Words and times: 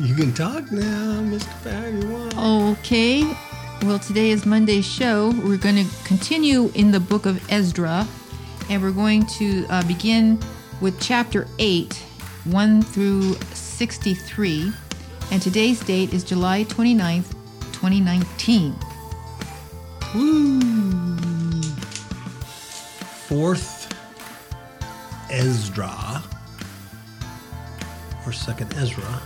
You 0.00 0.14
can 0.14 0.32
talk 0.32 0.72
now, 0.72 1.20
Mr. 1.20 1.44
Fabulous. 1.60 2.34
Okay. 2.78 3.36
Well, 3.82 3.98
today 3.98 4.30
is 4.30 4.46
Monday's 4.46 4.86
show. 4.86 5.30
We're 5.44 5.58
going 5.58 5.76
to 5.76 5.84
continue 6.04 6.72
in 6.74 6.90
the 6.90 7.00
book 7.00 7.26
of 7.26 7.38
Ezra, 7.52 8.08
and 8.70 8.82
we're 8.82 8.92
going 8.92 9.26
to 9.26 9.66
uh, 9.68 9.86
begin 9.86 10.40
with 10.80 10.98
chapter 11.02 11.46
8, 11.58 11.92
1 12.44 12.80
through 12.80 13.34
63. 13.52 14.72
And 15.32 15.42
today's 15.42 15.80
date 15.80 16.14
is 16.14 16.24
July 16.24 16.64
29th, 16.64 17.32
2019. 17.72 18.74
Woo! 20.14 20.60
Fourth 23.28 23.94
Ezra, 25.30 26.22
or 28.24 28.32
second 28.32 28.72
Ezra. 28.78 29.20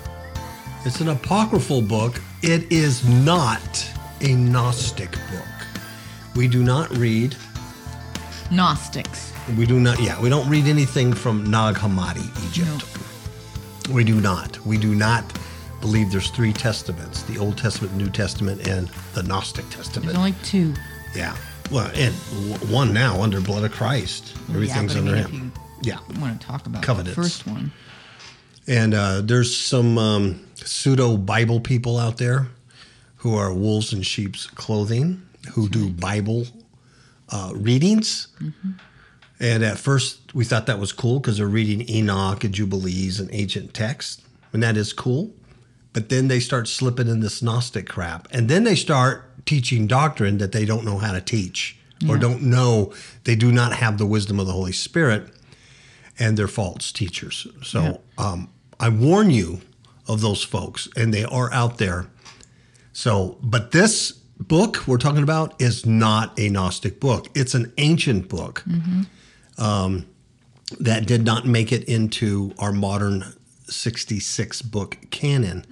It's 0.86 1.00
an 1.00 1.08
apocryphal 1.08 1.80
book. 1.80 2.20
It 2.42 2.70
is 2.70 3.08
not 3.08 3.90
a 4.20 4.34
Gnostic 4.34 5.12
book. 5.12 5.66
We 6.36 6.46
do 6.46 6.62
not 6.62 6.90
read. 6.98 7.34
Gnostics. 8.50 9.32
We 9.56 9.64
do 9.64 9.80
not. 9.80 9.98
Yeah, 9.98 10.20
we 10.20 10.28
don't 10.28 10.46
read 10.46 10.66
anything 10.66 11.14
from 11.14 11.50
Nag 11.50 11.76
Hammadi, 11.76 12.26
Egypt. 12.48 12.84
We 13.90 14.04
do 14.04 14.20
not. 14.20 14.58
We 14.66 14.76
do 14.76 14.94
not 14.94 15.24
believe 15.80 16.12
there's 16.12 16.28
three 16.28 16.52
testaments: 16.52 17.22
the 17.22 17.38
Old 17.38 17.56
Testament, 17.56 17.96
New 17.96 18.10
Testament, 18.10 18.68
and 18.68 18.88
the 19.14 19.22
Gnostic 19.22 19.68
Testament. 19.70 20.12
There's 20.12 20.18
only 20.18 20.34
two. 20.42 20.74
Yeah. 21.14 21.34
Well, 21.70 21.90
and 21.94 22.12
one 22.70 22.92
now 22.92 23.22
under 23.22 23.40
blood 23.40 23.64
of 23.64 23.72
Christ. 23.72 24.36
Everything's 24.50 24.94
yeah, 24.94 25.00
but 25.00 25.08
I 25.08 25.18
under 25.18 25.28
mean, 25.30 25.40
him. 25.40 25.52
Yeah. 25.82 25.98
want 26.20 26.38
to 26.38 26.46
talk 26.46 26.66
about 26.66 26.82
Covenants. 26.82 27.16
the 27.16 27.22
first 27.22 27.46
one. 27.46 27.72
And 28.66 28.92
uh, 28.92 29.22
there's 29.22 29.54
some 29.54 29.96
um, 29.98 30.43
pseudo 30.56 31.16
Bible 31.16 31.60
people 31.60 31.98
out 31.98 32.18
there 32.18 32.48
who 33.16 33.36
are 33.36 33.52
wolves 33.52 33.92
in 33.92 34.02
sheep's 34.02 34.46
clothing 34.46 35.22
who 35.52 35.68
do 35.68 35.90
Bible 35.90 36.46
uh, 37.30 37.52
readings. 37.54 38.28
And 39.40 39.64
at 39.64 39.78
first, 39.78 40.34
we 40.34 40.44
thought 40.44 40.66
that 40.66 40.78
was 40.78 40.92
cool 40.92 41.20
because 41.20 41.38
they're 41.38 41.46
reading 41.46 41.88
Enoch 41.90 42.44
and 42.44 42.54
Jubilees 42.54 43.18
and 43.20 43.28
ancient 43.32 43.74
texts, 43.74 44.22
and 44.52 44.62
that 44.62 44.76
is 44.76 44.92
cool. 44.92 45.32
But 45.92 46.08
then 46.08 46.28
they 46.28 46.40
start 46.40 46.66
slipping 46.68 47.08
in 47.08 47.20
this 47.20 47.42
Gnostic 47.42 47.88
crap, 47.88 48.28
and 48.30 48.48
then 48.48 48.64
they 48.64 48.74
start 48.74 49.44
teaching 49.46 49.86
doctrine 49.86 50.38
that 50.38 50.52
they 50.52 50.64
don't 50.64 50.84
know 50.84 50.98
how 50.98 51.12
to 51.12 51.20
teach 51.20 51.76
or 52.08 52.14
Yeah. 52.16 52.20
don't 52.22 52.42
know. 52.42 52.92
They 53.24 53.36
do 53.36 53.52
not 53.52 53.74
have 53.74 53.98
the 53.98 54.06
wisdom 54.06 54.38
of 54.40 54.46
the 54.46 54.52
Holy 54.52 54.72
Spirit, 54.72 55.28
and 56.18 56.36
they're 56.38 56.48
false 56.48 56.90
teachers. 56.92 57.46
So 57.62 58.00
um, 58.18 58.48
I 58.80 58.88
warn 58.88 59.30
you 59.30 59.60
of 60.06 60.20
those 60.20 60.42
folks, 60.42 60.88
and 60.96 61.12
they 61.12 61.24
are 61.24 61.52
out 61.52 61.78
there. 61.78 62.06
So, 62.92 63.38
but 63.42 63.72
this 63.72 64.12
book 64.38 64.86
we're 64.86 64.98
talking 64.98 65.22
about 65.22 65.60
is 65.60 65.86
not 65.86 66.38
a 66.38 66.48
Gnostic 66.48 67.00
book. 67.00 67.28
It's 67.34 67.54
an 67.54 67.72
ancient 67.78 68.28
book 68.28 68.64
um, 69.58 70.06
that 70.80 71.06
did 71.06 71.24
not 71.24 71.46
make 71.46 71.72
it 71.72 71.84
into 71.84 72.54
our 72.58 72.72
modern 72.72 73.24
66 73.66 74.62
book 74.62 74.98
canon, 75.10 75.64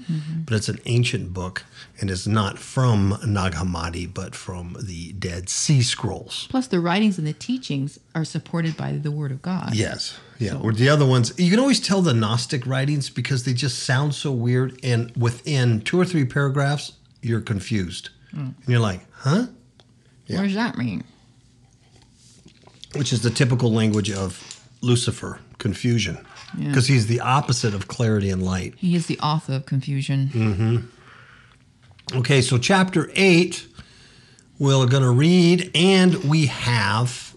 but 0.46 0.54
it's 0.54 0.68
an 0.68 0.78
ancient 0.86 1.32
book 1.32 1.64
and 2.00 2.10
is 2.10 2.26
not 2.26 2.58
from 2.58 3.18
Nag 3.24 3.52
Hammadi, 3.52 4.12
but 4.12 4.34
from 4.34 4.76
the 4.82 5.12
Dead 5.12 5.48
Sea 5.48 5.82
Scrolls. 5.82 6.46
Plus, 6.50 6.66
the 6.66 6.80
writings 6.80 7.18
and 7.18 7.26
the 7.26 7.32
teachings 7.32 7.98
are 8.14 8.24
supported 8.24 8.76
by 8.76 8.92
the 8.92 9.10
Word 9.10 9.30
of 9.30 9.42
God. 9.42 9.74
Yes. 9.74 10.18
Yeah. 10.42 10.56
Or 10.56 10.72
the 10.72 10.88
other 10.88 11.06
ones, 11.06 11.32
you 11.38 11.50
can 11.50 11.60
always 11.60 11.80
tell 11.80 12.02
the 12.02 12.12
Gnostic 12.12 12.66
writings 12.66 13.10
because 13.10 13.44
they 13.44 13.52
just 13.54 13.84
sound 13.84 14.14
so 14.14 14.32
weird. 14.32 14.78
And 14.82 15.12
within 15.16 15.80
two 15.82 16.00
or 16.00 16.04
three 16.04 16.24
paragraphs, 16.24 16.92
you're 17.20 17.40
confused. 17.40 18.10
And 18.32 18.54
you're 18.66 18.80
like, 18.80 19.06
huh? 19.12 19.46
What 20.28 20.42
does 20.42 20.54
that 20.54 20.78
mean? 20.78 21.04
Which 22.94 23.12
is 23.12 23.22
the 23.22 23.30
typical 23.30 23.72
language 23.72 24.10
of 24.10 24.60
Lucifer, 24.80 25.38
confusion. 25.58 26.18
Yeah. 26.56 26.68
Because 26.68 26.86
he's 26.86 27.06
the 27.06 27.20
opposite 27.20 27.74
of 27.74 27.88
clarity 27.88 28.30
and 28.30 28.42
light. 28.42 28.74
He 28.76 28.94
is 28.96 29.06
the 29.06 29.18
author 29.20 29.54
of 29.54 29.66
confusion. 29.66 30.30
Mm. 30.32 32.18
Okay, 32.18 32.42
so 32.42 32.58
chapter 32.58 33.10
8, 33.14 33.66
we're 34.58 34.86
going 34.86 35.02
to 35.02 35.10
read, 35.10 35.70
and 35.74 36.16
we 36.24 36.46
have 36.46 37.31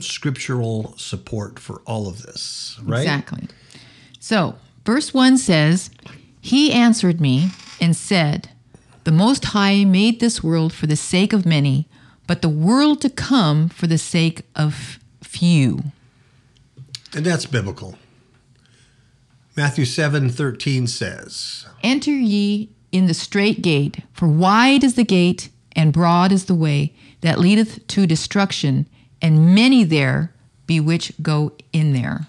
scriptural 0.00 0.94
support 0.96 1.58
for 1.58 1.82
all 1.86 2.08
of 2.08 2.22
this, 2.22 2.78
right? 2.82 3.02
Exactly. 3.02 3.48
So, 4.20 4.56
verse 4.84 5.14
1 5.14 5.38
says, 5.38 5.90
He 6.40 6.72
answered 6.72 7.20
me 7.20 7.50
and 7.80 7.96
said, 7.96 8.50
The 9.04 9.12
Most 9.12 9.46
High 9.46 9.84
made 9.84 10.20
this 10.20 10.42
world 10.42 10.72
for 10.72 10.86
the 10.86 10.96
sake 10.96 11.32
of 11.32 11.46
many, 11.46 11.88
but 12.26 12.42
the 12.42 12.48
world 12.48 13.00
to 13.02 13.10
come 13.10 13.68
for 13.68 13.86
the 13.86 13.98
sake 13.98 14.42
of 14.56 14.98
few. 15.22 15.82
And 17.14 17.24
that's 17.24 17.46
biblical. 17.46 17.98
Matthew 19.56 19.84
7 19.84 20.30
13 20.30 20.86
says, 20.86 21.66
Enter 21.82 22.10
ye 22.10 22.70
in 22.90 23.06
the 23.06 23.14
straight 23.14 23.62
gate, 23.62 23.98
for 24.12 24.26
wide 24.26 24.82
is 24.82 24.94
the 24.94 25.04
gate, 25.04 25.50
and 25.76 25.92
broad 25.92 26.32
is 26.32 26.46
the 26.46 26.54
way 26.54 26.94
that 27.20 27.38
leadeth 27.38 27.86
to 27.88 28.06
destruction, 28.06 28.88
and 29.24 29.54
many 29.54 29.84
there 29.84 30.34
be 30.66 30.78
which 30.80 31.10
go 31.22 31.52
in 31.72 31.94
there. 31.94 32.26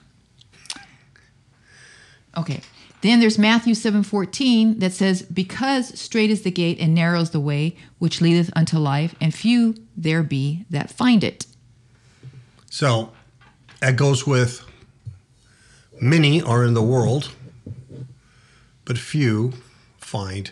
Okay. 2.37 2.61
Then 3.01 3.19
there's 3.19 3.37
Matthew 3.37 3.73
7:14 3.73 4.79
that 4.79 4.93
says, 4.93 5.23
Because 5.23 5.99
straight 5.99 6.31
is 6.31 6.43
the 6.43 6.51
gate 6.51 6.79
and 6.79 6.95
narrow 6.95 7.19
is 7.19 7.31
the 7.31 7.39
way 7.41 7.75
which 7.99 8.21
leadeth 8.21 8.49
unto 8.55 8.77
life, 8.77 9.13
and 9.19 9.35
few 9.35 9.75
there 9.97 10.23
be 10.23 10.63
that 10.69 10.89
find 10.89 11.21
it. 11.21 11.45
So 12.71 13.11
that 13.81 13.97
goes 13.97 14.25
with 14.25 14.63
many 15.99 16.41
are 16.41 16.63
in 16.63 16.75
the 16.75 16.81
world, 16.81 17.31
but 18.85 18.97
few 18.97 19.51
find 19.97 20.51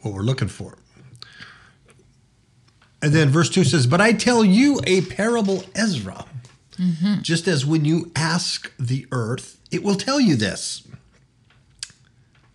what 0.00 0.14
we're 0.14 0.22
looking 0.22 0.48
for. 0.48 0.78
And 3.02 3.12
then 3.12 3.30
verse 3.30 3.48
2 3.50 3.64
says, 3.64 3.86
But 3.86 4.00
I 4.00 4.12
tell 4.12 4.44
you 4.44 4.80
a 4.86 5.02
parable, 5.02 5.64
Ezra. 5.74 6.26
Mm-hmm. 6.78 7.22
Just 7.22 7.48
as 7.48 7.66
when 7.66 7.84
you 7.84 8.10
ask 8.14 8.72
the 8.78 9.06
earth, 9.12 9.58
it 9.70 9.82
will 9.82 9.96
tell 9.96 10.20
you 10.20 10.36
this 10.36 10.86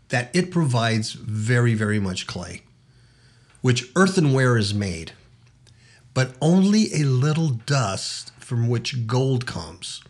that 0.10 0.30
it 0.36 0.52
provides 0.52 1.14
very, 1.14 1.74
very 1.74 2.00
much 2.00 2.28
clay, 2.28 2.62
which 3.62 3.90
earthenware 3.96 4.56
is 4.56 4.74
made 4.74 5.14
but 6.16 6.32
only 6.42 6.92
a 6.94 7.04
little 7.04 7.50
dust 7.50 8.32
from 8.40 8.68
which 8.68 9.06
gold 9.06 9.46
comes. 9.46 10.02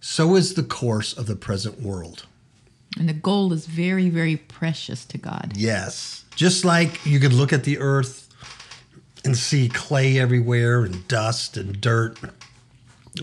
So 0.00 0.34
is 0.34 0.54
the 0.54 0.62
course 0.62 1.12
of 1.12 1.26
the 1.26 1.36
present 1.36 1.80
world. 1.80 2.24
And 2.98 3.08
the 3.08 3.12
gold 3.12 3.52
is 3.52 3.66
very, 3.66 4.08
very 4.08 4.36
precious 4.36 5.04
to 5.04 5.18
God. 5.18 5.52
Yes. 5.54 6.24
Just 6.34 6.64
like 6.64 7.04
you 7.04 7.20
could 7.20 7.34
look 7.34 7.52
at 7.52 7.64
the 7.64 7.78
earth 7.78 8.27
and 9.28 9.36
see 9.36 9.68
clay 9.68 10.18
everywhere 10.18 10.84
and 10.84 11.06
dust 11.06 11.58
and 11.58 11.78
dirt, 11.82 12.18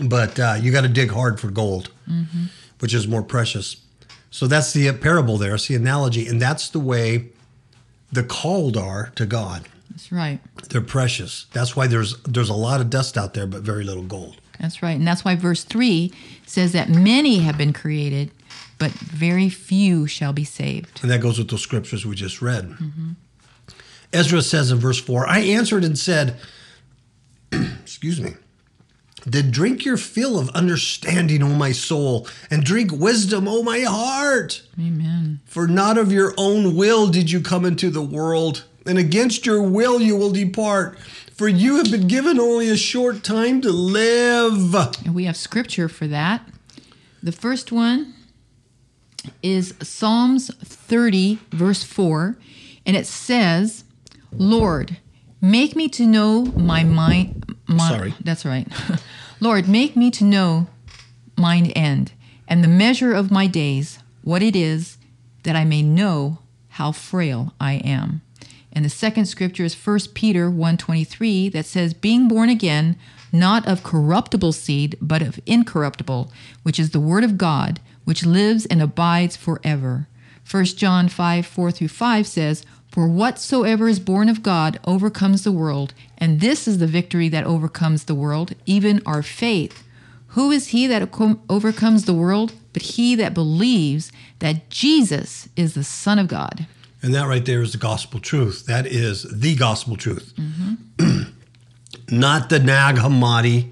but 0.04 0.38
uh, 0.38 0.56
you 0.60 0.70
got 0.70 0.82
to 0.82 0.88
dig 0.88 1.10
hard 1.10 1.40
for 1.40 1.50
gold, 1.50 1.90
which 2.78 2.94
is 2.94 3.08
more 3.08 3.24
precious. 3.24 3.76
So 4.30 4.46
that's 4.46 4.72
the 4.72 4.92
parable 4.92 5.36
there, 5.36 5.56
it's 5.56 5.66
the 5.66 5.74
analogy. 5.74 6.28
And 6.28 6.40
that's 6.40 6.68
the 6.68 6.78
way 6.78 7.26
the 8.12 8.22
called 8.22 8.76
are 8.76 9.10
to 9.16 9.26
God. 9.26 9.68
That's 9.90 10.12
right. 10.12 10.38
They're 10.68 10.80
precious. 10.80 11.46
That's 11.52 11.74
why 11.74 11.88
there's 11.88 12.16
there's 12.22 12.50
a 12.50 12.54
lot 12.54 12.80
of 12.80 12.88
dust 12.88 13.18
out 13.18 13.34
there, 13.34 13.46
but 13.46 13.62
very 13.62 13.82
little 13.82 14.04
gold. 14.04 14.40
That's 14.60 14.80
right. 14.82 14.96
And 14.96 15.06
that's 15.06 15.24
why 15.24 15.34
verse 15.34 15.64
3 15.64 16.12
says 16.46 16.72
that 16.72 16.88
many 16.88 17.40
have 17.40 17.58
been 17.58 17.72
created, 17.72 18.30
but 18.78 18.92
very 18.92 19.48
few 19.48 20.06
shall 20.06 20.32
be 20.32 20.44
saved. 20.44 21.00
And 21.02 21.10
that 21.10 21.20
goes 21.20 21.38
with 21.38 21.48
those 21.48 21.62
scriptures 21.62 22.06
we 22.06 22.14
just 22.14 22.40
read. 22.40 22.76
Ezra 24.12 24.42
says 24.42 24.70
in 24.70 24.78
verse 24.78 25.00
4 25.00 25.28
I 25.28 25.40
answered 25.40 25.84
and 25.84 25.98
said, 25.98 26.36
Excuse 27.52 28.20
me, 28.20 28.34
did 29.28 29.50
drink 29.50 29.84
your 29.84 29.96
fill 29.96 30.38
of 30.38 30.48
understanding, 30.50 31.42
O 31.42 31.48
my 31.48 31.72
soul, 31.72 32.28
and 32.50 32.62
drink 32.62 32.92
wisdom, 32.92 33.48
O 33.48 33.62
my 33.62 33.80
heart. 33.80 34.62
Amen. 34.78 35.40
For 35.44 35.66
not 35.66 35.98
of 35.98 36.12
your 36.12 36.32
own 36.36 36.76
will 36.76 37.08
did 37.08 37.30
you 37.30 37.40
come 37.40 37.64
into 37.64 37.90
the 37.90 38.02
world, 38.02 38.64
and 38.84 38.98
against 38.98 39.44
your 39.44 39.62
will 39.62 40.00
you 40.00 40.16
will 40.16 40.30
depart. 40.30 40.98
For 41.34 41.48
you 41.48 41.76
have 41.76 41.90
been 41.90 42.06
given 42.06 42.38
only 42.38 42.68
a 42.68 42.76
short 42.76 43.22
time 43.22 43.60
to 43.62 43.70
live. 43.70 44.74
And 45.04 45.14
we 45.14 45.24
have 45.24 45.36
scripture 45.36 45.88
for 45.88 46.06
that. 46.06 46.48
The 47.22 47.32
first 47.32 47.72
one 47.72 48.14
is 49.42 49.74
Psalms 49.82 50.54
30, 50.64 51.40
verse 51.50 51.82
4, 51.82 52.38
and 52.86 52.96
it 52.96 53.06
says, 53.06 53.84
Lord, 54.38 54.98
make 55.40 55.76
me 55.76 55.88
to 55.90 56.06
know 56.06 56.44
my 56.56 56.84
mind. 56.84 57.56
My, 57.66 57.88
Sorry. 57.88 58.14
That's 58.22 58.44
right. 58.44 58.68
Lord, 59.40 59.68
make 59.68 59.96
me 59.96 60.10
to 60.12 60.24
know 60.24 60.68
mine 61.36 61.66
end 61.72 62.12
and 62.48 62.62
the 62.62 62.68
measure 62.68 63.12
of 63.12 63.30
my 63.30 63.46
days, 63.46 63.98
what 64.22 64.42
it 64.42 64.54
is 64.54 64.98
that 65.42 65.56
I 65.56 65.64
may 65.64 65.82
know 65.82 66.38
how 66.70 66.92
frail 66.92 67.54
I 67.60 67.74
am. 67.74 68.22
And 68.72 68.84
the 68.84 68.90
second 68.90 69.26
scripture 69.26 69.64
is 69.64 69.74
1 69.74 70.12
Peter 70.14 70.50
1:23 70.50 71.50
that 71.52 71.66
says 71.66 71.94
being 71.94 72.28
born 72.28 72.50
again 72.50 72.96
not 73.32 73.66
of 73.66 73.82
corruptible 73.82 74.52
seed 74.52 74.96
but 75.00 75.22
of 75.22 75.40
incorruptible 75.46 76.30
which 76.62 76.78
is 76.78 76.90
the 76.90 77.00
word 77.00 77.24
of 77.24 77.38
God 77.38 77.80
which 78.04 78.26
lives 78.26 78.66
and 78.66 78.82
abides 78.82 79.36
forever. 79.36 80.08
1 80.48 80.64
John 80.64 81.08
5 81.08 81.46
4 81.46 81.70
through 81.70 81.88
5 81.88 82.26
says, 82.26 82.64
For 82.88 83.08
whatsoever 83.08 83.88
is 83.88 83.98
born 83.98 84.28
of 84.28 84.42
God 84.42 84.78
overcomes 84.84 85.42
the 85.42 85.52
world, 85.52 85.92
and 86.18 86.40
this 86.40 86.68
is 86.68 86.78
the 86.78 86.86
victory 86.86 87.28
that 87.28 87.44
overcomes 87.44 88.04
the 88.04 88.14
world, 88.14 88.54
even 88.64 89.02
our 89.04 89.22
faith. 89.22 89.82
Who 90.28 90.50
is 90.50 90.68
he 90.68 90.86
that 90.86 91.08
overcomes 91.48 92.04
the 92.04 92.14
world? 92.14 92.52
But 92.72 92.82
he 92.82 93.14
that 93.14 93.34
believes 93.34 94.12
that 94.38 94.68
Jesus 94.68 95.48
is 95.56 95.74
the 95.74 95.82
Son 95.84 96.18
of 96.18 96.28
God. 96.28 96.66
And 97.02 97.14
that 97.14 97.26
right 97.26 97.44
there 97.44 97.62
is 97.62 97.72
the 97.72 97.78
gospel 97.78 98.20
truth. 98.20 98.66
That 98.66 98.86
is 98.86 99.22
the 99.22 99.54
gospel 99.54 99.96
truth. 99.96 100.34
Mm-hmm. 100.36 101.22
Not 102.10 102.50
the 102.50 102.58
Nag 102.58 102.96
Hammadi 102.96 103.70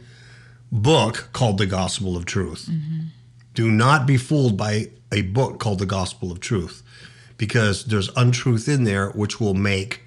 book 0.73 1.29
called 1.33 1.59
the 1.59 1.67
gospel 1.67 2.17
of 2.17 2.25
truth. 2.25 2.69
Mm-hmm. 2.71 3.01
Do 3.55 3.71
not 3.71 4.07
be 4.07 4.17
fooled 4.17 4.57
by 4.57 4.89
a 5.15 5.23
book 5.23 5.59
called 5.59 5.79
the 5.79 5.87
gospel 5.87 6.31
of 6.31 6.41
truth 6.41 6.83
because 7.39 7.87
there's 7.87 8.11
untruth 8.17 8.69
in 8.69 8.85
there 8.85 9.11
which 9.11 9.41
will 9.41 9.55
make 9.55 10.03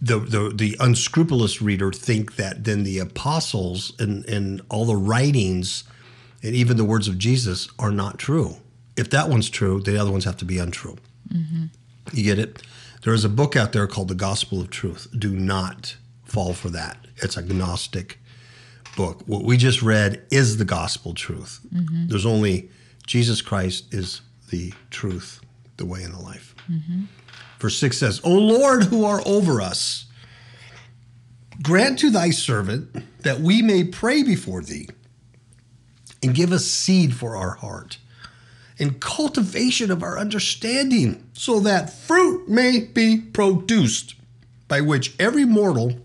the, 0.00 0.18
the, 0.18 0.52
the 0.54 0.76
unscrupulous 0.80 1.62
reader 1.62 1.92
think 1.92 2.36
that 2.36 2.64
then 2.64 2.82
the 2.82 2.98
apostles 2.98 3.92
and, 3.98 4.24
and 4.26 4.60
all 4.68 4.84
the 4.84 4.96
writings 4.96 5.84
and 6.42 6.54
even 6.54 6.76
the 6.76 6.84
words 6.84 7.06
of 7.06 7.18
Jesus 7.18 7.68
are 7.78 7.92
not 7.92 8.18
true. 8.18 8.56
If 8.96 9.10
that 9.10 9.28
one's 9.28 9.48
true, 9.48 9.80
the 9.80 9.96
other 9.96 10.10
ones 10.10 10.24
have 10.24 10.36
to 10.38 10.44
be 10.44 10.58
untrue. 10.58 10.96
Mm-hmm. 11.32 11.66
You 12.12 12.24
get 12.24 12.38
it? 12.38 12.62
There 13.04 13.14
is 13.14 13.24
a 13.24 13.28
book 13.28 13.54
out 13.54 13.72
there 13.72 13.86
called 13.86 14.08
The 14.08 14.14
Gospel 14.14 14.60
of 14.60 14.70
Truth. 14.70 15.08
Do 15.16 15.30
not 15.30 15.96
fall 16.24 16.52
for 16.52 16.68
that. 16.70 16.98
It's 17.16 17.36
a 17.36 17.42
Gnostic 17.42 18.18
book. 18.96 19.22
What 19.26 19.44
we 19.44 19.56
just 19.56 19.82
read 19.82 20.22
is 20.30 20.56
the 20.56 20.64
gospel 20.64 21.14
truth. 21.14 21.60
Mm-hmm. 21.72 22.08
There's 22.08 22.26
only 22.26 22.70
Jesus 23.12 23.42
Christ 23.42 23.92
is 23.92 24.22
the 24.48 24.72
truth, 24.88 25.42
the 25.76 25.84
way, 25.84 26.02
and 26.02 26.14
the 26.14 26.22
life. 26.22 26.54
Mm-hmm. 26.66 27.02
Verse 27.58 27.76
6 27.76 27.98
says, 27.98 28.22
O 28.24 28.32
Lord, 28.32 28.84
who 28.84 29.04
are 29.04 29.20
over 29.26 29.60
us, 29.60 30.06
grant 31.62 31.98
to 31.98 32.08
thy 32.08 32.30
servant 32.30 32.88
that 33.20 33.40
we 33.40 33.60
may 33.60 33.84
pray 33.84 34.22
before 34.22 34.62
thee 34.62 34.88
and 36.22 36.34
give 36.34 36.52
us 36.52 36.64
seed 36.64 37.14
for 37.14 37.36
our 37.36 37.56
heart 37.56 37.98
and 38.78 38.98
cultivation 38.98 39.90
of 39.90 40.02
our 40.02 40.18
understanding, 40.18 41.28
so 41.34 41.60
that 41.60 41.92
fruit 41.92 42.48
may 42.48 42.80
be 42.80 43.18
produced, 43.18 44.14
by 44.68 44.80
which 44.80 45.14
every 45.20 45.44
mortal 45.44 45.98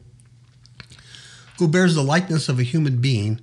who 1.58 1.70
bears 1.70 1.96
the 1.96 2.04
likeness 2.04 2.50
of 2.50 2.60
a 2.60 2.64
human 2.64 3.00
being 3.00 3.40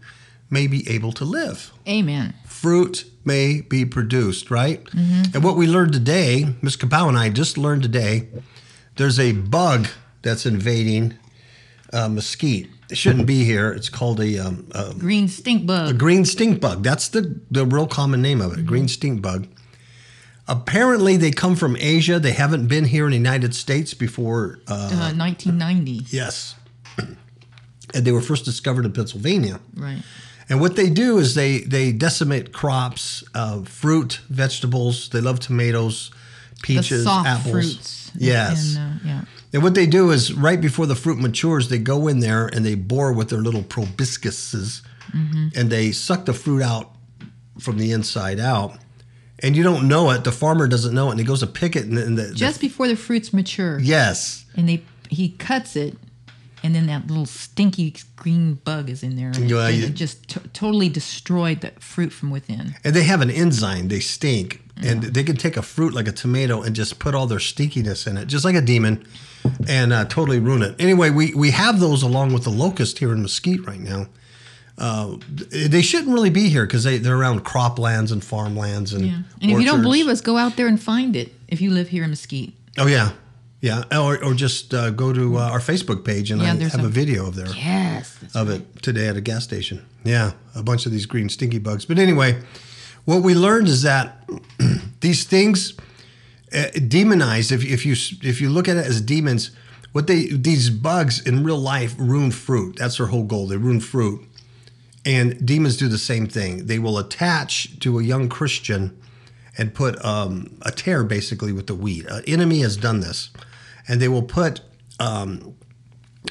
may 0.51 0.67
be 0.67 0.87
able 0.87 1.13
to 1.13 1.25
live. 1.25 1.73
Amen. 1.89 2.35
Fruit 2.65 3.05
may 3.27 3.61
be 3.61 3.85
produced, 3.85 4.51
right? 4.51 4.83
Mm-hmm. 4.87 5.35
And 5.35 5.45
what 5.45 5.55
we 5.55 5.67
learned 5.67 5.93
today, 5.93 6.47
Ms. 6.63 6.79
Kapow 6.79 7.11
and 7.11 7.19
I 7.19 7.29
just 7.29 7.59
learned 7.59 7.83
today, 7.83 8.29
there's 8.97 9.21
a 9.21 9.33
bug 9.33 9.89
that's 10.23 10.47
invading 10.47 11.13
uh, 11.93 12.09
mesquite. 12.09 12.71
It 12.91 12.97
shouldn't 12.97 13.27
be 13.27 13.45
here. 13.45 13.71
It's 13.71 13.91
called 13.91 14.19
a, 14.19 14.39
um, 14.39 14.67
a 14.75 14.95
green 14.95 15.29
stink 15.29 15.67
bug. 15.67 15.91
A 15.91 15.93
green 15.93 16.25
stink 16.25 16.59
bug. 16.59 16.83
That's 16.83 17.09
the 17.09 17.39
the 17.51 17.67
real 17.67 17.87
common 17.87 18.23
name 18.23 18.41
of 18.41 18.53
it. 18.53 18.61
Mm-hmm. 18.61 18.67
Green 18.67 18.89
stink 18.89 19.21
bug. 19.21 19.47
Apparently, 20.49 21.19
they 21.19 21.33
come 21.33 21.57
from 21.57 21.77
Asia. 21.77 22.19
They 22.19 22.33
haven't 22.33 22.69
been 22.69 22.87
here 22.87 23.05
in 23.05 23.11
the 23.11 23.19
United 23.19 23.55
States 23.55 23.93
before 23.93 24.61
uh, 24.69 24.89
uh, 24.91 25.13
1990. 25.13 26.07
Yes, 26.17 26.55
and 26.99 28.07
they 28.07 28.13
were 28.13 28.23
first 28.23 28.47
discovered 28.47 28.87
in 28.87 28.95
Pennsylvania. 28.95 29.61
Right. 29.77 30.03
And 30.49 30.61
what 30.61 30.77
they 30.77 30.91
do 30.91 31.19
is 31.19 31.35
they 31.35 31.61
they 31.61 31.93
decimate 31.93 32.53
crops, 32.53 33.25
uh, 33.35 33.63
fruit, 33.63 34.21
vegetables. 34.29 35.09
They 35.09 35.21
love 35.21 35.41
tomatoes, 35.41 36.11
peaches, 36.63 37.07
apples. 37.07 37.51
Fruits 37.51 38.05
yes. 38.19 38.77
And, 38.77 39.01
uh, 39.01 39.05
yeah. 39.05 39.25
And 39.53 39.63
what 39.63 39.75
they 39.75 39.87
do 39.87 40.11
is 40.11 40.33
right 40.33 40.61
before 40.61 40.87
the 40.87 40.97
fruit 40.97 41.19
matures, 41.19 41.69
they 41.69 41.79
go 41.79 42.09
in 42.09 42.21
there 42.21 42.47
and 42.47 42.65
they 42.65 42.75
bore 42.75 43.13
with 43.13 43.31
their 43.31 43.41
little 43.41 43.63
proboscises, 43.63 44.83
mm-hmm. 45.13 45.49
and 45.55 45.71
they 45.71 45.93
suck 45.93 46.25
the 46.25 46.33
fruit 46.33 46.63
out 46.63 46.93
from 47.59 47.79
the 47.79 47.93
inside 47.93 48.41
out. 48.41 48.77
And 49.41 49.57
you 49.57 49.63
don't 49.63 49.89
know 49.89 50.11
it. 50.11 50.25
The 50.25 50.33
farmer 50.33 50.67
doesn't 50.67 50.95
know 50.95 51.09
it, 51.09 51.13
and 51.13 51.21
he 51.21 51.27
goes 51.27 51.41
to 51.41 51.47
pick 51.47 51.77
it. 51.77 51.85
And, 51.85 51.99
and 51.99 52.19
the, 52.19 52.33
just 52.35 52.61
the, 52.61 52.69
before 52.69 52.89
the 52.89 52.97
fruits 52.97 53.33
mature. 53.33 53.79
Yes. 53.79 54.45
And 54.57 54.69
they 54.69 54.83
he 55.09 55.31
cuts 55.31 55.77
it 55.77 55.97
and 56.65 56.75
then 56.75 56.87
that 56.87 57.07
little 57.07 57.27
stinky 57.27 57.95
green 58.17 58.55
bug 58.55 58.89
is 58.89 59.03
in 59.03 59.17
there. 59.17 59.29
And 59.29 59.51
it, 59.51 59.85
it 59.85 59.95
just 59.95 60.27
t- 60.29 60.41
totally 60.55 60.89
destroyed 60.89 61.61
the 61.61 61.73
fruit 61.79 62.11
from 62.11 62.31
within. 62.31 62.75
And 62.83 62.97
they 62.97 63.03
have 63.03 63.21
an 63.21 63.31
enzyme. 63.31 63.89
They 63.89 64.01
stink, 64.01 64.63
yeah. 64.81 64.93
and 64.93 65.03
they 65.03 65.23
can 65.23 65.37
take 65.37 65.59
a 65.59 65.63
fruit 65.63 65.93
like 65.93 66.09
a 66.09 66.13
tomato 66.13 66.63
and 66.63 66.75
just 66.75 66.99
put 66.99 67.15
all 67.15 67.27
their 67.27 67.39
stinkiness 67.39 68.07
in 68.07 68.17
it, 68.17 68.29
just 68.29 68.47
like 68.47 68.55
a 68.55 68.63
demon, 68.63 69.07
and 69.69 69.93
uh, 69.93 70.07
totally 70.07 70.39
ruin 70.39 70.63
it. 70.63 70.75
Anyway, 70.81 71.11
we 71.11 71.35
we 71.35 71.51
have 71.51 71.81
those 71.81 72.03
along 72.03 72.33
with 72.33 72.45
the 72.45 72.51
locust 72.51 72.99
here 72.99 73.13
in 73.13 73.21
Mesquite 73.21 73.67
right 73.67 73.81
now. 73.81 74.07
Uh, 74.79 75.19
they 75.29 75.83
shouldn't 75.83 76.13
really 76.13 76.31
be 76.31 76.49
here 76.49 76.67
because 76.67 76.83
they, 76.83 76.99
they're 76.99 77.17
around 77.17 77.45
croplands 77.45 78.11
and 78.11 78.25
farmlands 78.25 78.95
and. 78.95 79.07
Yeah. 79.07 79.19
And 79.43 79.51
if 79.51 79.61
you 79.61 79.67
don't 79.67 79.83
believe 79.83 80.09
us, 80.09 80.23
go 80.23 80.39
out 80.39 80.57
there 80.57 80.67
and 80.67 80.83
find 80.83 81.15
it. 81.15 81.35
If 81.47 81.61
you 81.61 81.71
live 81.71 81.91
here 81.91 82.05
in 82.05 82.11
Mesquite. 82.11 82.55
Oh 82.79 82.87
yeah, 82.87 83.13
yeah, 83.65 83.85
or, 83.99 84.23
or 84.23 84.35
just 84.35 84.75
uh, 84.75 84.91
go 84.91 85.11
to 85.15 85.39
uh, 85.39 85.49
our 85.49 85.59
Facebook 85.59 86.05
page 86.05 86.31
and 86.31 86.43
yeah, 86.43 86.53
I 86.53 86.69
have 86.69 86.85
a, 86.85 86.87
a, 86.87 86.91
video 86.91 87.27
of 87.27 87.35
there. 87.35 87.47
Yes, 87.47 88.15
of 88.35 88.51
right. 88.51 88.61
it 88.61 88.83
today 88.83 89.09
at 89.09 89.17
a 89.17 89.23
gas 89.23 89.43
station. 89.43 89.83
Yeah, 90.05 90.33
a 90.55 90.63
bunch 90.63 90.85
of 90.85 90.93
these 90.93 91.07
green 91.07 91.31
stinky 91.31 91.59
bugs. 91.59 91.87
But 91.87 91.99
anyway, 91.99 92.43
what 93.07 93.23
we 93.23 93.35
learned 93.35 93.69
is 93.69 93.81
that 93.81 94.29
these 95.01 95.25
things 95.25 95.79
uh, 96.55 96.67
demonized. 96.89 97.53
If, 97.53 97.65
if 97.65 97.87
you 97.87 97.93
if 98.23 98.39
you 98.39 98.51
look 98.51 98.69
at 98.69 98.77
it 98.77 98.85
as 98.85 99.01
demons, 99.01 99.51
what 99.93 100.09
they 100.09 100.27
these 100.27 100.69
bugs 100.69 101.27
in 101.27 101.43
real 101.43 101.57
life 101.57 101.95
ruin 101.97 102.33
fruit. 102.33 102.77
That's 102.77 102.99
their 102.99 103.07
whole 103.07 103.25
goal. 103.25 103.47
They 103.47 103.57
ruin 103.57 103.81
fruit, 103.81 104.21
and 105.07 105.47
demons 105.47 105.79
do 105.79 105.89
the 105.89 105.97
same 105.97 106.27
thing. 106.27 106.67
They 106.67 106.79
will 106.79 106.99
attach 106.99 107.79
to 107.81 107.99
a 107.99 108.03
young 108.03 108.29
Christian 108.29 108.95
and 109.57 109.73
put 109.73 110.05
um, 110.05 110.59
a 110.61 110.71
tear 110.71 111.03
basically 111.03 111.53
with 111.53 111.67
the 111.67 111.75
weed. 111.75 112.05
An 112.11 112.25
enemy 112.27 112.61
has 112.61 112.77
done 112.77 113.01
this 113.01 113.31
and 113.89 114.01
they 114.01 114.09
will 114.09 114.23
put 114.23 114.61
um, 115.01 115.55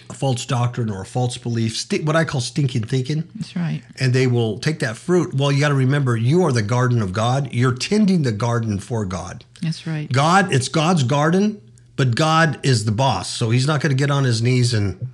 a 0.10 0.14
false 0.14 0.46
doctrine 0.46 0.90
or 0.90 1.02
a 1.02 1.06
false 1.06 1.38
belief, 1.38 1.78
st- 1.78 2.04
what 2.04 2.16
I 2.16 2.26
call 2.26 2.42
stinking 2.42 2.86
thinking. 2.86 3.28
That's 3.36 3.56
right. 3.56 3.82
And 4.00 4.14
they 4.14 4.28
will 4.28 4.60
take 4.60 4.80
that 4.80 4.98
fruit. 4.98 5.34
Well, 5.34 5.52
you 5.52 5.60
got 5.60 5.70
to 5.70 5.76
remember, 5.76 6.18
you 6.18 6.44
are 6.44 6.52
the 6.52 6.62
garden 6.62 7.02
of 7.02 7.14
God. 7.14 7.54
You're 7.54 7.76
tending 7.76 8.24
the 8.24 8.32
garden 8.32 8.80
for 8.80 9.06
God. 9.06 9.46
That's 9.62 9.86
right. 9.86 10.12
God, 10.12 10.54
it's 10.54 10.68
God's 10.68 11.04
garden, 11.04 11.62
but 11.96 12.16
God 12.16 12.60
is 12.64 12.86
the 12.86 12.92
boss. 12.92 13.30
So 13.30 13.50
he's 13.50 13.68
not 13.68 13.82
going 13.82 13.92
to 13.92 13.98
get 13.98 14.12
on 14.12 14.24
his 14.24 14.42
knees 14.42 14.74
and 14.74 15.10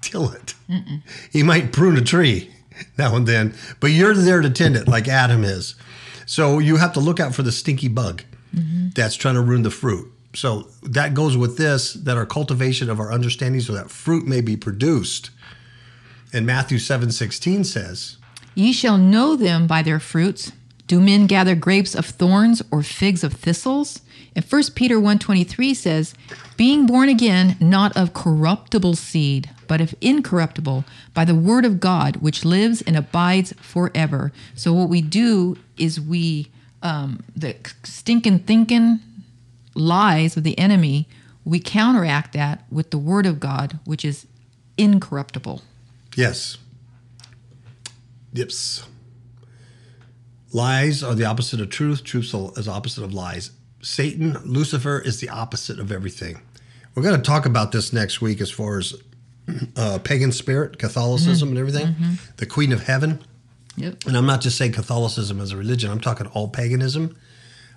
till 0.00 0.30
it. 0.30 0.54
Mm-mm. 0.68 1.02
He 1.30 1.42
might 1.42 1.72
prune 1.72 1.96
a 1.96 2.02
tree 2.02 2.50
now 2.96 3.16
and 3.16 3.26
then, 3.26 3.54
but 3.80 3.88
you're 3.88 4.14
there 4.14 4.40
to 4.40 4.50
tend 4.50 4.76
it 4.76 4.88
like 4.88 5.08
Adam 5.08 5.44
is. 5.44 5.74
So 6.26 6.58
you 6.58 6.76
have 6.76 6.92
to 6.92 7.00
look 7.00 7.20
out 7.20 7.34
for 7.34 7.42
the 7.42 7.52
stinky 7.52 7.88
bug 7.88 8.22
mm-hmm. 8.54 8.88
that's 8.94 9.16
trying 9.16 9.34
to 9.34 9.40
ruin 9.40 9.62
the 9.62 9.70
fruit. 9.70 10.12
So 10.38 10.68
that 10.84 11.14
goes 11.14 11.36
with 11.36 11.56
this 11.56 11.94
that 11.94 12.16
our 12.16 12.24
cultivation 12.24 12.88
of 12.88 13.00
our 13.00 13.12
understanding 13.12 13.60
so 13.60 13.72
that 13.72 13.90
fruit 13.90 14.24
may 14.24 14.40
be 14.40 14.56
produced. 14.56 15.30
And 16.32 16.46
Matthew 16.46 16.78
7 16.78 17.10
16 17.10 17.64
says, 17.64 18.18
Ye 18.54 18.72
shall 18.72 18.98
know 18.98 19.34
them 19.34 19.66
by 19.66 19.82
their 19.82 19.98
fruits. 19.98 20.52
Do 20.86 21.00
men 21.00 21.26
gather 21.26 21.56
grapes 21.56 21.92
of 21.92 22.06
thorns 22.06 22.62
or 22.70 22.84
figs 22.84 23.24
of 23.24 23.32
thistles? 23.32 24.02
And 24.36 24.44
1 24.44 24.76
Peter 24.76 25.00
1:23 25.00 25.74
says, 25.74 26.14
"Being 26.56 26.86
born 26.86 27.08
again 27.08 27.56
not 27.58 27.96
of 27.96 28.14
corruptible 28.14 28.94
seed, 28.94 29.50
but 29.66 29.80
of 29.80 29.92
incorruptible, 30.00 30.84
by 31.14 31.24
the 31.24 31.34
word 31.34 31.64
of 31.64 31.80
God, 31.80 32.18
which 32.18 32.44
lives 32.44 32.80
and 32.82 32.96
abides 32.96 33.54
forever." 33.60 34.30
So 34.54 34.72
what 34.72 34.88
we 34.88 35.02
do 35.02 35.58
is 35.76 36.00
we 36.00 36.50
um, 36.80 37.24
the 37.34 37.56
stinking 37.82 38.38
thinking 38.40 39.00
lies 39.78 40.36
of 40.36 40.44
the 40.44 40.58
enemy, 40.58 41.08
we 41.44 41.60
counteract 41.60 42.32
that 42.34 42.64
with 42.70 42.90
the 42.90 42.98
word 42.98 43.26
of 43.26 43.40
God, 43.40 43.78
which 43.84 44.04
is 44.04 44.26
incorruptible. 44.76 45.62
Yes. 46.14 46.58
Yips. 48.32 48.86
Lies 50.52 51.02
are 51.02 51.14
the 51.14 51.24
opposite 51.24 51.60
of 51.60 51.70
truth. 51.70 52.04
Truth 52.04 52.34
is 52.56 52.68
opposite 52.68 53.04
of 53.04 53.12
lies. 53.12 53.50
Satan, 53.82 54.38
Lucifer, 54.44 54.98
is 54.98 55.20
the 55.20 55.28
opposite 55.28 55.78
of 55.78 55.92
everything. 55.92 56.40
We're 56.94 57.02
going 57.02 57.16
to 57.16 57.22
talk 57.22 57.46
about 57.46 57.72
this 57.72 57.92
next 57.92 58.20
week 58.20 58.40
as 58.40 58.50
far 58.50 58.78
as 58.78 58.94
uh, 59.76 59.98
pagan 60.02 60.32
spirit, 60.32 60.78
Catholicism, 60.78 61.48
mm-hmm. 61.48 61.56
and 61.56 61.68
everything. 61.68 61.94
Mm-hmm. 61.94 62.14
The 62.38 62.46
Queen 62.46 62.72
of 62.72 62.82
Heaven. 62.84 63.22
Yep. 63.76 64.06
And 64.06 64.16
I'm 64.16 64.26
not 64.26 64.40
just 64.40 64.58
saying 64.58 64.72
Catholicism 64.72 65.40
as 65.40 65.52
a 65.52 65.56
religion. 65.56 65.90
I'm 65.90 66.00
talking 66.00 66.26
all 66.28 66.48
paganism 66.48 67.16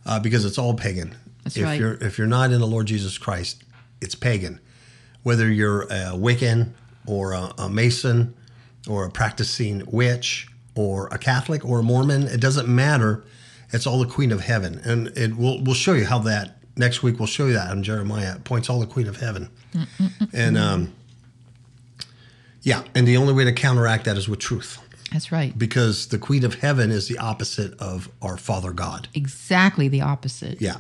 uh, 0.06 0.20
because 0.20 0.46
it's 0.46 0.58
all 0.58 0.74
pagan. 0.74 1.16
That's 1.44 1.58
if 1.58 1.64
right. 1.64 1.80
you're 1.80 1.94
if 1.96 2.18
you're 2.18 2.28
not 2.28 2.52
in 2.52 2.60
the 2.60 2.68
Lord 2.68 2.88
Jesus 2.88 3.18
Christ, 3.18 3.64
it's 4.02 4.16
pagan. 4.16 4.60
Whether 5.24 5.50
you're 5.50 5.84
a 5.84 6.14
Wiccan 6.14 6.72
or 7.06 7.34
a, 7.34 7.54
a 7.58 7.70
Mason 7.70 8.34
or 8.88 9.06
a 9.06 9.10
practicing 9.12 9.84
witch 9.92 10.48
or 10.76 11.08
a 11.08 11.18
Catholic 11.18 11.64
or 11.64 11.80
a 11.80 11.84
Mormon, 11.84 12.24
it 12.24 12.42
doesn't 12.42 12.68
matter. 12.68 13.24
It's 13.72 13.88
all 13.88 14.00
the 14.00 14.08
Queen 14.08 14.32
of 14.32 14.42
Heaven, 14.42 14.82
and 14.84 15.08
it 15.18 15.38
will 15.38 15.64
we'll 15.64 15.76
show 15.76 15.94
you 15.94 16.06
how 16.06 16.20
that 16.20 16.58
next 16.76 17.04
week. 17.04 17.20
We'll 17.20 17.28
show 17.28 17.48
you 17.48 17.54
that 17.54 17.72
in 17.72 17.84
Jeremiah. 17.84 18.36
It 18.36 18.44
points 18.44 18.70
all 18.70 18.80
the 18.80 18.88
Queen 18.88 19.08
of 19.08 19.18
Heaven, 19.18 19.50
and 20.34 20.58
um, 20.58 20.94
yeah, 22.62 22.84
and 22.94 23.08
the 23.08 23.18
only 23.18 23.34
way 23.34 23.46
to 23.46 23.54
counteract 23.54 24.06
that 24.06 24.18
is 24.18 24.28
with 24.30 24.40
truth 24.40 24.80
That's 25.12 25.32
right. 25.32 25.58
because 25.58 26.08
the 26.08 26.18
Queen 26.18 26.44
of 26.44 26.56
Heaven 26.56 26.92
is 26.92 27.08
the 27.08 27.18
opposite 27.18 27.80
of 27.80 28.10
our 28.22 28.38
Father 28.38 28.72
God. 28.72 29.08
Exactly 29.14 29.88
the 29.88 30.02
opposite. 30.02 30.62
Yeah. 30.62 30.78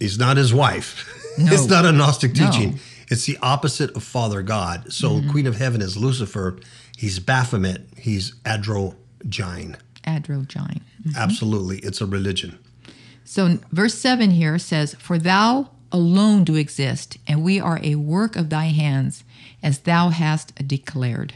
He's 0.00 0.18
not 0.18 0.36
his 0.36 0.52
wife. 0.52 1.16
No. 1.38 1.52
it's 1.52 1.68
not 1.68 1.86
a 1.86 1.92
Gnostic 1.92 2.36
No. 2.36 2.50
teaching. 2.50 2.80
It's 3.08 3.24
the 3.24 3.38
opposite 3.40 3.92
of 3.96 4.02
Father 4.02 4.42
God. 4.42 4.92
So 4.92 5.10
Mm-hmm. 5.10 5.30
Queen 5.30 5.46
of 5.46 5.56
Heaven 5.56 5.80
is 5.80 5.96
Lucifer. 5.96 6.58
He's 6.98 7.20
Baphomet. 7.20 7.86
He's 7.96 8.34
Androgyne. 8.44 9.76
Androgyne. 10.04 10.80
Absolutely. 11.16 11.78
It's 11.78 12.00
a 12.00 12.06
religion. 12.06 12.58
So 13.24 13.58
verse 13.70 13.94
7 13.94 14.32
here 14.32 14.58
says, 14.58 14.94
For 14.98 15.18
thou 15.18 15.70
alone 15.92 16.42
do 16.44 16.56
exist, 16.56 17.16
and 17.28 17.44
we 17.44 17.60
are 17.60 17.78
a 17.82 17.94
work 17.94 18.34
of 18.36 18.50
thy 18.50 18.66
hands, 18.66 19.22
as 19.62 19.78
thou 19.78 20.08
hast 20.10 20.66
declared. 20.66 21.34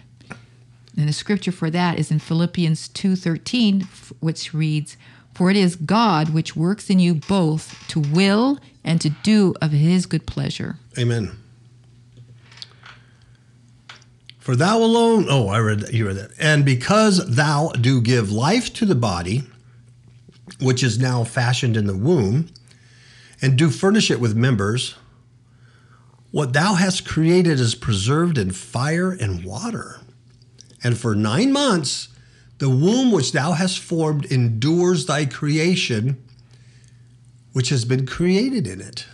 And 0.97 1.09
the 1.09 1.13
scripture 1.13 1.53
for 1.53 1.71
that 1.71 1.99
is 1.99 2.11
in 2.11 2.19
Philippians 2.19 2.89
2:13, 2.89 3.83
f- 3.83 4.13
which 4.21 4.53
reads, 4.53 4.97
For 5.35 5.51
it 5.51 5.57
is 5.57 5.77
God 5.77 6.31
which 6.31 6.55
works 6.55 6.89
in 6.89 7.01
you 7.01 7.15
both 7.15 7.87
to 7.89 8.01
will 8.01 8.59
and 8.85 9.01
to 9.01 9.11
do 9.11 9.55
of 9.61 9.73
his 9.73 10.07
good 10.07 10.27
pleasure. 10.27 10.77
Amen. 10.97 11.33
For 14.39 14.55
thou 14.55 14.79
alone, 14.79 15.27
oh, 15.29 15.49
I 15.49 15.59
read 15.59 15.81
that, 15.81 15.95
you 15.95 16.07
read 16.07 16.17
that. 16.17 16.31
And 16.39 16.65
because 16.65 17.35
thou 17.35 17.71
do 17.71 18.01
give 18.01 18.31
life 18.31 18.73
to 18.75 18.85
the 18.85 18.95
body, 18.95 19.43
which 20.61 20.83
is 20.83 20.99
now 20.99 21.25
fashioned 21.25 21.77
in 21.77 21.87
the 21.87 21.97
womb, 21.97 22.49
and 23.41 23.57
do 23.57 23.71
furnish 23.71 24.11
it 24.11 24.21
with 24.21 24.37
members, 24.37 24.95
what 26.31 26.53
thou 26.53 26.75
hast 26.75 27.07
created 27.07 27.59
is 27.59 27.75
preserved 27.75 28.37
in 28.37 28.51
fire 28.51 29.11
and 29.11 29.45
water. 29.45 30.01
And 30.83 30.99
for 30.99 31.15
nine 31.15 31.53
months, 31.53 32.09
the 32.59 32.71
womb 32.71 33.11
which 33.11 33.33
thou 33.33 33.53
hast 33.53 33.79
formed 33.79 34.27
endures 34.27 35.07
thy 35.07 35.27
creation, 35.27 36.23
which 37.53 37.69
has 37.71 37.85
been 37.85 38.07
created 38.07 38.67
in 38.67 38.81
it. 38.81 39.07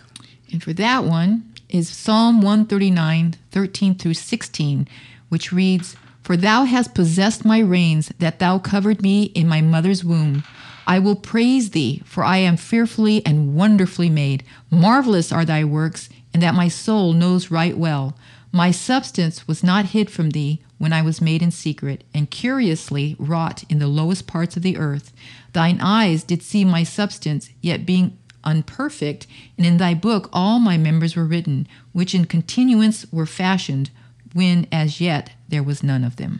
And 0.51 0.61
for 0.61 0.73
that 0.73 1.03
one 1.03 1.51
is 1.69 1.89
Psalm 1.89 2.41
139, 2.41 3.35
13 3.51 3.95
through 3.95 4.13
16, 4.13 4.87
which 5.29 5.51
reads, 5.51 5.95
For 6.21 6.37
thou 6.37 6.65
hast 6.65 6.93
possessed 6.93 7.45
my 7.45 7.59
reins, 7.59 8.11
that 8.19 8.39
thou 8.39 8.59
covered 8.59 9.01
me 9.01 9.23
in 9.23 9.47
my 9.47 9.61
mother's 9.61 10.03
womb. 10.03 10.43
I 10.85 10.99
will 10.99 11.15
praise 11.15 11.71
thee, 11.71 12.01
for 12.05 12.23
I 12.23 12.37
am 12.37 12.57
fearfully 12.57 13.25
and 13.25 13.55
wonderfully 13.55 14.09
made. 14.09 14.43
Marvelous 14.69 15.31
are 15.31 15.45
thy 15.45 15.63
works, 15.63 16.09
and 16.33 16.43
that 16.43 16.55
my 16.55 16.67
soul 16.67 17.13
knows 17.13 17.51
right 17.51 17.77
well. 17.77 18.17
My 18.51 18.71
substance 18.71 19.47
was 19.47 19.63
not 19.63 19.85
hid 19.85 20.09
from 20.11 20.31
thee 20.31 20.61
when 20.81 20.91
I 20.91 21.03
was 21.03 21.21
made 21.21 21.43
in 21.43 21.51
secret, 21.51 22.03
and 22.11 22.31
curiously 22.31 23.15
wrought 23.19 23.63
in 23.69 23.77
the 23.77 23.87
lowest 23.87 24.25
parts 24.25 24.57
of 24.57 24.63
the 24.63 24.77
earth. 24.77 25.13
Thine 25.53 25.79
eyes 25.79 26.23
did 26.23 26.41
see 26.41 26.65
my 26.65 26.81
substance, 26.81 27.51
yet 27.61 27.85
being 27.85 28.17
unperfect, 28.43 29.27
and 29.57 29.67
in 29.67 29.77
thy 29.77 29.93
book 29.93 30.27
all 30.33 30.57
my 30.57 30.79
members 30.79 31.15
were 31.15 31.23
written, 31.23 31.67
which 31.91 32.15
in 32.15 32.25
continuance 32.25 33.05
were 33.11 33.27
fashioned, 33.27 33.91
when 34.33 34.65
as 34.71 34.99
yet 34.99 35.29
there 35.47 35.61
was 35.61 35.83
none 35.83 36.03
of 36.03 36.15
them. 36.15 36.39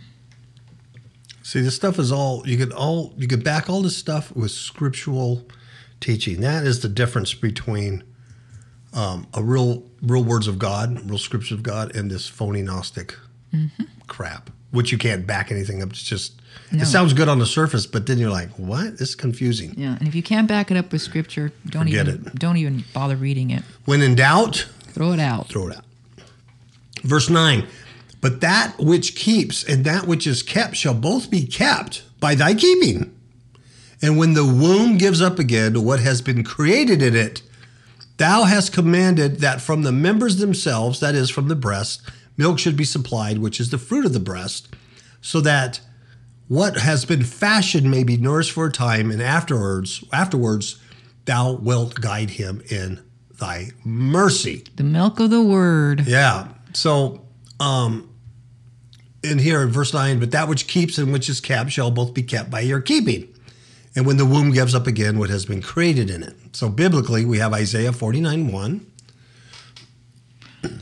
See, 1.44 1.62
this 1.62 1.76
stuff 1.76 2.00
is 2.00 2.12
all 2.12 2.42
you 2.48 2.58
could 2.58 2.72
all 2.72 3.14
you 3.18 3.28
could 3.28 3.44
back 3.44 3.70
all 3.70 3.84
this 3.84 3.96
stuff 3.96 4.36
with 4.36 4.50
scriptural 4.50 5.46
teaching. 6.00 6.42
That 6.42 6.66
is 6.66 6.80
the 6.80 6.90
difference 6.90 7.36
between 7.36 8.04
um, 8.92 9.28
a 9.36 9.44
real 9.44 9.84
real 10.02 10.24
words 10.24 10.48
of 10.48 10.58
God, 10.58 11.08
real 11.08 11.20
scriptures 11.20 11.52
of 11.52 11.62
God, 11.62 11.96
and 11.96 12.10
this 12.10 12.28
phony 12.28 12.64
Gnostic 12.64 13.16
crap, 14.08 14.50
which 14.72 14.92
you 14.92 14.98
can't 14.98 15.26
back 15.28 15.52
anything 15.52 15.82
up. 15.82 15.90
It's 15.92 16.04
just 16.04 16.40
No. 16.72 16.82
it 16.84 16.86
sounds 16.86 17.14
good 17.14 17.28
on 17.30 17.40
the 17.40 17.46
surface, 17.46 17.86
but 17.86 18.06
then 18.08 18.18
you're 18.18 18.30
like, 18.32 18.50
what? 18.58 18.98
This 18.98 19.10
is 19.10 19.16
confusing. 19.16 19.74
Yeah, 19.78 19.98
and 20.00 20.08
if 20.08 20.16
you 20.16 20.24
can't 20.24 20.48
back 20.48 20.72
it 20.72 20.78
up 20.78 20.92
with 20.92 21.02
scripture, 21.02 21.52
don't 21.68 21.86
Forget 21.86 22.08
even 22.08 22.28
it. 22.28 22.36
don't 22.40 22.58
even 22.58 22.84
bother 22.94 23.16
reading 23.16 23.50
it. 23.52 23.64
When 23.86 24.02
in 24.02 24.16
doubt, 24.16 24.68
Throw 24.88 25.12
it 25.14 25.20
out. 25.20 25.48
throw 25.50 25.68
it 25.70 25.78
out. 25.78 25.84
Verse 27.04 27.30
9 27.30 27.66
But 28.22 28.42
that 28.42 28.78
which 28.80 29.16
keeps 29.16 29.64
and 29.64 29.86
that 29.86 30.08
which 30.08 30.28
is 30.28 30.44
kept 30.44 30.76
shall 30.76 30.94
both 30.94 31.30
be 31.32 31.46
kept 31.46 32.04
by 32.20 32.36
thy 32.36 32.54
keeping. 32.54 33.14
And 34.02 34.18
when 34.18 34.34
the 34.34 34.46
womb 34.46 34.98
gives 34.98 35.22
up 35.22 35.40
again 35.40 35.84
what 35.84 36.00
has 36.00 36.22
been 36.22 36.44
created 36.44 37.02
in 37.02 37.16
it, 37.16 37.42
thou 38.18 38.44
hast 38.46 38.74
commanded 38.74 39.40
that 39.42 39.62
from 39.62 39.84
the 39.84 39.92
members 39.92 40.38
themselves, 40.38 41.00
that 41.02 41.14
is, 41.16 41.30
from 41.30 41.48
the 41.50 41.56
breast, 41.56 42.02
milk 42.42 42.58
should 42.58 42.76
be 42.76 42.84
supplied, 42.84 43.38
which 43.38 43.60
is 43.60 43.70
the 43.70 43.78
fruit 43.78 44.06
of 44.06 44.14
the 44.14 44.20
breast, 44.20 44.68
so 45.22 45.40
that 45.42 45.80
what 46.48 46.78
has 46.78 47.06
been 47.06 47.24
fashioned 47.24 47.90
may 47.90 48.04
be 48.04 48.18
nourished 48.18 48.52
for 48.52 48.66
a 48.66 48.72
time, 48.72 49.12
and 49.12 49.22
afterwards, 49.22 50.04
afterwards, 50.12 50.82
thou 51.26 51.54
wilt 51.54 52.02
guide 52.02 52.32
him 52.32 52.62
in 52.70 53.00
thy 53.40 53.70
mercy. 53.86 54.64
The 54.76 54.84
milk 54.84 55.20
of 55.20 55.30
the 55.30 55.42
word. 55.42 56.08
Yeah. 56.08 56.48
So, 56.74 57.26
um, 57.60 58.10
in 59.24 59.38
here 59.38 59.62
in 59.62 59.70
verse 59.70 59.94
9, 59.94 60.20
but 60.20 60.32
that 60.32 60.48
which 60.48 60.68
keeps 60.68 60.98
and 60.98 61.14
which 61.14 61.30
is 61.30 61.40
kept 61.40 61.72
shall 61.72 61.92
both 61.92 62.14
be 62.14 62.24
kept 62.24 62.50
by 62.50 62.62
your 62.62 62.82
keeping. 62.82 63.28
And 63.96 64.06
when 64.06 64.18
the 64.18 64.26
womb 64.26 64.52
gives 64.52 64.74
up 64.74 64.88
again 64.88 65.20
what 65.20 65.30
has 65.30 65.46
been 65.46 65.62
created 65.62 66.10
in 66.10 66.24
it. 66.24 66.36
So, 66.54 66.70
biblically, 66.70 67.24
we 67.24 67.38
have 67.38 67.54
Isaiah 67.54 67.94
49 67.94 68.52
1. 68.52 68.91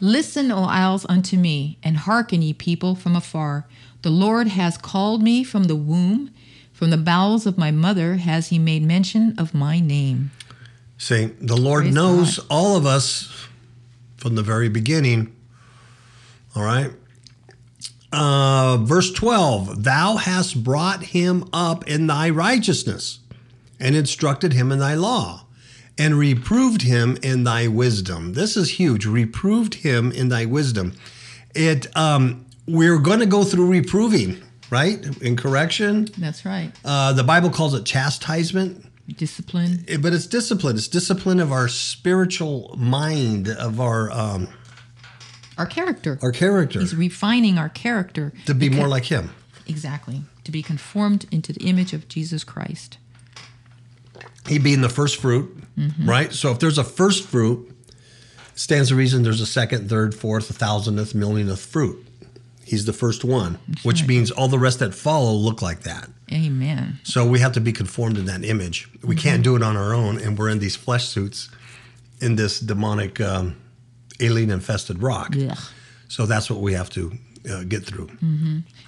Listen, 0.02 0.52
O 0.52 0.64
isles, 0.64 1.06
unto 1.08 1.38
me, 1.38 1.78
and 1.84 1.98
hearken, 1.98 2.42
ye 2.42 2.54
people 2.54 2.96
from 2.96 3.16
afar. 3.16 3.66
The 4.02 4.10
Lord 4.10 4.48
has 4.48 4.78
called 4.78 5.22
me 5.22 5.44
from 5.44 5.66
the 5.66 5.76
womb, 5.76 6.32
from 6.72 6.90
the 6.90 6.98
bowels 6.98 7.46
of 7.46 7.58
my 7.58 7.72
mother 7.72 8.16
has 8.16 8.48
he 8.48 8.60
made 8.60 8.84
mention 8.84 9.36
of 9.38 9.54
my 9.54 9.80
name. 9.80 10.32
saying 10.98 11.36
the 11.40 11.58
Lord 11.58 11.84
Praise 11.84 11.94
knows 11.94 12.40
all 12.50 12.76
of 12.78 12.86
us 12.86 13.48
from 14.18 14.36
the 14.36 14.44
very 14.44 14.70
beginning. 14.70 15.34
All 16.56 16.64
right. 16.64 16.92
Uh, 18.12 18.78
verse 18.78 19.12
12 19.12 19.84
Thou 19.84 20.18
hast 20.18 20.64
brought 20.64 21.04
him 21.04 21.48
up 21.54 21.88
in 21.88 22.08
thy 22.08 22.30
righteousness 22.30 23.20
and 23.80 23.96
instructed 23.96 24.54
him 24.54 24.72
in 24.72 24.80
thy 24.80 24.96
law 24.96 25.46
and 26.00 26.18
reproved 26.18 26.82
him 26.82 27.18
in 27.22 27.44
thy 27.44 27.68
wisdom. 27.68 28.34
This 28.34 28.58
is 28.58 28.72
huge. 28.80 29.06
Reproved 29.06 29.76
him 29.76 30.12
in 30.12 30.30
thy 30.30 30.46
wisdom. 30.46 30.94
It 31.54 31.96
um, 31.96 32.46
we're 32.68 32.98
going 33.00 33.20
to 33.20 33.26
go 33.26 33.44
through 33.44 33.68
reproving, 33.68 34.42
right? 34.72 35.06
In 35.22 35.36
correction. 35.36 36.08
That's 36.18 36.46
right. 36.46 36.72
Uh, 36.86 37.14
the 37.14 37.24
Bible 37.24 37.50
calls 37.50 37.74
it 37.74 37.86
chastisement 37.86 38.86
Discipline. 39.18 39.84
it- 39.88 40.02
but 40.02 40.14
it's 40.14 40.28
discipline. 40.28 40.76
It's 40.78 40.88
discipline 40.88 41.40
of 41.40 41.52
our 41.52 41.68
spiritual 41.68 42.76
mind, 42.78 43.50
of 43.50 43.80
our 43.82 44.12
um, 44.12 44.48
Our 45.58 45.66
character. 45.66 46.18
our 46.22 46.32
character, 46.32 46.80
He's 46.80 46.96
refining 46.96 47.58
our 47.58 47.70
character. 47.70 48.32
to 48.46 48.54
be 48.54 48.70
more 48.70 48.88
like 48.88 49.06
Him. 49.06 49.32
Exactly. 49.68 50.22
To 50.46 50.52
be 50.52 50.62
conformed 50.64 51.26
into 51.32 51.52
the 51.54 51.66
image 51.66 51.92
of 51.94 52.08
Jesus 52.08 52.44
Christ. 52.44 52.98
He 54.48 54.58
being 54.60 54.82
the 54.82 54.90
first 54.90 55.18
fruit, 55.18 55.59
right? 56.04 56.32
So 56.34 56.52
if 56.52 56.60
there's 56.60 56.78
a 56.78 56.84
first 56.84 57.28
fruit, 57.28 57.76
stands 58.56 58.90
to 58.90 58.96
reason 58.96 59.24
there's 59.24 59.42
a 59.42 59.46
second, 59.46 59.90
third, 59.90 60.14
fourth, 60.14 60.50
a 60.50 60.54
thousandth, 60.54 61.16
millionth 61.16 61.60
fruit. 61.60 62.06
He's 62.64 62.86
the 62.86 62.94
first 62.94 63.24
one, 63.24 63.58
which 63.82 64.02
right. 64.02 64.10
means 64.10 64.30
all 64.30 64.48
the 64.48 64.60
rest 64.60 64.80
that 64.80 64.94
follow 64.94 65.32
look 65.34 65.62
like 65.62 65.82
that. 65.82 66.08
Amen. 66.32 67.00
So 67.04 67.26
we 67.26 67.40
have 67.40 67.54
to 67.54 67.60
be 67.60 67.72
conformed 67.72 68.18
in 68.18 68.26
that 68.26 68.46
image. 68.46 68.88
We 69.04 69.16
can't 69.16 69.44
do 69.44 69.56
it 69.56 69.64
on 69.64 69.76
our 69.76 69.94
own, 69.94 70.20
and 70.20 70.38
we're 70.38 70.50
in 70.50 70.60
these 70.60 70.76
flesh 70.76 71.08
suits 71.08 71.50
in 72.22 72.36
this 72.36 72.60
demonic, 72.60 73.20
um, 73.22 73.56
alien 74.20 74.52
infested 74.52 75.02
rock. 75.02 75.34
Ugh. 75.36 75.58
So 76.10 76.26
that's 76.26 76.50
what 76.50 76.60
we 76.60 76.74
have 76.74 76.90
to 76.92 77.14
uh, 77.50 77.64
get 77.64 77.86
through. 77.86 78.10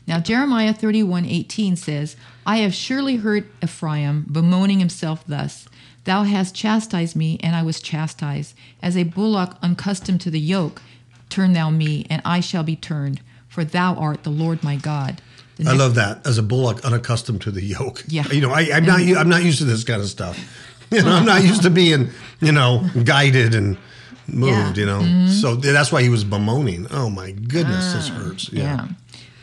Now 0.05 0.19
Jeremiah 0.19 0.74
31, 0.74 1.25
18 1.25 1.75
says, 1.75 2.15
I 2.45 2.57
have 2.57 2.74
surely 2.74 3.15
heard 3.17 3.50
Ephraim 3.63 4.25
bemoaning 4.31 4.79
himself 4.79 5.24
thus. 5.25 5.67
Thou 6.03 6.24
hast 6.24 6.55
chastised 6.55 7.15
me, 7.15 7.39
and 7.43 7.55
I 7.55 7.62
was 7.63 7.79
chastised. 7.79 8.55
As 8.81 8.98
a 8.98 9.03
bullock 9.03 9.58
unaccustomed 9.62 10.22
to 10.22 10.31
the 10.31 10.39
yoke, 10.39 10.81
turn 11.29 11.53
thou 11.53 11.70
me, 11.70 12.05
and 12.10 12.22
I 12.25 12.39
shall 12.39 12.63
be 12.63 12.75
turned, 12.75 13.22
for 13.48 13.63
thou 13.63 13.96
art 13.96 14.24
the 14.24 14.31
Lord 14.31 14.63
my 14.63 14.75
God. 14.75 15.22
The 15.58 15.70
I 15.70 15.74
love 15.74 15.96
that 15.96 16.25
as 16.25 16.38
a 16.38 16.43
bullock 16.43 16.84
unaccustomed 16.84 17.41
to 17.41 17.51
the 17.51 17.63
yoke. 17.63 18.03
Yeah. 18.08 18.27
you 18.31 18.41
know, 18.41 18.51
I, 18.51 18.70
I'm 18.74 18.86
not 18.86 19.00
I'm 19.01 19.29
not 19.29 19.43
used 19.43 19.60
to 19.60 19.65
this 19.65 19.84
kind 19.84 20.01
of 20.01 20.08
stuff. 20.08 20.39
You 20.91 21.03
know, 21.03 21.12
I'm 21.12 21.25
not 21.25 21.43
used 21.43 21.62
to 21.63 21.70
being, 21.70 22.10
you 22.41 22.51
know, 22.51 22.86
guided 23.05 23.55
and 23.55 23.77
moved. 24.27 24.77
Yeah. 24.77 24.86
You 25.00 25.05
know, 25.05 25.27
so 25.27 25.55
that's 25.55 25.91
why 25.91 26.01
he 26.03 26.10
was 26.10 26.24
bemoaning. 26.24 26.88
Oh 26.91 27.10
my 27.10 27.31
goodness, 27.31 27.93
this 27.93 28.10
hurts. 28.10 28.50
Ah, 28.51 28.55
Yeah. 28.55 28.88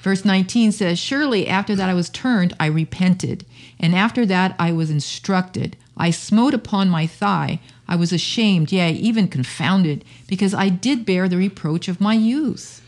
Verse 0.02 0.24
19 0.24 0.72
says, 0.72 0.98
Surely 0.98 1.48
after 1.48 1.74
that 1.74 1.88
I 1.88 1.94
was 1.94 2.08
turned, 2.10 2.54
I 2.60 2.66
repented. 2.66 3.46
And 3.80 3.94
after 3.94 4.26
that 4.26 4.54
I 4.58 4.72
was 4.72 4.90
instructed. 4.90 5.76
I 5.98 6.10
smote 6.10 6.54
upon 6.54 6.88
my 6.88 7.06
thigh. 7.06 7.60
I 7.86 7.96
was 7.96 8.12
ashamed, 8.12 8.70
yea, 8.72 8.92
even 8.92 9.28
confounded, 9.28 10.04
because 10.26 10.54
I 10.54 10.68
did 10.68 11.04
bear 11.04 11.28
the 11.28 11.36
reproach 11.36 11.88
of 11.88 12.00
my 12.00 12.14
youth. 12.14 12.82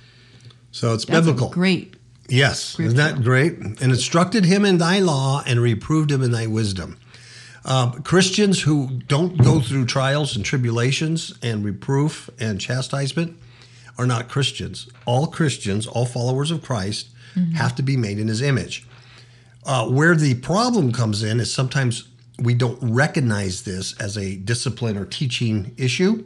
So 0.73 0.95
it's 0.95 1.05
That's 1.05 1.26
biblical. 1.26 1.50
great. 1.50 1.95
Yes, 2.29 2.79
isn't 2.79 2.97
that 2.97 3.23
great? 3.23 3.59
And 3.59 3.83
instructed 3.83 4.45
him 4.45 4.64
in 4.64 4.79
thy 4.79 5.00
law 5.00 5.43
and 5.45 5.61
reproved 5.61 6.12
him 6.12 6.23
in 6.23 6.31
thy 6.31 6.47
wisdom. 6.47 6.97
Um, 7.64 8.02
Christians 8.02 8.62
who 8.62 9.00
don't 9.09 9.37
go 9.37 9.61
through 9.61 9.87
trials 9.87 10.37
and 10.37 10.45
tribulations 10.45 11.35
and 11.43 11.64
reproof 11.64 12.31
and 12.38 12.61
chastisement 12.61 13.37
are 13.99 14.07
not 14.07 14.29
Christians. 14.29 14.88
All 15.05 15.26
Christians, 15.26 15.87
all 15.87 16.07
followers 16.07 16.50
of 16.50 16.62
Christ, 16.62 17.09
have 17.55 17.75
to 17.76 17.83
be 17.83 17.97
made 17.97 18.19
in 18.19 18.29
his 18.29 18.43
image. 18.43 18.87
Uh, 19.64 19.88
where 19.88 20.14
the 20.14 20.35
problem 20.37 20.93
comes 20.93 21.23
in 21.23 21.38
is 21.38 21.52
sometimes 21.52 22.09
we 22.40 22.54
don't 22.54 22.78
recognize 22.82 23.62
this 23.62 23.99
as 24.00 24.16
a 24.16 24.37
discipline 24.37 24.97
or 24.97 25.04
teaching 25.04 25.75
issue. 25.76 26.25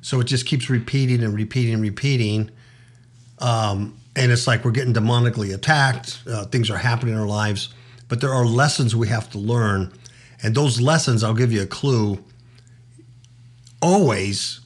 So 0.00 0.20
it 0.20 0.24
just 0.24 0.46
keeps 0.46 0.68
repeating 0.70 1.22
and 1.22 1.34
repeating 1.34 1.74
and 1.74 1.82
repeating 1.82 2.50
and 4.14 4.30
it's 4.30 4.46
like 4.46 4.64
we're 4.64 4.70
getting 4.72 4.92
demonically 4.94 5.54
attacked. 5.54 6.22
Uh, 6.28 6.44
things 6.44 6.70
are 6.70 6.76
happening 6.78 7.14
in 7.14 7.20
our 7.20 7.26
lives, 7.26 7.70
but 8.08 8.20
there 8.20 8.32
are 8.32 8.44
lessons 8.44 8.94
we 8.94 9.08
have 9.08 9.30
to 9.30 9.38
learn, 9.38 9.92
and 10.42 10.54
those 10.54 10.80
lessons, 10.80 11.24
I'll 11.24 11.34
give 11.34 11.52
you 11.52 11.62
a 11.62 11.66
clue. 11.66 12.22
Always 13.80 14.60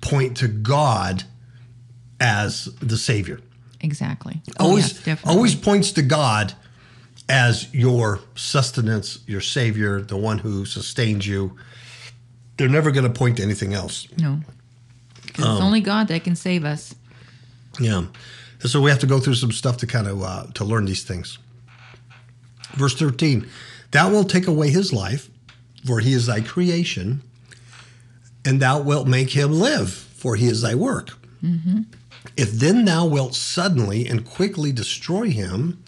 point 0.00 0.36
to 0.38 0.48
God 0.48 1.24
as 2.20 2.66
the 2.80 2.96
Savior. 2.96 3.40
Exactly. 3.80 4.42
Oh, 4.58 4.66
Always, 4.68 4.88
yes, 4.92 5.04
definitely. 5.04 5.34
always 5.36 5.54
points 5.54 5.92
to 5.92 6.02
God 6.02 6.54
as 7.28 7.72
your 7.74 8.20
sustenance, 8.34 9.18
your 9.26 9.40
Savior, 9.40 10.00
the 10.00 10.16
one 10.16 10.38
who 10.38 10.64
sustains 10.64 11.26
you. 11.26 11.56
They're 12.56 12.68
never 12.68 12.90
going 12.90 13.04
to 13.04 13.18
point 13.18 13.38
to 13.38 13.42
anything 13.42 13.74
else. 13.74 14.08
No. 14.18 14.28
Um, 14.28 14.42
it's 15.36 15.42
only 15.42 15.80
God 15.80 16.08
that 16.08 16.24
can 16.24 16.36
save 16.36 16.64
us. 16.64 16.94
Yeah. 17.80 18.06
And 18.62 18.70
so 18.70 18.80
we 18.80 18.90
have 18.90 19.00
to 19.00 19.06
go 19.06 19.18
through 19.20 19.34
some 19.34 19.52
stuff 19.52 19.76
to 19.78 19.86
kind 19.86 20.06
of 20.06 20.22
uh, 20.22 20.46
to 20.54 20.64
learn 20.64 20.86
these 20.86 21.02
things. 21.02 21.38
Verse 22.74 22.94
13, 22.94 23.46
thou 23.90 24.10
wilt 24.10 24.30
take 24.30 24.46
away 24.46 24.70
his 24.70 24.92
life, 24.92 25.30
for 25.84 26.00
he 26.00 26.12
is 26.12 26.26
thy 26.26 26.40
creation, 26.40 27.22
and 28.44 28.60
thou 28.60 28.80
wilt 28.80 29.06
make 29.06 29.30
him 29.30 29.52
live, 29.52 29.92
for 29.92 30.36
he 30.36 30.46
is 30.46 30.62
thy 30.62 30.74
work. 30.74 31.10
If 32.36 32.52
then 32.52 32.84
thou 32.84 33.06
wilt 33.06 33.34
suddenly 33.34 34.06
and 34.06 34.24
quickly 34.24 34.72
destroy 34.72 35.30
him, 35.30 35.82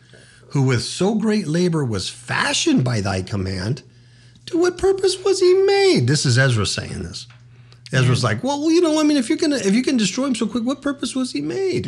who 0.48 0.62
with 0.62 0.82
so 0.82 1.14
great 1.14 1.46
labor 1.46 1.84
was 1.84 2.08
fashioned 2.08 2.84
by 2.84 3.00
thy 3.00 3.22
command, 3.22 3.82
to 4.46 4.58
what 4.58 4.78
purpose 4.78 5.22
was 5.22 5.40
he 5.40 5.52
made? 5.64 6.06
This 6.06 6.24
is 6.24 6.38
Ezra 6.38 6.64
saying 6.66 7.02
this. 7.02 7.26
Ezra's 7.92 8.24
like, 8.24 8.42
well, 8.42 8.70
you 8.70 8.80
know, 8.80 9.00
I 9.00 9.02
mean, 9.02 9.16
if 9.16 9.30
you 9.30 9.36
can, 9.36 9.52
if 9.52 9.74
you 9.74 9.82
can 9.82 9.96
destroy 9.96 10.26
him 10.26 10.34
so 10.34 10.46
quick, 10.46 10.64
what 10.64 10.82
purpose 10.82 11.14
was 11.14 11.32
he 11.32 11.40
made? 11.40 11.86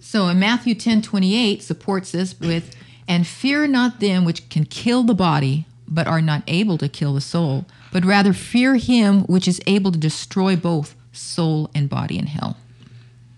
So 0.00 0.28
in 0.28 0.38
Matthew 0.38 0.74
10 0.74 1.02
28 1.02 1.62
supports 1.62 2.12
this 2.12 2.38
with, 2.38 2.74
and 3.08 3.26
fear 3.26 3.66
not 3.66 4.00
them 4.00 4.24
which 4.24 4.48
can 4.48 4.64
kill 4.64 5.02
the 5.02 5.14
body, 5.14 5.66
but 5.88 6.06
are 6.06 6.20
not 6.20 6.42
able 6.46 6.78
to 6.78 6.88
kill 6.88 7.14
the 7.14 7.20
soul, 7.20 7.66
but 7.92 8.04
rather 8.04 8.32
fear 8.32 8.76
him 8.76 9.22
which 9.22 9.48
is 9.48 9.60
able 9.66 9.92
to 9.92 9.98
destroy 9.98 10.56
both 10.56 10.94
soul 11.12 11.70
and 11.74 11.88
body 11.88 12.18
in 12.18 12.26
hell. 12.26 12.56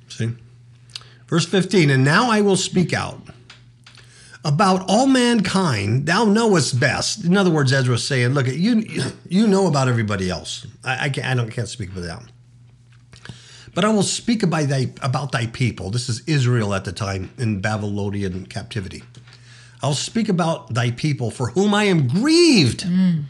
See? 0.08 0.32
Verse 1.26 1.46
15, 1.46 1.90
and 1.90 2.04
now 2.04 2.30
I 2.30 2.40
will 2.40 2.56
speak 2.56 2.92
out. 2.92 3.20
About 4.44 4.88
all 4.88 5.06
mankind, 5.06 6.06
thou 6.06 6.24
knowest 6.24 6.78
best. 6.78 7.24
In 7.24 7.36
other 7.36 7.50
words, 7.50 7.72
Ezra's 7.72 8.06
saying, 8.06 8.30
look, 8.30 8.46
you 8.46 8.84
you 9.28 9.46
know 9.46 9.66
about 9.66 9.88
everybody 9.88 10.30
else. 10.30 10.66
I, 10.84 11.06
I, 11.06 11.08
can't, 11.08 11.26
I 11.26 11.34
don't, 11.34 11.50
can't 11.50 11.68
speak 11.68 11.90
for 11.90 12.00
them. 12.00 12.28
But 13.74 13.84
I 13.84 13.90
will 13.90 14.02
speak 14.02 14.42
about 14.42 14.68
thy, 14.68 14.90
about 15.02 15.32
thy 15.32 15.46
people. 15.46 15.90
This 15.90 16.08
is 16.08 16.22
Israel 16.26 16.74
at 16.74 16.84
the 16.84 16.92
time 16.92 17.30
in 17.36 17.60
Babylonian 17.60 18.46
captivity. 18.46 19.02
I'll 19.82 19.94
speak 19.94 20.28
about 20.28 20.74
thy 20.74 20.90
people 20.90 21.30
for 21.30 21.50
whom 21.50 21.74
I 21.74 21.84
am 21.84 22.08
grieved. 22.08 22.80
Mm. 22.84 23.24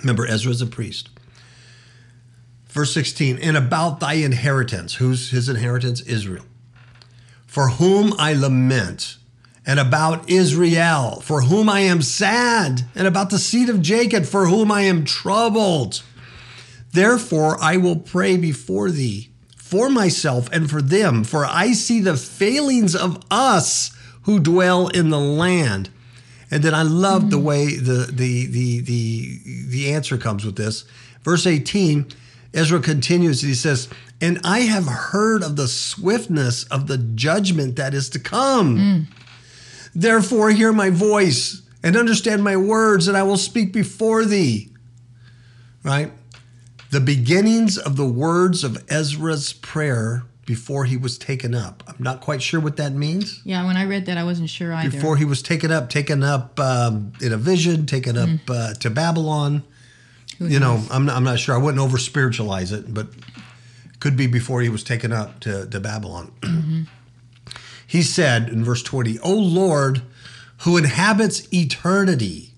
Remember, 0.00 0.26
Ezra's 0.26 0.60
a 0.60 0.66
priest. 0.66 1.08
Verse 2.68 2.92
16, 2.94 3.38
and 3.38 3.56
about 3.56 4.00
thy 4.00 4.14
inheritance. 4.14 4.94
Who's 4.94 5.30
his 5.30 5.48
inheritance? 5.48 6.00
Israel. 6.02 6.44
For 7.46 7.70
whom 7.70 8.14
I 8.18 8.32
lament, 8.32 9.16
and 9.70 9.78
about 9.78 10.28
Israel, 10.28 11.20
for 11.20 11.42
whom 11.42 11.68
I 11.68 11.78
am 11.78 12.02
sad, 12.02 12.82
and 12.96 13.06
about 13.06 13.30
the 13.30 13.38
seed 13.38 13.68
of 13.68 13.80
Jacob, 13.80 14.24
for 14.24 14.46
whom 14.46 14.72
I 14.72 14.80
am 14.80 15.04
troubled. 15.04 16.02
Therefore 16.90 17.56
I 17.62 17.76
will 17.76 17.94
pray 17.94 18.36
before 18.36 18.90
thee 18.90 19.30
for 19.54 19.88
myself 19.88 20.48
and 20.50 20.68
for 20.68 20.82
them, 20.82 21.22
for 21.22 21.46
I 21.46 21.70
see 21.70 22.00
the 22.00 22.16
failings 22.16 22.96
of 22.96 23.24
us 23.30 23.96
who 24.22 24.40
dwell 24.40 24.88
in 24.88 25.10
the 25.10 25.20
land. 25.20 25.88
And 26.50 26.64
then 26.64 26.74
I 26.74 26.82
love 26.82 27.30
the 27.30 27.38
way 27.38 27.76
the, 27.76 28.10
the 28.12 28.46
the 28.46 28.80
the 28.80 29.38
the 29.68 29.92
answer 29.92 30.18
comes 30.18 30.44
with 30.44 30.56
this. 30.56 30.84
Verse 31.22 31.46
18, 31.46 32.06
Ezra 32.52 32.80
continues, 32.80 33.42
he 33.42 33.54
says, 33.54 33.88
And 34.20 34.40
I 34.42 34.62
have 34.62 34.86
heard 34.86 35.44
of 35.44 35.54
the 35.54 35.68
swiftness 35.68 36.64
of 36.64 36.88
the 36.88 36.98
judgment 36.98 37.76
that 37.76 37.94
is 37.94 38.08
to 38.08 38.18
come. 38.18 38.76
Mm. 38.76 39.06
Therefore, 39.94 40.50
hear 40.50 40.72
my 40.72 40.90
voice 40.90 41.62
and 41.82 41.96
understand 41.96 42.44
my 42.44 42.56
words, 42.56 43.08
and 43.08 43.16
I 43.16 43.22
will 43.22 43.36
speak 43.36 43.72
before 43.72 44.24
thee. 44.24 44.70
Right? 45.82 46.12
The 46.90 47.00
beginnings 47.00 47.78
of 47.78 47.96
the 47.96 48.06
words 48.06 48.64
of 48.64 48.84
Ezra's 48.88 49.52
prayer 49.52 50.24
before 50.44 50.84
he 50.84 50.96
was 50.96 51.16
taken 51.16 51.54
up. 51.54 51.84
I'm 51.86 51.94
not 52.00 52.20
quite 52.20 52.42
sure 52.42 52.58
what 52.58 52.76
that 52.76 52.92
means. 52.92 53.40
Yeah, 53.44 53.64
when 53.64 53.76
I 53.76 53.84
read 53.84 54.06
that, 54.06 54.18
I 54.18 54.24
wasn't 54.24 54.50
sure 54.50 54.72
either. 54.72 54.90
Before 54.90 55.16
he 55.16 55.24
was 55.24 55.42
taken 55.42 55.70
up, 55.70 55.88
taken 55.88 56.24
up 56.24 56.58
um, 56.58 57.12
in 57.20 57.32
a 57.32 57.36
vision, 57.36 57.86
taken 57.86 58.18
up 58.18 58.30
uh, 58.48 58.74
to 58.74 58.90
Babylon. 58.90 59.62
Who 60.38 60.48
You 60.48 60.58
know. 60.58 60.82
I'm 60.90 61.06
not, 61.06 61.16
I'm 61.16 61.24
not 61.24 61.38
sure. 61.38 61.54
I 61.54 61.58
wouldn't 61.58 61.80
over 61.80 61.98
spiritualize 61.98 62.72
it, 62.72 62.92
but 62.92 63.08
could 64.00 64.16
be 64.16 64.26
before 64.26 64.60
he 64.60 64.68
was 64.68 64.82
taken 64.82 65.12
up 65.12 65.38
to, 65.40 65.66
to 65.66 65.78
Babylon. 65.78 66.32
He 67.90 68.04
said 68.04 68.48
in 68.48 68.62
verse 68.62 68.84
20, 68.84 69.18
O 69.18 69.34
Lord, 69.34 70.02
who 70.58 70.76
inhabits 70.76 71.52
eternity, 71.52 72.52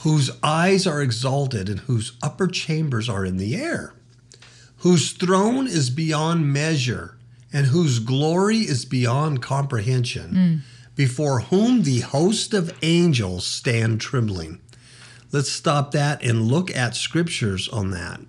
whose 0.00 0.30
eyes 0.42 0.86
are 0.86 1.00
exalted 1.00 1.70
and 1.70 1.80
whose 1.80 2.12
upper 2.22 2.46
chambers 2.48 3.08
are 3.08 3.24
in 3.24 3.38
the 3.38 3.56
air, 3.56 3.94
whose 4.80 5.12
throne 5.12 5.66
is 5.66 5.88
beyond 5.88 6.52
measure 6.52 7.16
and 7.50 7.68
whose 7.68 7.98
glory 7.98 8.58
is 8.58 8.84
beyond 8.84 9.40
comprehension, 9.40 10.34
hmm. 10.34 10.56
before 10.96 11.40
whom 11.40 11.84
the 11.84 12.00
host 12.00 12.52
of 12.52 12.76
angels 12.82 13.46
stand 13.46 14.02
trembling. 14.02 14.60
Let's 15.32 15.50
stop 15.50 15.92
that 15.92 16.22
and 16.22 16.42
look 16.42 16.70
at 16.76 16.94
scriptures 16.94 17.70
on 17.70 17.90
that. 17.92 18.20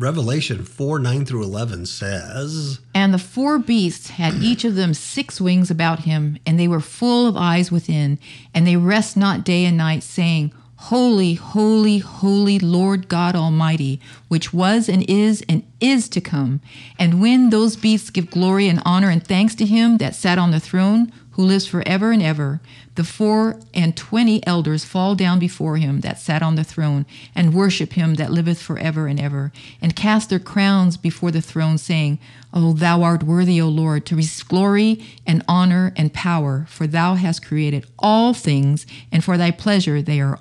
Revelation 0.00 0.64
4 0.64 0.98
9 0.98 1.26
through 1.26 1.42
11 1.42 1.84
says, 1.84 2.80
And 2.94 3.12
the 3.12 3.18
four 3.18 3.58
beasts 3.58 4.08
had 4.08 4.32
each 4.42 4.64
of 4.64 4.74
them 4.74 4.94
six 4.94 5.42
wings 5.42 5.70
about 5.70 6.00
him, 6.00 6.38
and 6.46 6.58
they 6.58 6.66
were 6.66 6.80
full 6.80 7.26
of 7.26 7.36
eyes 7.36 7.70
within, 7.70 8.18
and 8.54 8.66
they 8.66 8.76
rest 8.76 9.14
not 9.14 9.44
day 9.44 9.66
and 9.66 9.76
night, 9.76 10.02
saying, 10.02 10.54
Holy, 10.84 11.34
holy, 11.34 11.98
holy 11.98 12.58
Lord 12.58 13.08
God 13.08 13.36
Almighty, 13.36 14.00
which 14.28 14.54
was 14.54 14.88
and 14.88 15.04
is 15.06 15.44
and 15.46 15.64
is 15.80 16.08
to 16.08 16.22
come. 16.22 16.62
And 16.98 17.20
when 17.20 17.50
those 17.50 17.76
beasts 17.76 18.08
give 18.08 18.30
glory 18.30 18.68
and 18.68 18.80
honor 18.86 19.10
and 19.10 19.22
thanks 19.22 19.54
to 19.56 19.66
him 19.66 19.98
that 19.98 20.14
sat 20.14 20.38
on 20.38 20.50
the 20.50 20.60
throne, 20.60 21.12
who 21.40 21.46
lives 21.46 21.66
forever 21.66 22.12
and 22.12 22.22
ever, 22.22 22.60
the 22.96 23.04
four 23.04 23.58
and 23.72 23.96
twenty 23.96 24.46
elders 24.46 24.84
fall 24.84 25.14
down 25.14 25.38
before 25.38 25.78
him 25.78 26.00
that 26.00 26.18
sat 26.18 26.42
on 26.42 26.54
the 26.54 26.64
throne, 26.64 27.06
and 27.34 27.54
worship 27.54 27.94
him 27.94 28.16
that 28.16 28.30
liveth 28.30 28.60
forever 28.60 29.06
and 29.06 29.18
ever, 29.18 29.50
and 29.80 29.96
cast 29.96 30.28
their 30.28 30.38
crowns 30.38 30.98
before 30.98 31.30
the 31.30 31.40
throne, 31.40 31.78
saying, 31.78 32.18
O 32.52 32.74
thou 32.74 33.02
art 33.02 33.22
worthy, 33.22 33.58
O 33.58 33.68
Lord, 33.68 34.04
to 34.04 34.16
receive 34.16 34.46
glory 34.48 35.02
and 35.26 35.42
honor 35.48 35.94
and 35.96 36.12
power, 36.12 36.66
for 36.68 36.86
thou 36.86 37.14
hast 37.14 37.46
created 37.46 37.86
all 37.98 38.34
things, 38.34 38.86
and 39.10 39.24
for 39.24 39.38
thy 39.38 39.50
pleasure 39.50 40.02
they 40.02 40.20
are 40.20 40.38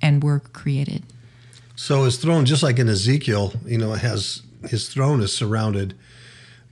and 0.00 0.24
were 0.24 0.40
created. 0.40 1.02
So 1.76 2.04
his 2.04 2.16
throne, 2.16 2.46
just 2.46 2.62
like 2.62 2.78
in 2.78 2.88
Ezekiel, 2.88 3.52
you 3.66 3.76
know, 3.76 3.92
has 3.92 4.40
his 4.70 4.88
throne 4.88 5.20
is 5.20 5.34
surrounded 5.34 5.92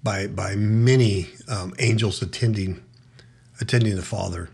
by 0.03 0.27
by 0.27 0.55
many 0.55 1.29
um, 1.49 1.75
angels 1.79 2.23
attending 2.23 2.83
attending 3.61 3.97
the 3.97 4.03
Father. 4.03 4.51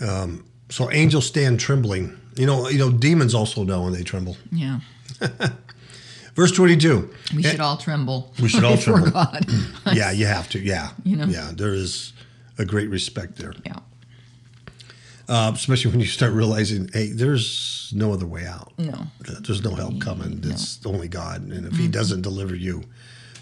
Um, 0.00 0.44
so 0.68 0.90
angels 0.90 1.26
stand 1.26 1.60
trembling, 1.60 2.16
You 2.36 2.46
know, 2.46 2.68
you 2.68 2.78
know, 2.78 2.90
demons 2.90 3.34
also 3.34 3.64
know 3.64 3.86
and 3.86 3.94
they 3.94 4.02
tremble. 4.02 4.36
Yeah. 4.52 4.80
Verse 6.36 6.52
22. 6.52 7.10
We 7.34 7.42
should 7.42 7.60
all 7.60 7.76
tremble. 7.76 8.32
We 8.40 8.48
should 8.48 8.64
all 8.64 8.76
tremble. 8.86 9.10
God. 9.10 9.46
Yeah, 9.92 10.12
you 10.12 10.26
have 10.26 10.48
to. 10.50 10.58
Yeah. 10.60 10.90
You 11.04 11.16
know? 11.16 11.26
Yeah, 11.26 11.50
there 11.54 11.74
is 11.74 12.12
a 12.58 12.64
great 12.64 12.88
respect 12.88 13.36
there. 13.36 13.54
yeah. 13.66 13.78
Uh, 15.28 15.52
especially 15.54 15.90
when 15.92 16.00
you 16.00 16.06
start 16.06 16.32
realizing, 16.32 16.88
hey, 16.92 17.12
there's 17.12 17.92
no 17.94 18.12
other 18.12 18.26
way 18.26 18.46
out. 18.46 18.72
No. 18.78 19.06
There's 19.42 19.62
no 19.62 19.74
help 19.76 20.00
coming. 20.00 20.40
It's 20.44 20.84
only 20.84 21.06
God. 21.08 21.42
And 21.42 21.66
if 21.66 21.74
He 21.76 21.86
doesn't 21.86 22.22
deliver 22.22 22.54
you, 22.56 22.82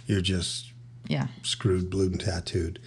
you're 0.07 0.21
just 0.21 0.67
Yeah. 1.07 1.29
screwed, 1.43 1.89
blued, 1.89 2.13
and 2.13 2.21
tattooed. 2.21 2.79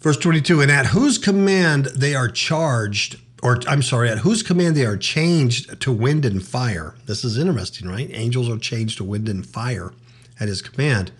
Verse 0.00 0.16
22 0.16 0.60
And 0.60 0.70
at 0.70 0.86
whose 0.86 1.18
command 1.18 1.86
they 1.86 2.14
are 2.14 2.28
charged, 2.28 3.18
or 3.42 3.60
I'm 3.66 3.82
sorry, 3.82 4.08
at 4.08 4.18
whose 4.18 4.42
command 4.42 4.76
they 4.76 4.86
are 4.86 4.96
changed 4.96 5.80
to 5.80 5.92
wind 5.92 6.24
and 6.24 6.42
fire. 6.42 6.94
This 7.06 7.24
is 7.24 7.38
interesting, 7.38 7.88
right? 7.88 8.08
Angels 8.12 8.48
are 8.48 8.58
changed 8.58 8.98
to 8.98 9.04
wind 9.04 9.28
and 9.28 9.46
fire 9.46 9.92
at 10.40 10.48
his 10.48 10.62
command, 10.62 11.10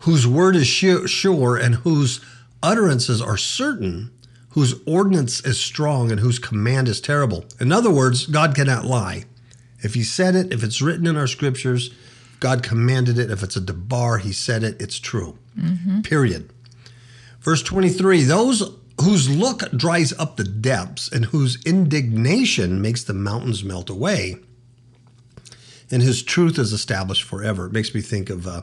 whose 0.00 0.26
word 0.26 0.56
is 0.56 0.66
sure 0.66 1.56
and 1.56 1.76
whose 1.76 2.20
utterances 2.62 3.22
are 3.22 3.36
certain, 3.36 4.10
whose 4.50 4.74
ordinance 4.86 5.40
is 5.44 5.58
strong 5.58 6.10
and 6.10 6.20
whose 6.20 6.38
command 6.38 6.88
is 6.88 7.00
terrible. 7.00 7.44
In 7.58 7.72
other 7.72 7.90
words, 7.90 8.26
God 8.26 8.54
cannot 8.54 8.84
lie. 8.84 9.24
If 9.82 9.94
he 9.94 10.02
said 10.02 10.34
it, 10.34 10.52
if 10.52 10.62
it's 10.62 10.82
written 10.82 11.06
in 11.06 11.16
our 11.16 11.26
scriptures, 11.26 11.90
God 12.38 12.62
commanded 12.62 13.18
it. 13.18 13.30
If 13.30 13.42
it's 13.42 13.56
a 13.56 13.60
debar, 13.60 14.18
he 14.18 14.32
said 14.32 14.62
it, 14.62 14.80
it's 14.80 14.98
true. 14.98 15.38
Mm-hmm. 15.58 16.02
Period. 16.02 16.50
Verse 17.40 17.62
23 17.62 18.22
Those 18.24 18.76
whose 19.00 19.30
look 19.30 19.70
dries 19.72 20.12
up 20.14 20.36
the 20.36 20.44
depths 20.44 21.08
and 21.10 21.26
whose 21.26 21.62
indignation 21.64 22.80
makes 22.82 23.02
the 23.02 23.14
mountains 23.14 23.64
melt 23.64 23.88
away, 23.90 24.36
and 25.90 26.02
his 26.02 26.22
truth 26.22 26.58
is 26.58 26.72
established 26.72 27.22
forever. 27.22 27.66
It 27.66 27.72
makes 27.72 27.94
me 27.94 28.00
think 28.00 28.30
of 28.30 28.46
uh, 28.46 28.62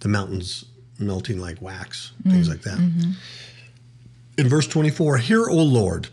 the 0.00 0.08
mountains 0.08 0.64
melting 0.98 1.40
like 1.40 1.62
wax, 1.62 2.12
things 2.24 2.48
like 2.48 2.62
that. 2.62 2.78
In 4.36 4.48
verse 4.48 4.66
24 4.66 5.18
Hear, 5.18 5.48
O 5.48 5.56
Lord, 5.56 6.08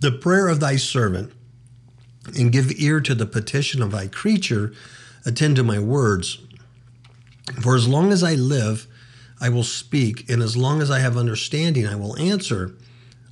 the 0.00 0.12
prayer 0.12 0.48
of 0.48 0.60
thy 0.60 0.76
servant, 0.76 1.32
and 2.38 2.52
give 2.52 2.70
ear 2.78 3.00
to 3.00 3.14
the 3.14 3.26
petition 3.26 3.82
of 3.82 3.90
thy 3.90 4.06
creature. 4.06 4.72
Attend 5.26 5.56
to 5.56 5.64
my 5.64 5.78
words. 5.78 6.38
For 7.62 7.74
as 7.74 7.88
long 7.88 8.12
as 8.12 8.22
I 8.22 8.34
live, 8.34 8.86
I 9.40 9.48
will 9.48 9.64
speak, 9.64 10.28
and 10.30 10.42
as 10.42 10.56
long 10.56 10.80
as 10.80 10.90
I 10.90 11.00
have 11.00 11.16
understanding, 11.16 11.86
I 11.86 11.96
will 11.96 12.16
answer. 12.18 12.74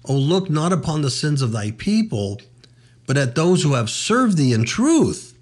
O 0.04 0.14
look 0.14 0.50
not 0.50 0.72
upon 0.72 1.02
the 1.02 1.10
sins 1.10 1.42
of 1.42 1.52
thy 1.52 1.70
people, 1.70 2.40
but 3.06 3.16
at 3.16 3.34
those 3.34 3.62
who 3.62 3.74
have 3.74 3.90
served 3.90 4.36
thee 4.36 4.52
in 4.52 4.64
truth. 4.64 5.34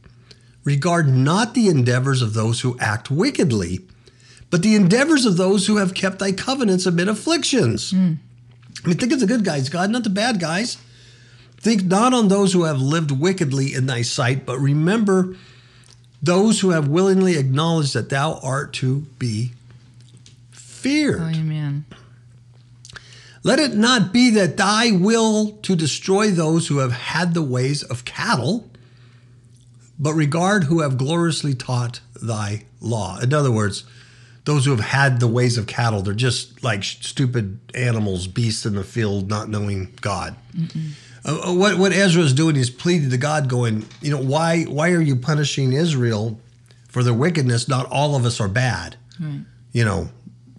Regard 0.64 1.08
not 1.08 1.54
the 1.54 1.68
endeavors 1.68 2.20
of 2.20 2.34
those 2.34 2.60
who 2.60 2.78
act 2.78 3.10
wickedly, 3.10 3.80
but 4.50 4.62
the 4.62 4.74
endeavors 4.74 5.24
of 5.24 5.36
those 5.36 5.66
who 5.66 5.76
have 5.76 5.94
kept 5.94 6.18
thy 6.18 6.32
covenants 6.32 6.84
amid 6.84 7.08
afflictions. 7.08 7.90
Hmm. 7.90 8.14
I 8.84 8.88
mean, 8.88 8.98
think 8.98 9.12
of 9.12 9.20
the 9.20 9.26
good 9.26 9.44
guys, 9.44 9.68
God, 9.68 9.90
not 9.90 10.04
the 10.04 10.10
bad 10.10 10.40
guys. 10.40 10.76
Think 11.58 11.84
not 11.84 12.14
on 12.14 12.28
those 12.28 12.52
who 12.52 12.64
have 12.64 12.80
lived 12.80 13.10
wickedly 13.10 13.74
in 13.74 13.86
thy 13.86 14.02
sight, 14.02 14.46
but 14.46 14.58
remember 14.58 15.36
those 16.22 16.60
who 16.60 16.70
have 16.70 16.88
willingly 16.88 17.36
acknowledged 17.36 17.94
that 17.94 18.08
thou 18.08 18.40
art 18.42 18.72
to 18.74 19.00
be 19.18 19.52
feared. 20.80 21.20
Amen. 21.20 21.84
Let 23.42 23.58
it 23.58 23.74
not 23.74 24.12
be 24.12 24.30
that 24.30 24.56
thy 24.56 24.90
will 24.90 25.52
to 25.62 25.74
destroy 25.74 26.30
those 26.30 26.68
who 26.68 26.78
have 26.78 26.92
had 26.92 27.32
the 27.32 27.42
ways 27.42 27.82
of 27.82 28.04
cattle, 28.04 28.68
but 29.98 30.12
regard 30.12 30.64
who 30.64 30.80
have 30.80 30.98
gloriously 30.98 31.54
taught 31.54 32.00
thy 32.20 32.64
law. 32.80 33.18
In 33.18 33.32
other 33.32 33.50
words, 33.50 33.84
those 34.44 34.64
who 34.64 34.72
have 34.72 34.80
had 34.80 35.20
the 35.20 35.26
ways 35.26 35.56
of 35.56 35.66
cattle, 35.66 36.02
they're 36.02 36.14
just 36.14 36.62
like 36.62 36.84
stupid 36.84 37.60
animals, 37.74 38.26
beasts 38.26 38.66
in 38.66 38.74
the 38.74 38.84
field, 38.84 39.28
not 39.28 39.48
knowing 39.48 39.92
God. 40.00 40.36
Uh, 41.24 41.52
what 41.54 41.78
what 41.78 41.92
Ezra 41.92 42.22
is 42.22 42.32
doing 42.32 42.56
is 42.56 42.70
pleading 42.70 43.10
to 43.10 43.18
God, 43.18 43.48
going, 43.48 43.86
you 44.00 44.10
know, 44.10 44.20
why 44.20 44.64
why 44.64 44.90
are 44.90 45.00
you 45.00 45.16
punishing 45.16 45.72
Israel 45.72 46.40
for 46.88 47.02
their 47.02 47.14
wickedness? 47.14 47.68
Not 47.68 47.86
all 47.90 48.16
of 48.16 48.24
us 48.24 48.40
are 48.40 48.48
bad. 48.48 48.96
Right. 49.18 49.40
You 49.72 49.84
know, 49.84 50.08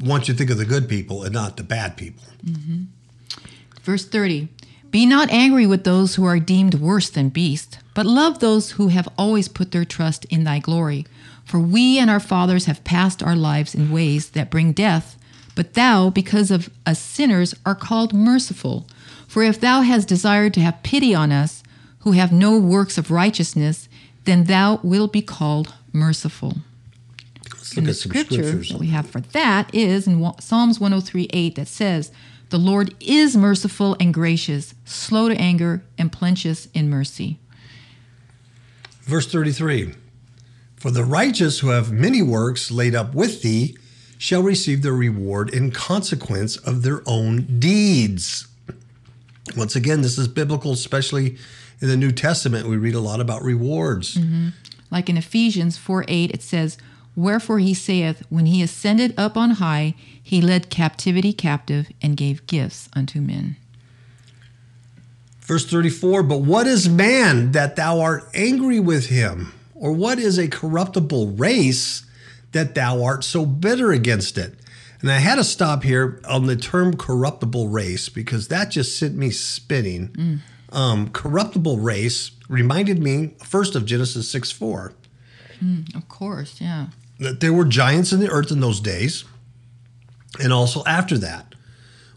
want 0.04 0.28
you 0.28 0.34
to 0.34 0.38
think 0.38 0.50
of 0.50 0.58
the 0.58 0.66
good 0.66 0.90
people 0.90 1.24
and 1.24 1.34
not 1.34 1.58
the 1.58 1.64
bad 1.64 1.98
people. 1.98 2.24
Mm-hmm. 2.46 2.84
Verse 3.84 4.06
30 4.06 4.48
Be 4.90 5.06
not 5.06 5.30
angry 5.30 5.66
with 5.66 5.84
those 5.84 6.16
who 6.16 6.26
are 6.26 6.40
deemed 6.40 6.76
worse 6.76 7.10
than 7.10 7.30
beasts, 7.30 7.78
but 7.94 8.06
love 8.06 8.40
those 8.40 8.72
who 8.72 8.90
have 8.90 9.10
always 9.18 9.48
put 9.48 9.72
their 9.72 9.86
trust 9.86 10.26
in 10.26 10.44
thy 10.44 10.60
glory. 10.60 11.06
For 11.44 11.60
we 11.60 12.00
and 12.00 12.10
our 12.10 12.20
fathers 12.20 12.66
have 12.66 12.84
passed 12.84 13.22
our 13.22 13.36
lives 13.36 13.76
in 13.76 13.92
ways 13.92 14.30
that 14.32 14.50
bring 14.50 14.72
death, 14.72 15.18
but 15.56 15.74
thou, 15.74 16.10
because 16.10 16.50
of 16.50 16.70
us 16.86 17.00
sinners, 17.00 17.54
are 17.66 17.76
called 17.76 18.14
merciful. 18.14 18.88
For 19.28 19.44
if 19.44 19.60
thou 19.60 19.82
hast 19.82 20.08
desired 20.08 20.54
to 20.54 20.62
have 20.62 20.84
pity 20.84 21.14
on 21.14 21.32
us, 21.32 21.64
who 22.00 22.14
have 22.14 22.32
no 22.32 22.58
works 22.58 22.98
of 22.98 23.12
righteousness, 23.12 23.88
then 24.24 24.46
thou 24.46 24.80
wilt 24.84 25.14
be 25.14 25.22
called 25.22 25.74
merciful. 25.94 26.58
Let's 27.72 27.78
And 27.78 27.88
look 27.88 27.96
the 27.96 28.00
at 28.00 28.02
some 28.02 28.10
scripture 28.12 28.48
scriptures. 28.48 28.70
that 28.70 28.80
we 28.80 28.88
have 28.88 29.10
for 29.10 29.22
that 29.22 29.74
is 29.74 30.08
in 30.08 30.32
Psalms 30.40 30.80
103 30.80 31.28
8 31.32 31.56
that 31.56 31.68
says, 31.68 32.12
The 32.50 32.58
Lord 32.60 32.94
is 33.00 33.38
merciful 33.38 33.96
and 34.00 34.14
gracious, 34.14 34.74
slow 34.86 35.30
to 35.30 35.36
anger, 35.36 35.84
and 35.98 36.12
plenteous 36.12 36.68
in 36.74 36.90
mercy. 36.90 37.40
Verse 39.04 39.32
33 39.32 39.94
For 40.76 40.92
the 40.92 41.04
righteous 41.06 41.60
who 41.60 41.70
have 41.70 41.92
many 41.92 42.22
works 42.22 42.72
laid 42.72 42.94
up 42.96 43.14
with 43.14 43.42
thee 43.42 43.78
shall 44.18 44.44
receive 44.44 44.84
their 44.84 44.94
reward 44.94 45.54
in 45.54 45.72
consequence 45.72 46.56
of 46.58 46.84
their 46.84 47.02
own 47.08 47.60
deeds. 47.60 48.48
Once 49.58 49.76
again, 49.76 50.02
this 50.02 50.18
is 50.18 50.28
biblical, 50.28 50.72
especially 50.74 51.38
in 51.82 51.88
the 51.88 51.98
New 51.98 52.12
Testament. 52.12 52.68
We 52.68 52.78
read 52.78 52.94
a 52.96 53.00
lot 53.00 53.20
about 53.20 53.42
rewards. 53.42 54.16
Mm-hmm. 54.16 54.50
Like 54.92 55.10
in 55.10 55.18
Ephesians 55.18 55.78
4 55.78 56.06
8, 56.08 56.32
it 56.32 56.44
says, 56.44 56.78
Wherefore 57.15 57.60
he 57.60 57.74
saith, 57.74 58.24
When 58.30 58.45
he 58.45 58.62
ascended 58.62 59.13
up 59.17 59.36
on 59.36 59.52
high, 59.52 59.95
he 60.21 60.41
led 60.41 60.69
captivity 60.69 61.34
captive 61.34 61.89
and 62.02 62.15
gave 62.15 62.47
gifts 62.47 62.89
unto 62.93 63.19
men. 63.19 63.58
Verse 65.41 65.65
34 65.65 66.24
But 66.24 66.41
what 66.41 66.67
is 66.67 66.88
man 66.88 67.52
that 67.52 67.76
thou 67.76 68.00
art 68.00 68.30
angry 68.34 68.80
with 68.80 69.08
him? 69.08 69.54
Or 69.76 69.91
what 69.91 70.19
is 70.19 70.38
a 70.38 70.47
corruptible 70.47 71.32
race 71.32 72.06
that 72.52 72.76
thou 72.76 73.04
art 73.04 73.24
so 73.24 73.45
bitter 73.45 73.91
against 73.91 74.38
it? 74.38 74.54
And 75.02 75.12
I 75.12 75.17
had 75.17 75.36
to 75.36 75.43
stop 75.43 75.84
here 75.84 76.21
on 76.30 76.45
the 76.45 76.56
term 76.56 76.95
corruptible 76.95 77.67
race 77.67 78.08
because 78.08 78.47
that 78.50 78.69
just 78.69 78.97
sent 78.97 79.15
me 79.15 79.32
spinning. 79.32 80.41
Um, 80.71 81.10
corruptible 81.10 81.80
race 81.80 82.32
reminded 82.47 83.00
me 83.00 83.34
first 83.43 83.76
of 83.76 83.86
Genesis 83.86 84.30
6 84.30 84.52
4 84.52 84.93
Of 85.95 86.08
course, 86.08 86.62
yeah. 86.62 86.88
That 87.22 87.40
there 87.40 87.54
were 87.54 87.66
giants 87.66 88.12
in 88.12 88.20
the 88.20 88.30
earth 88.30 88.52
in 88.52 88.60
those 88.60 88.82
days, 88.82 89.24
and 90.42 90.52
also 90.52 90.84
after 90.86 91.18
that, 91.20 91.54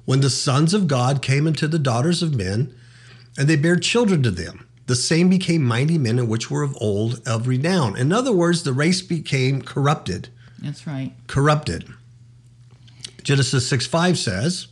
when 0.07 0.21
the 0.21 0.31
sons 0.31 0.75
of 0.75 0.89
God 0.89 1.23
came 1.23 1.47
into 1.47 1.69
the 1.69 1.79
daughters 1.79 2.23
of 2.23 2.35
men, 2.35 2.75
and 3.39 3.47
they 3.47 3.57
bare 3.57 3.77
children 3.77 4.23
to 4.23 4.31
them. 4.31 4.67
The 4.87 4.97
same 4.97 5.29
became 5.29 5.63
mighty 5.63 5.99
men, 5.99 6.19
in 6.19 6.29
which 6.29 6.51
were 6.51 6.63
of 6.63 6.77
old 6.81 7.27
of 7.27 7.47
renown. 7.47 7.97
In 7.97 8.13
other 8.13 8.33
words, 8.33 8.63
the 8.63 8.73
race 8.73 9.03
became 9.03 9.63
corrupted. 9.63 10.29
That's 10.59 10.87
right. 10.87 11.13
Corrupted. 11.27 11.89
Genesis 13.23 13.69
6 13.69 13.87
5 13.87 14.19
says, 14.19 14.69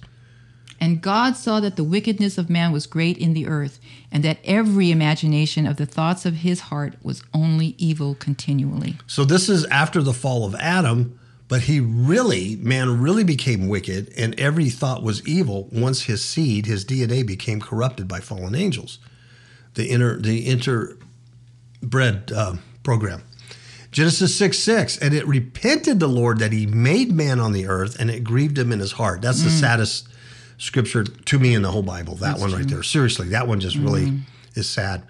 And 0.83 1.01
God 1.01 1.37
saw 1.37 1.61
that 1.61 1.77
the 1.77 1.85
wickedness 1.85 2.39
of 2.39 2.51
man 2.51 2.73
was 2.73 2.89
great 2.89 3.17
in 3.17 3.35
the 3.35 3.47
earth, 3.47 3.79
and 4.11 4.25
that 4.25 4.39
every 4.43 4.91
imagination 4.91 5.65
of 5.65 5.77
the 5.77 5.87
thoughts 5.87 6.27
of 6.27 6.35
his 6.35 6.59
heart 6.59 6.95
was 7.05 7.23
only 7.33 7.77
evil 7.79 8.17
continually. 8.17 8.97
So 9.07 9.25
this 9.25 9.49
is 9.49 9.65
after 9.67 10.03
the 10.03 10.13
fall 10.13 10.45
of 10.45 10.57
Adam, 10.57 11.21
but 11.47 11.63
he 11.63 11.79
really, 11.79 12.57
man 12.57 13.01
really 13.01 13.23
became 13.23 13.69
wicked, 13.69 14.13
and 14.17 14.35
every 14.41 14.71
thought 14.71 15.05
was 15.05 15.25
evil 15.25 15.69
once 15.71 16.03
his 16.03 16.25
seed, 16.25 16.67
his 16.67 16.85
DNA, 16.85 17.25
became 17.25 17.61
corrupted 17.61 18.09
by 18.09 18.19
fallen 18.19 18.57
angels. 18.57 18.99
The 19.75 19.89
inner, 19.89 20.19
the 20.19 20.49
interbred 20.49 22.33
uh, 22.33 22.57
program. 22.83 23.23
Genesis 23.93 24.37
6 24.37 24.59
6, 24.59 24.99
and 24.99 25.15
it 25.15 25.29
repented 25.29 26.01
the 26.01 26.09
Lord 26.09 26.41
that 26.41 26.51
he 26.51 26.67
made 26.67 27.13
man 27.13 27.39
on 27.39 27.53
the 27.53 27.69
earth, 27.69 28.01
and 28.01 28.11
it 28.11 28.25
grieved 28.25 28.59
him 28.59 28.73
in 28.73 28.81
his 28.81 28.93
heart. 28.93 29.23
That's 29.23 29.45
the 29.45 29.51
saddest 29.51 30.09
scripture 30.63 31.03
to 31.03 31.39
me 31.41 31.55
in 31.55 31.63
the 31.63 31.71
whole 31.73 31.83
Bible. 31.83 32.15
That 32.17 32.39
one 32.39 32.53
right 32.53 32.67
there. 32.67 32.85
Seriously, 32.85 33.29
that 33.31 33.49
one 33.49 33.59
just 33.59 33.77
really 33.77 34.21
is 34.55 34.69
sad. 34.69 35.03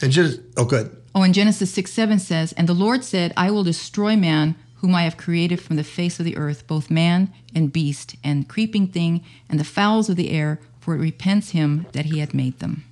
And 0.00 0.12
just, 0.12 0.40
oh, 0.56 0.64
good. 0.64 0.96
Oh, 1.14 1.22
and 1.22 1.34
Genesis 1.34 1.72
6 1.72 1.92
7 1.92 2.18
says, 2.18 2.52
And 2.52 2.68
the 2.68 2.74
Lord 2.74 3.04
said, 3.04 3.32
I 3.36 3.50
will 3.50 3.64
destroy 3.64 4.16
man, 4.16 4.54
whom 4.76 4.94
I 4.94 5.02
have 5.02 5.16
created 5.16 5.60
from 5.60 5.76
the 5.76 5.84
face 5.84 6.18
of 6.20 6.24
the 6.24 6.36
earth, 6.36 6.66
both 6.66 6.90
man 6.90 7.32
and 7.54 7.72
beast, 7.72 8.16
and 8.22 8.48
creeping 8.48 8.86
thing, 8.86 9.24
and 9.48 9.58
the 9.58 9.64
fowls 9.64 10.08
of 10.08 10.16
the 10.16 10.30
air, 10.30 10.60
for 10.80 10.94
it 10.94 10.98
repents 10.98 11.50
him 11.50 11.86
that 11.92 12.06
he 12.06 12.20
had 12.20 12.32
made 12.32 12.60
them. 12.60 12.84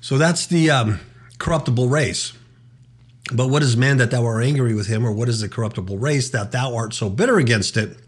So 0.00 0.18
that's 0.18 0.46
the 0.46 0.70
um, 0.70 1.00
corruptible 1.38 1.88
race. 1.88 2.32
But 3.32 3.48
what 3.48 3.62
is 3.62 3.76
man 3.76 3.96
that 3.98 4.10
thou 4.10 4.24
art 4.24 4.44
angry 4.44 4.74
with 4.74 4.86
him, 4.86 5.06
or 5.06 5.12
what 5.12 5.28
is 5.28 5.40
the 5.40 5.48
corruptible 5.48 5.98
race 5.98 6.30
that 6.30 6.52
thou 6.52 6.74
art 6.74 6.94
so 6.94 7.10
bitter 7.10 7.38
against 7.38 7.76
it? 7.76 7.98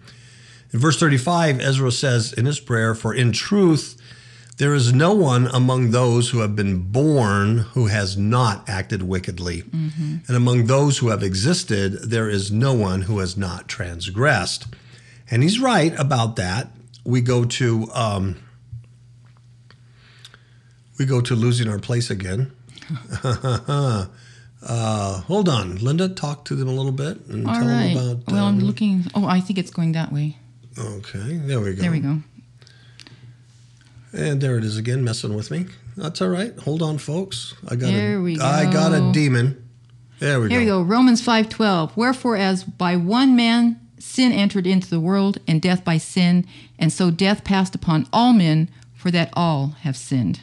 In 0.73 0.79
verse 0.79 0.99
35, 0.99 1.61
Ezra 1.61 1.93
says 1.93 2.33
in 2.33 2.47
his 2.47 2.61
prayer, 2.61 2.95
For 2.95 3.15
in 3.15 3.33
truth, 3.33 4.01
there 4.59 4.75
is 4.75 4.93
no 4.93 5.13
one 5.13 5.49
among 5.49 5.91
those 5.91 6.31
who 6.31 6.39
have 6.39 6.57
been 6.57 6.91
born 6.91 7.59
who 7.59 7.87
has 7.87 8.17
not 8.17 8.69
acted 8.69 9.03
wickedly. 9.03 9.63
Mm-hmm. 9.63 10.17
And 10.27 10.37
among 10.37 10.65
those 10.67 10.99
who 10.99 11.09
have 11.09 11.23
existed, 11.23 12.11
there 12.11 12.29
is 12.29 12.51
no 12.51 12.73
one 12.73 13.03
who 13.03 13.19
has 13.19 13.37
not 13.37 13.69
transgressed. 13.69 14.67
And 15.31 15.43
he's 15.43 15.61
right 15.61 15.99
about 15.99 16.37
that. 16.37 16.69
We 17.05 17.21
go 17.21 17.45
to 17.45 17.89
um, 17.93 18.37
we 20.99 21.05
go 21.05 21.21
to 21.21 21.35
losing 21.35 21.69
our 21.69 21.79
place 21.79 22.11
again. 22.11 22.53
uh, 23.23 24.07
hold 24.63 25.49
on, 25.49 25.77
Linda. 25.77 26.09
Talk 26.09 26.45
to 26.47 26.55
them 26.55 26.69
a 26.69 26.73
little 26.73 26.93
bit 26.93 27.19
and 27.27 27.47
All 27.47 27.55
tell 27.55 27.67
right. 27.67 27.95
them 27.95 28.09
about. 28.11 28.33
well, 28.33 28.45
I'm 28.47 28.55
um, 28.55 28.61
looking. 28.61 29.05
Oh, 29.15 29.27
I 29.27 29.41
think 29.41 29.59
it's 29.59 29.71
going 29.71 29.93
that 29.93 30.13
way. 30.13 30.39
Okay, 30.79 31.39
there 31.39 31.61
we 31.61 31.75
go. 31.75 31.83
There 31.83 31.91
we 31.91 32.01
go. 32.01 32.19
And 34.13 34.41
there 34.41 34.57
it 34.57 34.65
is 34.65 34.77
again, 34.77 35.05
messing 35.05 35.35
with 35.35 35.51
me. 35.51 35.67
That's 35.97 36.21
all 36.23 36.29
right. 36.29 36.57
Hold 36.61 36.83
on, 36.83 36.99
folks. 36.99 37.55
I 37.69 37.77
got 37.77 37.93
There 37.93 38.19
a, 38.19 38.23
we 38.23 38.39
I 38.41 38.71
got 38.71 38.93
a 38.93 39.13
demon. 39.13 39.63
There 40.19 40.41
we 40.41 40.49
Here 40.49 40.49
go. 40.49 40.55
There 40.55 40.61
we 40.61 40.67
go. 40.67 40.83
Romans 40.83 41.23
5:12. 41.25 41.97
Wherefore 41.97 42.37
as 42.37 42.65
by 42.65 42.97
one 42.97 43.37
man 43.37 43.81
sin 43.99 44.33
entered 44.33 44.67
into 44.67 44.89
the 44.89 45.01
world 45.01 45.39
and 45.47 45.61
death 45.61 45.85
by 45.85 45.99
sin, 45.99 46.47
and 46.79 46.93
so 46.93 47.11
death 47.11 47.45
passed 47.45 47.75
upon 47.75 48.07
all 48.13 48.33
men 48.33 48.71
for 48.95 49.11
that 49.11 49.31
all 49.35 49.77
have 49.81 49.97
sinned. 49.97 50.41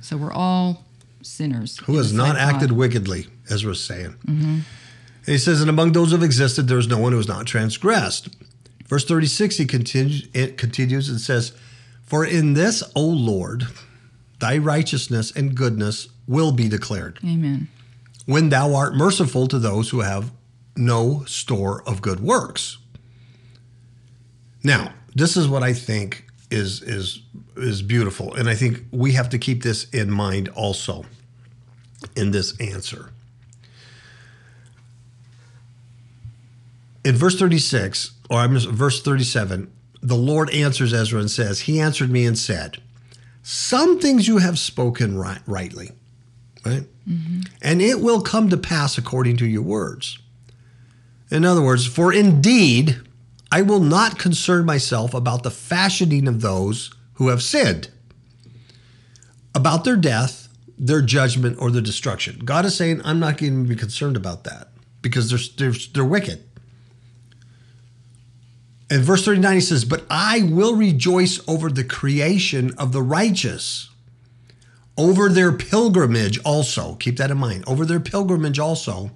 So 0.00 0.16
we're 0.16 0.32
all 0.32 0.84
sinners. 1.22 1.78
Who 1.86 1.96
has 1.96 2.12
not 2.12 2.36
acted 2.36 2.70
God. 2.70 2.78
wickedly, 2.78 3.26
Ezra's 3.50 3.82
saying. 3.82 4.16
And 4.26 4.64
he 5.24 5.38
says, 5.38 5.60
and 5.60 5.68
among 5.68 5.92
those 5.92 6.10
who 6.10 6.16
have 6.16 6.24
existed, 6.24 6.68
there 6.68 6.78
is 6.78 6.86
no 6.86 6.98
one 6.98 7.12
who 7.12 7.18
has 7.18 7.26
not 7.26 7.46
transgressed. 7.46 8.28
Verse 8.88 9.04
36, 9.04 9.56
he 9.56 9.66
continues, 9.66 10.28
it 10.32 10.56
continues 10.56 11.08
and 11.08 11.20
says, 11.20 11.52
For 12.04 12.24
in 12.24 12.54
this, 12.54 12.82
O 12.94 13.02
Lord, 13.04 13.66
thy 14.38 14.58
righteousness 14.58 15.32
and 15.32 15.54
goodness 15.54 16.08
will 16.26 16.52
be 16.52 16.68
declared, 16.68 17.18
Amen. 17.24 17.68
when 18.26 18.48
thou 18.48 18.74
art 18.74 18.94
merciful 18.94 19.48
to 19.48 19.58
those 19.58 19.90
who 19.90 20.00
have 20.00 20.30
no 20.76 21.24
store 21.24 21.82
of 21.88 22.02
good 22.02 22.20
works. 22.20 22.78
Now, 24.62 24.92
this 25.14 25.36
is 25.36 25.48
what 25.48 25.62
I 25.62 25.72
think 25.72 26.24
is 26.50 26.82
is 26.82 27.22
is 27.56 27.82
beautiful, 27.82 28.34
and 28.34 28.48
I 28.48 28.54
think 28.54 28.84
we 28.90 29.12
have 29.12 29.28
to 29.30 29.38
keep 29.38 29.62
this 29.62 29.88
in 29.90 30.10
mind 30.10 30.48
also 30.50 31.06
in 32.14 32.30
this 32.30 32.58
answer. 32.60 33.10
In 37.04 37.14
verse 37.14 37.38
36, 37.38 38.15
or 38.30 38.38
I'm 38.38 38.54
just- 38.54 38.68
verse 38.68 39.00
37, 39.02 39.70
the 40.02 40.16
Lord 40.16 40.50
answers 40.50 40.92
Ezra 40.92 41.20
and 41.20 41.30
says, 41.30 41.60
He 41.60 41.80
answered 41.80 42.10
me 42.10 42.26
and 42.26 42.38
said, 42.38 42.78
Some 43.42 43.98
things 43.98 44.28
you 44.28 44.38
have 44.38 44.58
spoken 44.58 45.16
right, 45.16 45.40
rightly, 45.46 45.92
right? 46.64 46.84
Mm-hmm. 47.08 47.40
And 47.62 47.80
it 47.80 48.00
will 48.00 48.20
come 48.20 48.48
to 48.50 48.56
pass 48.56 48.98
according 48.98 49.36
to 49.38 49.46
your 49.46 49.62
words. 49.62 50.18
In 51.30 51.44
other 51.44 51.62
words, 51.62 51.86
for 51.86 52.12
indeed, 52.12 53.00
I 53.50 53.62
will 53.62 53.80
not 53.80 54.18
concern 54.18 54.64
myself 54.64 55.14
about 55.14 55.42
the 55.42 55.50
fashioning 55.50 56.28
of 56.28 56.40
those 56.40 56.92
who 57.14 57.28
have 57.28 57.42
sinned, 57.42 57.88
about 59.54 59.84
their 59.84 59.96
death, 59.96 60.48
their 60.78 61.02
judgment, 61.02 61.56
or 61.60 61.70
their 61.70 61.82
destruction. 61.82 62.40
God 62.44 62.64
is 62.64 62.76
saying, 62.76 63.00
I'm 63.04 63.18
not 63.18 63.38
going 63.38 63.64
to 63.64 63.68
be 63.68 63.76
concerned 63.76 64.16
about 64.16 64.44
that 64.44 64.68
because 65.00 65.30
they're, 65.30 65.70
they're, 65.70 65.80
they're 65.94 66.04
wicked. 66.04 66.45
In 68.88 69.02
verse 69.02 69.24
39, 69.24 69.54
he 69.54 69.60
says, 69.60 69.84
But 69.84 70.04
I 70.08 70.42
will 70.42 70.76
rejoice 70.76 71.40
over 71.48 71.68
the 71.70 71.84
creation 71.84 72.72
of 72.78 72.92
the 72.92 73.02
righteous, 73.02 73.90
over 74.96 75.28
their 75.28 75.52
pilgrimage 75.52 76.38
also. 76.44 76.94
Keep 76.94 77.16
that 77.16 77.30
in 77.30 77.38
mind. 77.38 77.64
Over 77.66 77.84
their 77.84 78.00
pilgrimage 78.00 78.58
also, 78.58 79.10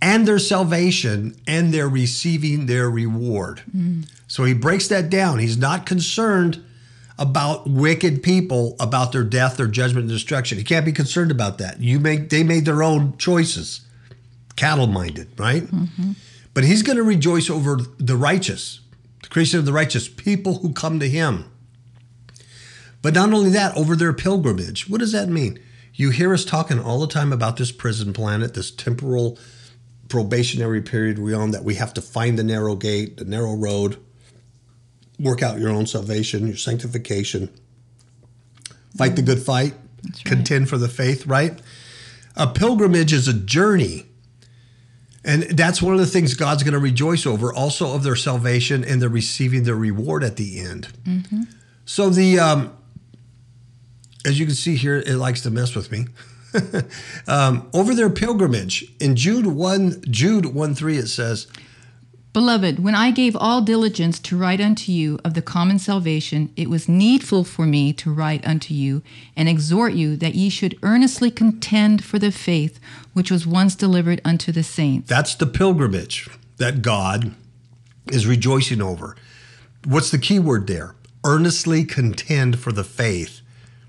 and 0.00 0.26
their 0.26 0.38
salvation, 0.38 1.36
and 1.46 1.72
their 1.74 1.88
receiving 1.88 2.66
their 2.66 2.90
reward. 2.90 3.62
So 4.28 4.44
he 4.44 4.54
breaks 4.54 4.88
that 4.88 5.10
down. 5.10 5.38
He's 5.40 5.58
not 5.58 5.84
concerned 5.86 6.64
about 7.18 7.68
wicked 7.68 8.22
people, 8.22 8.74
about 8.80 9.12
their 9.12 9.22
death, 9.22 9.56
their 9.56 9.66
judgment, 9.68 10.04
and 10.04 10.10
destruction. 10.10 10.58
He 10.58 10.64
can't 10.64 10.84
be 10.84 10.92
concerned 10.92 11.30
about 11.30 11.58
that. 11.58 11.80
You 11.80 12.00
make 12.00 12.30
they 12.30 12.42
made 12.42 12.64
their 12.64 12.82
own 12.82 13.16
choices, 13.18 13.82
cattle 14.56 14.86
minded, 14.86 15.28
right? 15.38 15.62
Mm-hmm. 15.62 16.12
But 16.54 16.64
he's 16.64 16.82
going 16.82 16.96
to 16.96 17.02
rejoice 17.02 17.48
over 17.48 17.80
the 17.98 18.16
righteous, 18.16 18.80
creation 19.32 19.58
of 19.58 19.64
the 19.64 19.72
righteous, 19.72 20.08
people 20.08 20.58
who 20.58 20.74
come 20.74 21.00
to 21.00 21.08
him. 21.08 21.50
But 23.00 23.14
not 23.14 23.32
only 23.32 23.48
that, 23.50 23.74
over 23.74 23.96
their 23.96 24.12
pilgrimage. 24.12 24.90
What 24.90 25.00
does 25.00 25.12
that 25.12 25.30
mean? 25.30 25.58
You 25.94 26.10
hear 26.10 26.34
us 26.34 26.44
talking 26.44 26.78
all 26.78 27.00
the 27.00 27.06
time 27.06 27.32
about 27.32 27.56
this 27.56 27.72
prison 27.72 28.12
planet, 28.12 28.52
this 28.52 28.70
temporal 28.70 29.38
probationary 30.10 30.82
period 30.82 31.18
we're 31.18 31.34
on, 31.34 31.50
that 31.52 31.64
we 31.64 31.76
have 31.76 31.94
to 31.94 32.02
find 32.02 32.38
the 32.38 32.44
narrow 32.44 32.76
gate, 32.76 33.16
the 33.16 33.24
narrow 33.24 33.54
road, 33.54 33.96
work 35.18 35.42
out 35.42 35.58
your 35.58 35.70
own 35.70 35.86
salvation, 35.86 36.46
your 36.46 36.56
sanctification, 36.56 37.48
fight 38.98 39.16
the 39.16 39.22
good 39.22 39.42
fight, 39.42 39.72
right. 40.04 40.24
contend 40.26 40.68
for 40.68 40.76
the 40.76 40.88
faith, 40.88 41.26
right? 41.26 41.58
A 42.36 42.46
pilgrimage 42.46 43.14
is 43.14 43.28
a 43.28 43.32
journey. 43.32 44.04
And 45.24 45.44
that's 45.44 45.80
one 45.80 45.94
of 45.94 46.00
the 46.00 46.06
things 46.06 46.34
God's 46.34 46.62
going 46.64 46.72
to 46.72 46.80
rejoice 46.80 47.26
over, 47.26 47.52
also 47.54 47.94
of 47.94 48.02
their 48.02 48.16
salvation 48.16 48.84
and 48.84 49.00
their 49.00 49.08
receiving 49.08 49.62
their 49.62 49.76
reward 49.76 50.24
at 50.24 50.36
the 50.36 50.58
end. 50.60 50.88
So 51.84 52.10
the, 52.10 52.40
um, 52.40 52.76
as 54.26 54.38
you 54.38 54.46
can 54.46 54.54
see 54.54 54.74
here, 54.76 54.96
it 54.96 55.16
likes 55.16 55.40
to 55.42 55.50
mess 55.50 55.74
with 55.76 55.92
me. 55.92 56.06
um, 57.28 57.68
over 57.72 57.94
their 57.94 58.10
pilgrimage 58.10 58.84
in 59.00 59.16
Jude 59.16 59.46
one, 59.46 60.02
Jude 60.10 60.46
one 60.46 60.74
three, 60.74 60.98
it 60.98 61.06
says, 61.08 61.46
Beloved, 62.32 62.82
when 62.82 62.94
I 62.94 63.10
gave 63.10 63.36
all 63.36 63.60
diligence 63.60 64.18
to 64.20 64.38
write 64.38 64.60
unto 64.60 64.90
you 64.90 65.18
of 65.22 65.34
the 65.34 65.42
common 65.42 65.78
salvation, 65.78 66.50
it 66.56 66.70
was 66.70 66.88
needful 66.88 67.44
for 67.44 67.66
me 67.66 67.92
to 67.94 68.12
write 68.12 68.46
unto 68.46 68.72
you 68.72 69.02
and 69.36 69.50
exhort 69.50 69.92
you 69.92 70.16
that 70.16 70.34
ye 70.34 70.48
should 70.48 70.78
earnestly 70.82 71.30
contend 71.30 72.02
for 72.02 72.18
the 72.18 72.32
faith 72.32 72.80
which 73.12 73.30
was 73.30 73.46
once 73.46 73.74
delivered 73.74 74.22
unto 74.24 74.50
the 74.50 74.62
saints. 74.62 75.10
That's 75.10 75.34
the 75.34 75.46
pilgrimage 75.46 76.30
that 76.56 76.80
God 76.80 77.34
is 78.10 78.26
rejoicing 78.26 78.80
over. 78.80 79.14
What's 79.84 80.10
the 80.10 80.18
key 80.18 80.38
word 80.38 80.66
there? 80.66 80.94
Earnestly 81.26 81.84
contend 81.84 82.58
for 82.58 82.72
the 82.72 82.84
faith 82.84 83.42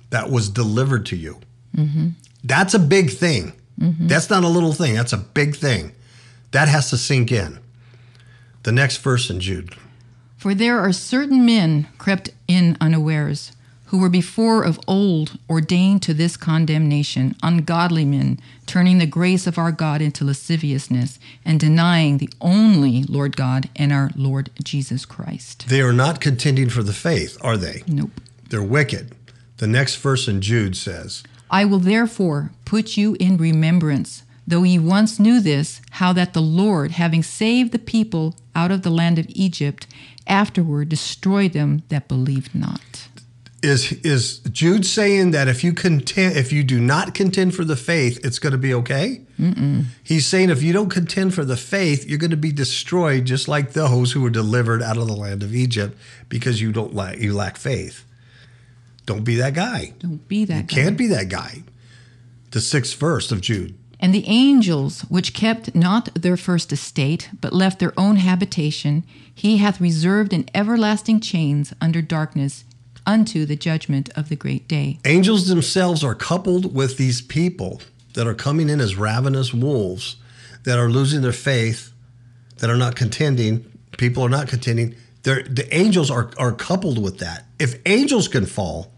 that 0.09 0.29
was 0.29 0.49
delivered 0.49 1.05
to 1.07 1.15
you. 1.15 1.39
Mm-hmm. 1.77 2.09
That's 2.43 2.73
a 2.73 2.79
big 2.79 3.09
thing. 3.09 3.53
Mm-hmm. 3.79 4.07
That's 4.07 4.29
not 4.29 4.43
a 4.43 4.49
little 4.49 4.73
thing. 4.73 4.95
That's 4.95 5.13
a 5.13 5.17
big 5.17 5.55
thing. 5.55 5.93
That 6.51 6.67
has 6.67 6.89
to 6.89 6.97
sink 6.97 7.31
in. 7.31 7.59
The 8.63 8.71
next 8.71 8.97
verse 8.97 9.29
in 9.29 9.39
Jude. 9.39 9.75
For 10.37 10.53
there 10.53 10.79
are 10.79 10.91
certain 10.91 11.45
men 11.45 11.87
crept 11.97 12.31
in 12.47 12.77
unawares, 12.81 13.51
who 13.85 13.99
were 13.99 14.09
before 14.09 14.63
of 14.63 14.79
old 14.87 15.37
ordained 15.47 16.01
to 16.01 16.13
this 16.13 16.35
condemnation, 16.35 17.35
ungodly 17.43 18.05
men, 18.05 18.39
turning 18.65 18.97
the 18.97 19.05
grace 19.05 19.45
of 19.45 19.57
our 19.57 19.71
God 19.71 20.01
into 20.01 20.25
lasciviousness, 20.25 21.19
and 21.45 21.59
denying 21.59 22.17
the 22.17 22.29
only 22.41 23.03
Lord 23.03 23.37
God 23.37 23.69
and 23.75 23.93
our 23.93 24.09
Lord 24.15 24.49
Jesus 24.63 25.05
Christ. 25.05 25.65
They 25.69 25.81
are 25.81 25.93
not 25.93 26.21
contending 26.21 26.69
for 26.69 26.81
the 26.81 26.91
faith, 26.91 27.37
are 27.41 27.55
they? 27.55 27.83
Nope. 27.87 28.19
They're 28.49 28.63
wicked. 28.63 29.13
The 29.57 29.67
next 29.67 29.97
verse 29.97 30.27
in 30.27 30.41
Jude 30.41 30.75
says, 30.75 31.21
I 31.51 31.65
will 31.65 31.79
therefore 31.79 32.51
put 32.65 32.97
you 32.97 33.15
in 33.19 33.37
remembrance, 33.37 34.23
though 34.47 34.63
ye 34.63 34.79
once 34.79 35.19
knew 35.19 35.39
this, 35.39 35.81
how 35.91 36.13
that 36.13 36.33
the 36.33 36.41
Lord, 36.41 36.91
having 36.91 37.23
saved 37.23 37.71
the 37.71 37.79
people 37.79 38.35
out 38.55 38.71
of 38.71 38.81
the 38.81 38.89
land 38.89 39.19
of 39.19 39.25
Egypt, 39.29 39.87
afterward 40.27 40.89
destroyed 40.89 41.53
them 41.53 41.83
that 41.89 42.07
believed 42.07 42.53
not. 42.55 43.07
is 43.63 43.93
is 44.03 44.39
Jude 44.39 44.85
saying 44.85 45.31
that 45.31 45.47
if 45.47 45.63
you 45.63 45.73
contend, 45.73 46.35
if 46.35 46.51
you 46.51 46.63
do 46.63 46.79
not 46.79 47.13
contend 47.13 47.55
for 47.55 47.63
the 47.63 47.77
faith, 47.77 48.19
it's 48.23 48.37
going 48.37 48.51
to 48.51 48.57
be 48.57 48.73
okay? 48.73 49.21
Mm-mm. 49.39 49.85
He's 50.03 50.25
saying 50.25 50.49
if 50.49 50.61
you 50.61 50.73
don't 50.73 50.89
contend 50.89 51.33
for 51.33 51.45
the 51.45 51.57
faith, 51.57 52.05
you're 52.07 52.19
going 52.19 52.31
to 52.31 52.37
be 52.37 52.51
destroyed, 52.51 53.25
just 53.25 53.47
like 53.47 53.71
those 53.71 54.11
who 54.11 54.21
were 54.21 54.29
delivered 54.29 54.83
out 54.83 54.97
of 54.97 55.07
the 55.07 55.15
land 55.15 55.41
of 55.43 55.55
Egypt, 55.55 55.97
because 56.29 56.61
you 56.61 56.71
don't 56.71 56.93
lack 56.93 57.17
you 57.19 57.33
lack 57.33 57.57
faith. 57.57 58.03
Don't 59.05 59.23
be 59.23 59.35
that 59.35 59.53
guy. 59.53 59.93
Don't 59.99 60.27
be 60.27 60.45
that 60.45 60.67
guy. 60.67 60.75
Can't 60.75 60.97
be 60.97 61.07
that 61.07 61.29
guy. 61.29 61.63
The 62.51 62.61
sixth 62.61 62.97
verse 62.97 63.31
of 63.31 63.41
Jude. 63.41 63.75
And 64.03 64.13
the 64.13 64.27
angels, 64.27 65.03
which 65.03 65.33
kept 65.33 65.73
not 65.73 66.13
their 66.13 66.35
first 66.35 66.73
estate, 66.73 67.29
but 67.39 67.53
left 67.53 67.79
their 67.79 67.93
own 67.97 68.17
habitation, 68.17 69.05
he 69.33 69.59
hath 69.59 69.79
reserved 69.79 70.33
in 70.33 70.49
everlasting 70.53 71.21
chains 71.21 71.73
under 71.79 72.01
darkness 72.01 72.65
unto 73.05 73.45
the 73.45 73.55
judgment 73.55 74.09
of 74.17 74.27
the 74.27 74.35
great 74.35 74.67
day. 74.67 74.99
Angels 75.05 75.47
themselves 75.47 76.03
are 76.03 76.15
coupled 76.15 76.75
with 76.75 76.97
these 76.97 77.21
people 77.21 77.81
that 78.13 78.27
are 78.27 78.33
coming 78.33 78.67
in 78.67 78.81
as 78.81 78.97
ravenous 78.97 79.53
wolves, 79.53 80.17
that 80.65 80.77
are 80.77 80.89
losing 80.89 81.21
their 81.21 81.31
faith, 81.31 81.93
that 82.57 82.69
are 82.69 82.75
not 82.75 82.97
contending. 82.97 83.71
People 83.97 84.21
are 84.21 84.29
not 84.29 84.49
contending. 84.49 84.95
They're, 85.23 85.43
the 85.43 85.73
angels 85.73 86.11
are, 86.11 86.29
are 86.37 86.51
coupled 86.51 87.01
with 87.01 87.19
that. 87.19 87.45
If 87.57 87.79
angels 87.85 88.27
can 88.27 88.47
fall, 88.47 88.91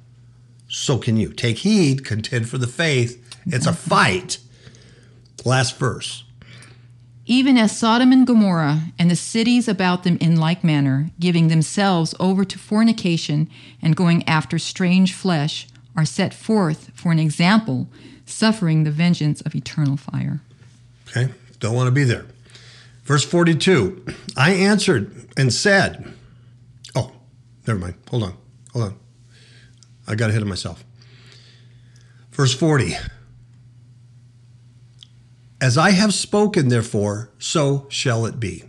so 0.68 0.98
can 0.98 1.16
you. 1.16 1.32
Take 1.32 1.60
heed, 1.60 2.04
contend 2.04 2.50
for 2.50 2.58
the 2.58 2.66
faith. 2.66 3.22
It's 3.46 3.68
a 3.68 3.74
fight. 3.74 4.40
Last 5.46 5.78
verse. 5.78 6.24
Even 7.28 7.58
as 7.58 7.76
Sodom 7.76 8.12
and 8.12 8.28
Gomorrah 8.28 8.82
and 9.00 9.10
the 9.10 9.16
cities 9.16 9.68
about 9.68 10.04
them 10.04 10.18
in 10.20 10.40
like 10.40 10.64
manner, 10.64 11.12
giving 11.20 11.48
themselves 11.48 12.14
over 12.20 12.44
to 12.46 12.60
fornication 12.60 13.50
and 13.82 13.96
going 13.96 14.28
after 14.28 14.60
strange 14.60 15.14
flesh, 15.14 15.68
are 15.96 16.06
set 16.06 16.34
forth 16.34 16.92
for 16.94 17.12
an 17.12 17.20
example, 17.20 17.88
suffering 18.26 18.84
the 18.84 18.92
vengeance 18.92 19.42
of 19.42 19.56
eternal 19.56 19.98
fire. 19.98 20.42
Okay, 21.08 21.32
don't 21.60 21.74
want 21.74 21.88
to 21.88 21.92
be 21.92 22.04
there. 22.04 22.26
Verse 23.04 23.24
42 23.24 24.06
I 24.36 24.52
answered 24.52 25.30
and 25.38 25.54
said, 25.54 26.14
Oh, 26.96 27.12
never 27.66 27.80
mind. 27.80 27.96
Hold 28.10 28.24
on. 28.24 28.38
Hold 28.74 28.86
on. 28.86 28.96
I 30.08 30.16
got 30.16 30.30
ahead 30.30 30.42
of 30.42 30.48
myself. 30.48 30.84
Verse 32.32 32.54
40 32.54 32.96
As 35.62 35.78
I 35.78 35.92
have 35.92 36.14
spoken, 36.14 36.68
therefore, 36.68 37.32
so 37.40 37.88
shall 37.90 38.26
it 38.26 38.40
be. 38.40 38.64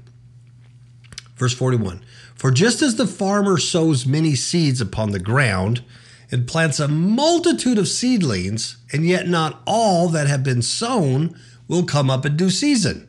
Verse 1.37 1.55
41 1.55 2.03
For 2.35 2.51
just 2.51 2.83
as 2.83 2.97
the 2.97 3.07
farmer 3.07 3.59
sows 3.59 4.07
many 4.07 4.35
seeds 4.35 4.81
upon 4.81 5.11
the 5.11 5.19
ground 5.19 5.83
and 6.31 6.47
plants 6.47 6.81
a 6.81 6.89
multitude 6.89 7.79
of 7.79 7.89
seedlings, 7.89 8.77
and 8.93 9.07
yet 9.07 9.29
not 9.29 9.63
all 9.67 10.09
that 10.09 10.27
have 10.27 10.43
been 10.43 10.63
sown 10.63 11.39
will 11.69 11.85
come 11.85 12.11
up 12.11 12.25
in 12.27 12.37
due 12.37 12.51
season, 12.51 13.09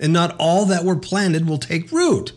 and 0.00 0.12
not 0.12 0.36
all 0.38 0.64
that 0.66 0.84
were 0.84 0.96
planted 0.96 1.46
will 1.46 1.58
take 1.58 1.92
root. 1.92 2.32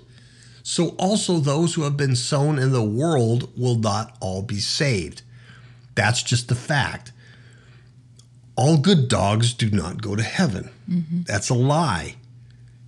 So 0.64 0.90
also 1.00 1.38
those 1.38 1.74
who 1.74 1.84
have 1.84 1.98
been 1.98 2.16
sown 2.16 2.60
in 2.60 2.72
the 2.72 2.84
world 2.84 3.50
will 3.58 3.76
not 3.76 4.16
all 4.20 4.42
be 4.42 4.60
saved. 4.60 5.22
That's 5.96 6.24
just 6.24 6.48
the 6.48 6.56
fact. 6.56 7.12
All 8.56 8.78
good 8.78 9.08
dogs 9.08 9.54
do 9.54 9.70
not 9.72 10.02
go 10.02 10.16
to 10.16 10.24
heaven. 10.24 10.70
Mm-hmm. 10.92 11.22
That's 11.24 11.50
a 11.50 11.54
lie. 11.54 12.16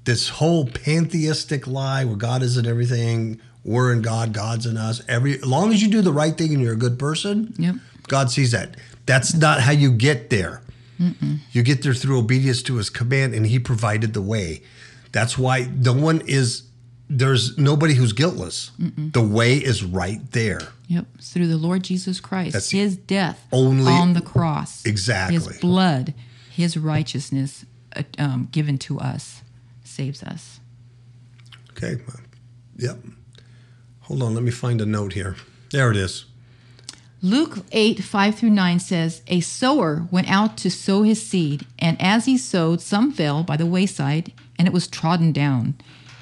This 0.03 0.27
whole 0.29 0.67
pantheistic 0.67 1.65
lie 1.65 2.03
where 2.05 2.17
God 2.17 2.43
is 2.43 2.57
in 2.57 2.65
everything, 2.67 3.39
we're 3.63 3.93
in 3.93 4.01
God, 4.01 4.33
God's 4.33 4.65
in 4.65 4.75
us. 4.75 5.01
Every 5.07 5.35
as 5.35 5.45
long 5.45 5.71
as 5.71 5.81
you 5.81 5.89
do 5.89 6.01
the 6.01 6.11
right 6.11 6.37
thing 6.37 6.53
and 6.53 6.61
you're 6.61 6.73
a 6.73 6.77
good 6.77 6.99
person, 6.99 7.53
Yep. 7.57 7.75
God 8.09 8.29
sees 8.29 8.51
that. 8.51 8.75
That's 9.05 9.33
not 9.33 9.61
how 9.61 9.71
you 9.71 9.91
get 9.91 10.29
there. 10.29 10.61
You 11.51 11.63
get 11.63 11.81
there 11.83 11.93
through 11.93 12.17
obedience 12.19 12.61
to 12.63 12.75
his 12.77 12.89
command, 12.89 13.33
and 13.33 13.45
he 13.45 13.59
provided 13.59 14.13
the 14.13 14.21
way. 14.21 14.61
That's 15.11 15.37
why 15.37 15.67
no 15.75 15.91
one 15.91 16.21
is, 16.27 16.63
there's 17.09 17.57
nobody 17.57 17.93
who's 17.95 18.13
guiltless. 18.13 18.71
The 18.77 19.21
way 19.21 19.55
is 19.57 19.83
right 19.83 20.19
there. 20.31 20.61
Yep. 20.87 21.05
It's 21.15 21.31
through 21.33 21.47
the 21.47 21.57
Lord 21.57 21.83
Jesus 21.83 22.21
Christ, 22.21 22.53
That's 22.53 22.69
his 22.69 22.95
death 22.95 23.45
only- 23.51 23.91
on 23.91 24.13
the 24.13 24.21
cross. 24.21 24.85
Exactly. 24.85 25.35
His 25.37 25.57
blood, 25.59 26.13
his 26.49 26.77
righteousness 26.77 27.65
um, 28.17 28.49
given 28.51 28.77
to 28.79 28.99
us 28.99 29.41
saves 29.83 30.23
us. 30.23 30.59
Okay. 31.71 32.01
Yep. 32.77 32.97
Hold 34.01 34.23
on. 34.23 34.33
Let 34.33 34.43
me 34.43 34.51
find 34.51 34.81
a 34.81 34.85
note 34.85 35.13
here. 35.13 35.35
There 35.71 35.91
it 35.91 35.97
is. 35.97 36.25
Luke 37.21 37.59
8, 37.71 38.03
5 38.03 38.35
through 38.35 38.49
9 38.49 38.79
says, 38.79 39.21
A 39.27 39.39
sower 39.39 40.07
went 40.11 40.29
out 40.29 40.57
to 40.57 40.69
sow 40.69 41.03
his 41.03 41.25
seed, 41.25 41.65
and 41.79 41.99
as 42.01 42.25
he 42.25 42.37
sowed, 42.37 42.81
some 42.81 43.13
fell 43.13 43.43
by 43.43 43.55
the 43.55 43.65
wayside, 43.65 44.33
and 44.59 44.67
it 44.67 44.73
was 44.73 44.87
trodden 44.87 45.31
down, 45.31 45.75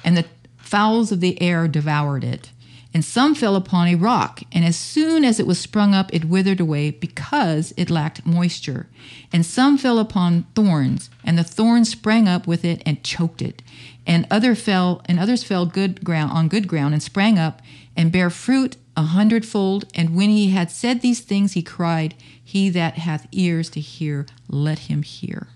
and 0.04 0.16
the 0.16 0.26
fowls 0.58 1.10
of 1.10 1.18
the 1.18 1.42
air 1.42 1.66
devoured 1.66 2.22
it. 2.22 2.51
And 2.94 3.04
some 3.04 3.34
fell 3.34 3.56
upon 3.56 3.88
a 3.88 3.94
rock, 3.94 4.42
and 4.52 4.64
as 4.64 4.76
soon 4.76 5.24
as 5.24 5.40
it 5.40 5.46
was 5.46 5.58
sprung 5.58 5.94
up, 5.94 6.12
it 6.12 6.26
withered 6.26 6.60
away 6.60 6.90
because 6.90 7.72
it 7.76 7.88
lacked 7.88 8.26
moisture. 8.26 8.86
And 9.32 9.46
some 9.46 9.78
fell 9.78 9.98
upon 9.98 10.44
thorns, 10.54 11.08
and 11.24 11.38
the 11.38 11.44
thorns 11.44 11.90
sprang 11.90 12.28
up 12.28 12.46
with 12.46 12.64
it 12.64 12.82
and 12.84 13.02
choked 13.02 13.40
it. 13.40 13.62
And 14.06 14.26
other 14.30 14.54
fell, 14.54 15.00
and 15.06 15.18
others 15.18 15.42
fell 15.42 15.64
good 15.64 16.04
ground 16.04 16.32
on 16.32 16.48
good 16.48 16.68
ground 16.68 16.92
and 16.92 17.02
sprang 17.02 17.38
up 17.38 17.62
and 17.96 18.12
bare 18.12 18.30
fruit 18.30 18.76
a 18.96 19.02
hundredfold. 19.02 19.86
And 19.94 20.14
when 20.14 20.28
he 20.28 20.50
had 20.50 20.70
said 20.70 21.00
these 21.00 21.20
things, 21.20 21.52
he 21.52 21.62
cried, 21.62 22.14
He 22.44 22.68
that 22.70 22.98
hath 22.98 23.26
ears 23.32 23.70
to 23.70 23.80
hear, 23.80 24.26
let 24.48 24.80
him 24.80 25.02
hear. 25.02 25.48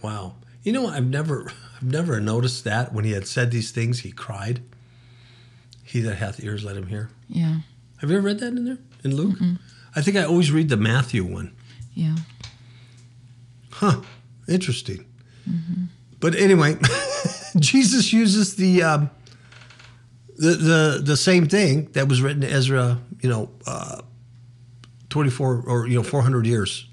Wow. 0.00 0.34
You 0.62 0.72
know, 0.72 0.86
I've 0.86 1.06
never, 1.06 1.50
I've 1.76 1.90
never 1.90 2.20
noticed 2.20 2.64
that 2.64 2.92
when 2.92 3.04
he 3.04 3.12
had 3.12 3.26
said 3.26 3.50
these 3.50 3.72
things, 3.72 4.00
he 4.00 4.12
cried. 4.12 4.60
He 5.88 6.00
that 6.02 6.16
hath 6.16 6.42
ears, 6.44 6.64
let 6.64 6.76
him 6.76 6.86
hear. 6.86 7.08
Yeah, 7.28 7.60
Have 7.98 8.10
you 8.10 8.16
ever 8.18 8.26
read 8.26 8.40
that 8.40 8.48
in 8.48 8.64
there 8.64 8.78
in 9.04 9.16
Luke? 9.16 9.38
I 9.96 10.02
think 10.02 10.16
I 10.16 10.24
always 10.24 10.52
read 10.52 10.68
the 10.68 10.76
Matthew 10.76 11.24
one. 11.24 11.54
yeah. 11.94 12.16
Huh. 13.70 14.00
Interesting. 14.48 15.04
But 16.20 16.34
anyway, 16.34 16.76
Jesus 17.58 18.12
uses 18.12 18.56
the, 18.56 18.82
um, 18.82 19.10
the 20.36 20.50
the 20.54 21.00
the 21.04 21.16
same 21.16 21.46
thing 21.48 21.86
that 21.92 22.08
was 22.08 22.20
written 22.20 22.42
in 22.42 22.50
Ezra, 22.50 22.98
you 23.22 23.28
know, 23.30 23.50
uh, 23.66 24.02
twenty 25.10 25.30
four 25.30 25.62
or 25.66 25.86
you 25.86 25.96
know 25.96 26.02
four 26.02 26.22
hundred 26.22 26.46
years 26.46 26.86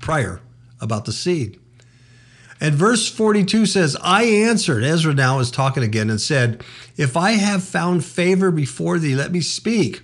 prior 0.00 0.40
about 0.80 1.04
the 1.06 1.12
seed. 1.12 1.58
And 2.60 2.74
verse 2.74 3.08
42 3.08 3.66
says, 3.66 3.96
I 4.02 4.24
answered, 4.24 4.82
Ezra 4.82 5.14
now 5.14 5.38
is 5.38 5.50
talking 5.50 5.82
again, 5.82 6.10
and 6.10 6.20
said, 6.20 6.64
If 6.96 7.16
I 7.16 7.32
have 7.32 7.62
found 7.62 8.04
favor 8.04 8.50
before 8.50 8.98
thee, 8.98 9.14
let 9.14 9.30
me 9.30 9.40
speak. 9.40 10.02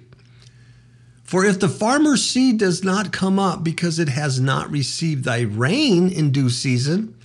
For 1.25 1.45
if 1.45 1.59
the 1.59 1.69
farmer's 1.69 2.23
seed 2.23 2.59
does 2.59 2.85
not 2.85 3.13
come 3.13 3.39
up 3.39 3.65
because 3.65 3.99
it 3.99 4.11
has 4.11 4.41
not 4.41 4.71
received 4.71 5.25
thy 5.25 5.41
rain 5.41 6.09
in 6.09 6.31
due 6.31 6.51
season, 6.51 7.17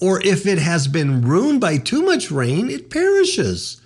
or 0.00 0.22
if 0.22 0.46
it 0.46 0.58
has 0.58 0.88
been 0.88 1.20
ruined 1.20 1.60
by 1.60 1.76
too 1.76 2.02
much 2.02 2.30
rain, 2.30 2.70
it 2.70 2.88
perishes. 2.88 3.82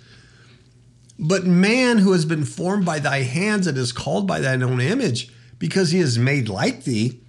But 1.19 1.45
man 1.45 1.97
who 1.97 2.13
has 2.13 2.25
been 2.25 2.45
formed 2.45 2.85
by 2.85 2.99
thy 2.99 3.23
hands 3.23 3.67
and 3.67 3.77
is 3.77 3.91
called 3.91 4.27
by 4.27 4.39
thine 4.39 4.63
own 4.63 4.79
image, 4.79 5.29
because 5.59 5.91
he 5.91 5.99
is 5.99 6.17
made 6.17 6.47
like 6.47 6.83
thee, 6.83 7.19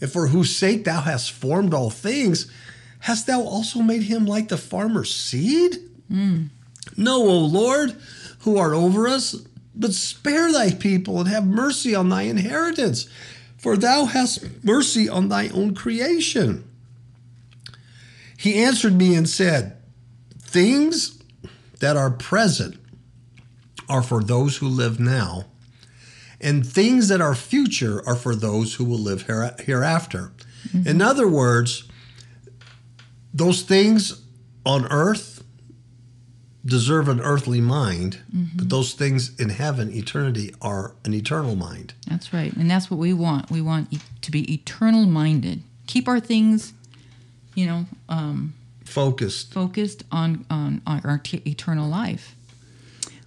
and 0.00 0.10
for 0.10 0.28
whose 0.28 0.54
sake 0.54 0.84
thou 0.84 1.00
hast 1.00 1.32
formed 1.32 1.72
all 1.72 1.90
things, 1.90 2.50
hast 3.06 3.28
thou 3.28 3.40
also 3.40 3.78
made 3.78 4.02
him 4.02 4.26
like 4.26 4.48
the 4.48 4.56
farmer's 4.56 5.14
seed? 5.14 5.76
No, 6.96 7.22
O 7.22 7.38
Lord, 7.38 7.96
who 8.40 8.58
art 8.58 8.72
over 8.72 9.06
us, 9.06 9.36
but 9.76 9.92
spare 9.92 10.52
thy 10.52 10.72
people 10.72 11.20
and 11.20 11.28
have 11.28 11.46
mercy 11.46 11.94
on 11.94 12.08
thy 12.08 12.22
inheritance, 12.22 13.08
for 13.56 13.76
thou 13.76 14.06
hast 14.06 14.64
mercy 14.64 15.08
on 15.08 15.28
thy 15.28 15.46
own 15.50 15.72
creation. 15.72 16.68
He 18.36 18.56
answered 18.56 18.94
me 18.94 19.14
and 19.14 19.28
said, 19.28 19.76
Things 20.40 21.22
that 21.78 21.96
are 21.96 22.10
present 22.10 22.76
are 23.88 24.02
for 24.02 24.20
those 24.20 24.56
who 24.56 24.66
live 24.66 24.98
now, 24.98 25.44
and 26.40 26.66
things 26.66 27.06
that 27.06 27.20
are 27.20 27.36
future 27.36 28.02
are 28.04 28.16
for 28.16 28.34
those 28.34 28.74
who 28.74 28.84
will 28.84 28.98
live 28.98 29.26
here, 29.28 29.54
hereafter. 29.60 30.32
In 30.74 30.82
mm-hmm. 30.82 31.02
other 31.02 31.28
words, 31.28 31.84
those 33.36 33.62
things 33.62 34.22
on 34.64 34.86
earth 34.86 35.44
deserve 36.64 37.08
an 37.08 37.20
earthly 37.20 37.60
mind, 37.60 38.18
but 38.56 38.68
those 38.70 38.92
things 38.94 39.38
in 39.38 39.50
heaven, 39.50 39.92
eternity, 39.92 40.52
are 40.60 40.94
an 41.04 41.14
eternal 41.14 41.54
mind. 41.54 41.94
That's 42.08 42.32
right. 42.32 42.52
And 42.56 42.68
that's 42.68 42.90
what 42.90 42.98
we 42.98 43.12
want. 43.12 43.50
We 43.50 43.60
want 43.60 43.92
e- 43.92 44.00
to 44.22 44.30
be 44.32 44.52
eternal 44.52 45.06
minded. 45.06 45.62
Keep 45.86 46.08
our 46.08 46.18
things, 46.18 46.72
you 47.54 47.66
know, 47.66 47.84
um, 48.08 48.54
Focused. 48.84 49.52
focused 49.54 50.02
on, 50.10 50.44
on, 50.50 50.82
on 50.86 51.00
our 51.04 51.18
t- 51.18 51.42
eternal 51.46 51.88
life. 51.88 52.34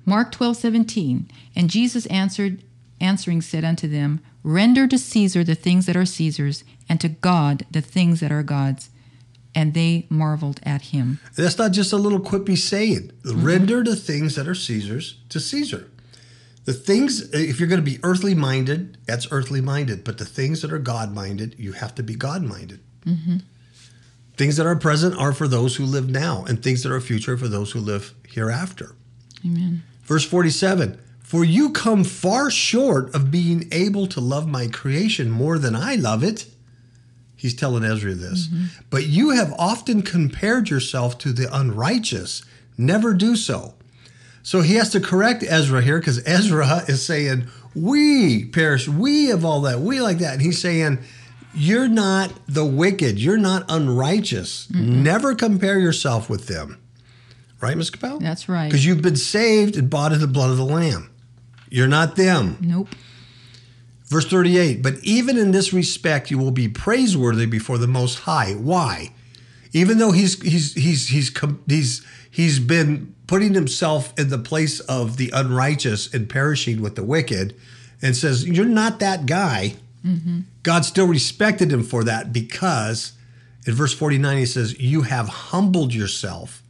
Mark 0.05 0.31
12, 0.33 0.57
17. 0.57 1.29
And 1.55 1.69
Jesus 1.69 2.05
answered, 2.07 2.61
answering 2.99 3.41
said 3.41 3.63
unto 3.63 3.87
them, 3.87 4.19
Render 4.43 4.87
to 4.87 4.97
Caesar 4.97 5.43
the 5.45 5.55
things 5.55 5.85
that 5.85 5.95
are 5.95 6.05
Caesar's, 6.05 6.63
and 6.89 6.99
to 6.99 7.07
God 7.09 7.65
the 7.71 7.81
things 7.81 8.19
that 8.19 8.31
are 8.33 8.43
God's. 8.43 8.89
And 9.55 9.73
they 9.73 10.05
marveled 10.09 10.59
at 10.63 10.83
him. 10.83 11.19
That's 11.35 11.57
not 11.57 11.71
just 11.71 11.91
a 11.91 11.97
little 11.97 12.19
quippy 12.19 12.57
saying. 12.57 13.11
Mm-hmm. 13.23 13.43
Render 13.43 13.83
the 13.83 13.95
things 13.95 14.35
that 14.35 14.47
are 14.47 14.55
Caesar's 14.55 15.17
to 15.29 15.39
Caesar. 15.39 15.89
The 16.65 16.73
things, 16.73 17.33
if 17.33 17.59
you're 17.59 17.67
going 17.69 17.83
to 17.83 17.91
be 17.91 17.97
earthly 18.03 18.35
minded, 18.35 18.99
that's 19.07 19.27
earthly 19.31 19.59
minded. 19.59 20.03
But 20.03 20.19
the 20.19 20.25
things 20.25 20.61
that 20.61 20.71
are 20.71 20.77
God 20.77 21.13
minded, 21.13 21.55
you 21.57 21.71
have 21.71 21.95
to 21.95 22.03
be 22.03 22.13
God 22.13 22.43
minded. 22.43 22.79
Mm-hmm. 23.05 23.37
Things 24.37 24.55
that 24.57 24.67
are 24.67 24.75
present 24.75 25.17
are 25.17 25.33
for 25.33 25.47
those 25.47 25.77
who 25.77 25.83
live 25.83 26.09
now, 26.09 26.45
and 26.47 26.61
things 26.63 26.83
that 26.83 26.91
are 26.91 27.01
future 27.01 27.37
for 27.37 27.47
those 27.47 27.71
who 27.71 27.79
live 27.79 28.13
hereafter. 28.27 28.95
Amen. 29.45 29.83
Verse 30.03 30.23
47 30.23 30.99
For 31.23 31.43
you 31.43 31.71
come 31.71 32.03
far 32.03 32.49
short 32.51 33.13
of 33.15 33.31
being 33.31 33.67
able 33.71 34.07
to 34.07 34.21
love 34.21 34.47
my 34.47 34.67
creation 34.67 35.29
more 35.29 35.57
than 35.57 35.75
I 35.75 35.95
love 35.95 36.23
it. 36.23 36.45
He's 37.39 37.53
telling 37.53 37.85
Ezra 37.85 38.15
this. 38.15 38.47
Mm-hmm. 38.47 38.65
But 38.89 39.05
you 39.05 39.29
have 39.29 39.53
often 39.57 40.01
compared 40.01 40.69
yourself 40.69 41.17
to 41.19 41.31
the 41.31 41.47
unrighteous. 41.57 42.43
Never 42.77 43.13
do 43.13 43.37
so. 43.37 43.75
So 44.43 44.59
he 44.59 44.75
has 44.75 44.89
to 44.89 44.99
correct 44.99 45.41
Ezra 45.47 45.81
here 45.81 45.99
because 45.99 46.21
Ezra 46.27 46.83
is 46.89 47.01
saying, 47.05 47.47
We 47.73 48.43
perish, 48.43 48.89
we 48.89 49.27
have 49.27 49.45
all 49.45 49.61
that, 49.61 49.79
we 49.79 50.01
like 50.01 50.17
that. 50.17 50.33
And 50.33 50.41
he's 50.41 50.59
saying, 50.59 50.99
You're 51.53 51.87
not 51.87 52.33
the 52.45 52.65
wicked, 52.65 53.19
you're 53.19 53.37
not 53.37 53.63
unrighteous. 53.69 54.69
Never 54.71 55.33
compare 55.33 55.79
yourself 55.79 56.29
with 56.29 56.47
them. 56.47 56.77
Right, 57.61 57.77
Ms. 57.77 57.89
Capel? 57.89 58.19
That's 58.19 58.49
right. 58.49 58.67
Because 58.67 58.85
you've 58.85 59.01
been 59.01 59.15
saved 59.15 59.77
and 59.77 59.89
bought 59.89 60.11
in 60.11 60.19
the 60.19 60.27
blood 60.27 60.49
of 60.49 60.57
the 60.57 60.65
Lamb. 60.65 61.09
You're 61.69 61.87
not 61.87 62.17
them. 62.17 62.57
Nope. 62.59 62.89
Verse 64.09 64.25
38 64.25 64.81
But 64.81 64.95
even 65.03 65.37
in 65.37 65.51
this 65.51 65.71
respect, 65.71 66.29
you 66.29 66.37
will 66.37 66.51
be 66.51 66.67
praiseworthy 66.67 67.45
before 67.45 67.77
the 67.77 67.87
Most 67.87 68.19
High. 68.19 68.53
Why? 68.53 69.13
Even 69.71 69.99
though 69.99 70.11
he's 70.11 70.41
he's 70.41 70.73
he's 70.73 71.07
he's 71.07 71.31
he's 71.67 72.05
he's 72.29 72.59
been 72.59 73.15
putting 73.27 73.53
himself 73.53 74.11
in 74.17 74.29
the 74.29 74.39
place 74.39 74.79
of 74.81 75.17
the 75.17 75.29
unrighteous 75.33 76.11
and 76.13 76.27
perishing 76.27 76.81
with 76.81 76.95
the 76.95 77.03
wicked, 77.03 77.55
and 78.01 78.15
says 78.15 78.47
you're 78.47 78.65
not 78.65 78.99
that 78.99 79.27
guy. 79.27 79.75
Mm-hmm. 80.05 80.39
God 80.63 80.85
still 80.85 81.07
respected 81.07 81.71
him 81.71 81.83
for 81.83 82.03
that 82.05 82.33
because 82.33 83.13
in 83.67 83.73
verse 83.73 83.93
49 83.93 84.37
he 84.37 84.45
says 84.45 84.79
you 84.79 85.01
have 85.01 85.27
humbled 85.27 85.93
yourself 85.93 86.63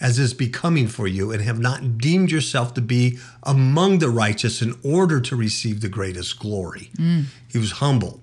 as 0.00 0.18
is 0.18 0.32
becoming 0.32 0.88
for 0.88 1.06
you 1.06 1.30
and 1.30 1.42
have 1.42 1.58
not 1.58 1.98
deemed 1.98 2.30
yourself 2.30 2.72
to 2.74 2.80
be 2.80 3.18
among 3.42 3.98
the 3.98 4.08
righteous 4.08 4.62
in 4.62 4.74
order 4.82 5.20
to 5.20 5.36
receive 5.36 5.80
the 5.80 5.88
greatest 5.88 6.38
glory. 6.38 6.90
He 7.48 7.58
was 7.58 7.72
humble. 7.72 8.20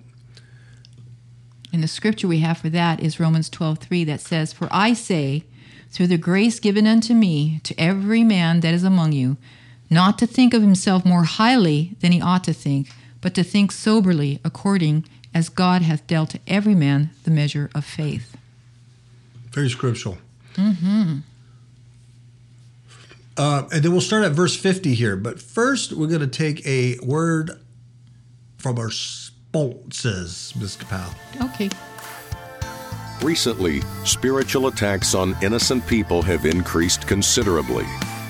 And 1.71 1.83
the 1.83 1.87
scripture 1.87 2.27
we 2.27 2.39
have 2.39 2.57
for 2.57 2.69
that 2.69 3.01
is 3.01 3.19
Romans 3.19 3.49
12:3 3.49 4.03
that 4.05 4.21
says, 4.21 4.53
"For 4.53 4.67
I 4.71 4.93
say, 4.93 5.43
through 5.91 6.07
the 6.07 6.17
grace 6.17 6.59
given 6.59 6.87
unto 6.87 7.13
me, 7.13 7.59
to 7.63 7.79
every 7.79 8.23
man 8.23 8.61
that 8.61 8.73
is 8.73 8.83
among 8.83 9.11
you, 9.11 9.37
not 9.89 10.17
to 10.19 10.27
think 10.27 10.53
of 10.53 10.61
himself 10.61 11.05
more 11.05 11.25
highly 11.25 11.95
than 11.99 12.11
he 12.11 12.21
ought 12.21 12.43
to 12.45 12.53
think, 12.53 12.89
but 13.21 13.33
to 13.35 13.43
think 13.43 13.71
soberly, 13.71 14.39
according 14.43 15.05
as 15.33 15.49
God 15.49 15.81
hath 15.81 16.07
dealt 16.07 16.31
to 16.31 16.39
every 16.47 16.75
man 16.75 17.11
the 17.23 17.31
measure 17.31 17.69
of 17.75 17.85
faith." 17.85 18.35
Very 19.51 19.69
scriptural. 19.69 20.17
Mm-hmm. 20.55 21.19
Uh, 23.37 23.67
and 23.71 23.83
then 23.83 23.91
we'll 23.91 24.01
start 24.01 24.23
at 24.23 24.31
verse 24.31 24.55
50 24.55 24.95
here. 24.95 25.15
But 25.15 25.39
first, 25.39 25.93
we're 25.93 26.07
going 26.07 26.21
to 26.21 26.27
take 26.27 26.65
a 26.65 26.97
word 27.03 27.51
from 28.57 28.79
our 28.79 28.89
sponsors, 28.89 30.53
Ms. 30.55 30.77
Kapow. 30.77 31.13
Okay. 31.51 31.69
Recently, 33.21 33.81
spiritual 34.05 34.67
attacks 34.67 35.15
on 35.15 35.35
innocent 35.41 35.85
people 35.87 36.21
have 36.21 36.45
increased 36.45 37.07
considerably. 37.07 37.85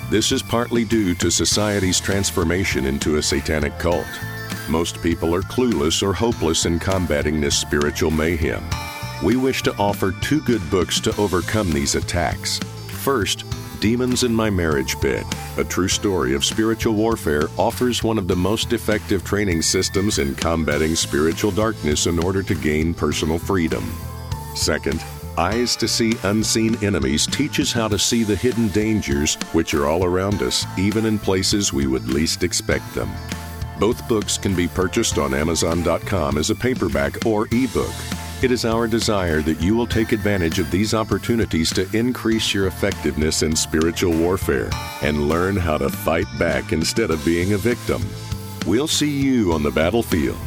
This 0.10 0.32
is 0.32 0.41
partly 0.41 0.86
due 0.86 1.14
to 1.16 1.30
society's 1.30 1.99
transformation 1.99 2.86
into 2.86 3.18
a 3.18 3.24
satanic 3.24 3.78
cult. 3.80 4.08
Most 4.70 5.01
people 5.01 5.36
are 5.36 5.41
clueless 5.41 6.01
or 6.01 6.14
hopeless 6.14 6.66
in 6.66 6.80
combating 6.80 7.41
this 7.41 7.58
spiritual 7.58 8.12
mayhem. 8.12 8.64
We 9.24 9.36
wish 9.36 9.64
to 9.64 9.76
offer 9.78 10.14
two 10.22 10.41
good 10.41 10.62
books 10.70 10.99
to 11.01 11.16
overcome 11.18 11.72
these 11.72 11.95
attacks. 11.95 12.60
First, 12.88 13.47
Demons 13.80 14.23
in 14.23 14.34
My 14.34 14.49
Marriage 14.49 14.99
Bed, 14.99 15.25
a 15.57 15.63
true 15.63 15.88
story 15.88 16.34
of 16.34 16.43
spiritual 16.43 16.93
warfare, 16.93 17.49
offers 17.57 18.03
one 18.03 18.17
of 18.17 18.28
the 18.28 18.36
most 18.36 18.73
effective 18.73 19.23
training 19.23 19.61
systems 19.61 20.19
in 20.19 20.36
combating 20.36 20.95
spiritual 20.95 21.51
darkness 21.51 22.07
in 22.07 22.19
order 22.19 22.43
to 22.43 22.55
gain 22.55 22.93
personal 22.93 23.39
freedom. 23.39 23.84
Second, 24.55 25.03
Eyes 25.38 25.75
to 25.75 25.88
See 25.88 26.13
Unseen 26.23 26.84
Enemies 26.84 27.28
teaches 27.28 27.71
how 27.71 27.88
to 27.88 27.99
see 27.99 28.23
the 28.23 28.36
hidden 28.36 28.69
dangers 28.69 29.36
which 29.53 29.75
are 29.75 29.86
all 29.86 30.03
around 30.03 30.41
us, 30.41 30.65
even 30.80 31.05
in 31.05 31.19
places 31.19 31.71
we 31.71 31.86
would 31.86 32.07
least 32.07 32.41
expect 32.41 32.95
them. 32.95 33.11
Both 33.80 34.07
books 34.09 34.36
can 34.39 34.55
be 34.55 34.67
purchased 34.67 35.19
on 35.19 35.36
Amazon.com 35.36 36.39
as 36.39 36.49
a 36.49 36.55
paperback 36.55 37.23
or 37.23 37.47
ebook. 37.51 37.93
It 38.40 38.52
is 38.52 38.66
our 38.66 38.86
desire 38.86 39.42
that 39.42 39.60
you 39.62 39.76
will 39.76 39.88
take 39.88 40.12
advantage 40.12 40.60
of 40.60 40.70
these 40.70 40.94
opportunities 40.94 41.74
to 41.74 41.90
increase 41.98 42.54
your 42.54 42.68
effectiveness 42.68 43.42
in 43.42 43.56
spiritual 43.56 44.16
warfare 44.16 44.70
and 45.02 45.28
learn 45.28 45.56
how 45.56 45.80
to 45.80 45.90
fight 45.90 46.28
back 46.38 46.72
instead 46.72 47.10
of 47.10 47.26
being 47.26 47.54
a 47.54 47.58
victim. 47.58 48.00
We'll 48.68 48.88
see 48.88 49.10
you 49.10 49.54
on 49.54 49.64
the 49.64 49.72
battlefield. 49.72 50.38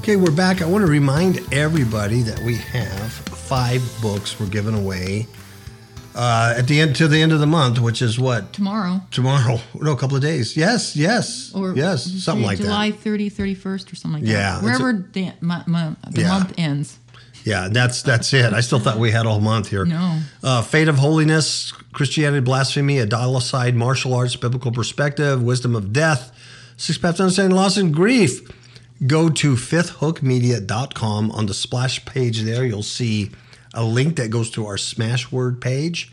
Okay, 0.00 0.16
we're 0.16 0.32
back. 0.32 0.60
I 0.60 0.66
want 0.66 0.84
to 0.84 0.90
remind 0.90 1.40
everybody 1.54 2.22
that 2.22 2.40
we 2.40 2.56
have 2.56 3.12
five 3.12 3.80
books 4.02 4.40
we're 4.40 4.46
giving 4.48 4.74
away 4.74 5.28
uh, 6.14 6.54
at 6.56 6.66
the 6.68 6.80
end 6.80 6.96
to 6.96 7.08
the 7.08 7.20
end 7.22 7.32
of 7.32 7.40
the 7.40 7.46
month, 7.46 7.80
which 7.80 8.02
is 8.02 8.18
what 8.18 8.52
Tomorrow. 8.52 9.00
tomorrow? 9.10 9.60
No, 9.74 9.92
a 9.92 9.96
couple 9.96 10.16
of 10.16 10.22
days. 10.22 10.56
Yes, 10.56 10.94
yes, 10.96 11.52
Or 11.54 11.74
yes, 11.74 12.04
something 12.22 12.44
like 12.44 12.58
July 12.58 12.90
that. 12.90 13.00
30, 13.00 13.30
31st 13.30 13.92
or 13.92 13.96
something 13.96 14.20
like 14.22 14.30
Yeah, 14.30 14.38
that. 14.38 14.54
it's 14.56 14.62
a- 14.62 14.64
Wherever 14.82 15.08
the, 15.12 15.32
mo- 15.40 15.62
mo- 15.66 15.96
the 16.10 16.20
Yeah. 16.22 16.28
month 16.28 16.52
ends. 16.58 16.98
Yeah, 17.44 17.68
that's 17.72 18.02
that's 18.02 18.32
it. 18.34 18.52
I 18.52 18.60
still 18.60 18.78
thought 18.78 18.98
we 19.00 19.10
had 19.10 19.26
a 19.26 19.28
whole 19.30 19.40
month 19.40 19.68
here. 19.68 19.84
No. 19.84 20.20
Uh, 20.44 20.62
Fate 20.62 20.86
of 20.86 20.98
Holiness, 20.98 21.72
Christianity, 21.92 22.38
Blasphemy, 22.40 22.98
Idolicide, 22.98 23.74
Martial 23.74 24.14
Arts, 24.14 24.36
Biblical 24.36 24.70
Perspective, 24.70 25.42
Wisdom 25.42 25.74
of 25.74 25.92
Death, 25.92 26.30
Six 26.76 26.98
Paths 26.98 27.16
to 27.16 27.24
Understanding 27.24 27.56
Loss 27.56 27.78
and 27.78 27.92
Grief. 27.92 28.42
Go 29.08 29.28
to 29.28 29.56
fifthhookmedia.com. 29.56 31.30
On 31.32 31.46
the 31.46 31.54
splash 31.54 32.04
page 32.04 32.42
there, 32.42 32.64
you'll 32.64 32.82
see 32.84 33.30
a 33.74 33.84
link 33.84 34.16
that 34.16 34.30
goes 34.30 34.50
to 34.52 34.66
our 34.66 34.76
Smashword 34.76 35.60
page. 35.60 36.12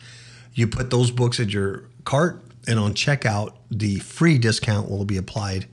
You 0.53 0.68
put 0.68 0.89
those 0.89 1.12
books 1.12 1.39
in 1.39 1.49
your 1.49 1.86
cart, 2.05 2.41
and 2.68 2.80
on 2.80 2.93
checkout, 2.93 3.53
the 3.72 3.99
free 3.99 4.38
discount 4.38 4.89
will 4.89 5.05
be 5.05 5.18
applied. 5.18 5.68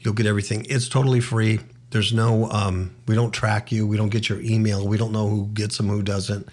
You'll 0.00 0.14
get 0.14 0.26
everything. 0.26 0.66
It's 0.68 0.88
totally 0.88 1.20
free. 1.20 1.60
There's 1.90 2.12
no, 2.12 2.50
um, 2.50 2.94
we 3.06 3.14
don't 3.14 3.32
track 3.32 3.70
you. 3.70 3.86
We 3.86 3.96
don't 3.96 4.08
get 4.08 4.28
your 4.28 4.40
email. 4.40 4.86
We 4.86 4.96
don't 4.96 5.12
know 5.12 5.28
who 5.28 5.46
gets 5.48 5.76
them, 5.76 5.88
who 5.88 6.02
doesn't. 6.02 6.48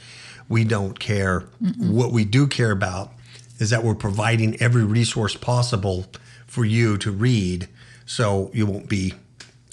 We 0.49 0.63
don't 0.63 0.99
care. 0.99 1.45
What 1.77 2.11
we 2.11 2.25
do 2.25 2.47
care 2.47 2.71
about 2.71 3.13
is 3.59 3.69
that 3.69 3.83
we're 3.83 3.95
providing 3.95 4.59
every 4.61 4.83
resource 4.83 5.35
possible 5.35 6.07
for 6.47 6.65
you 6.65 6.97
to 6.97 7.11
read 7.11 7.67
so 8.05 8.49
you 8.53 8.65
won't 8.65 8.89
be 8.89 9.13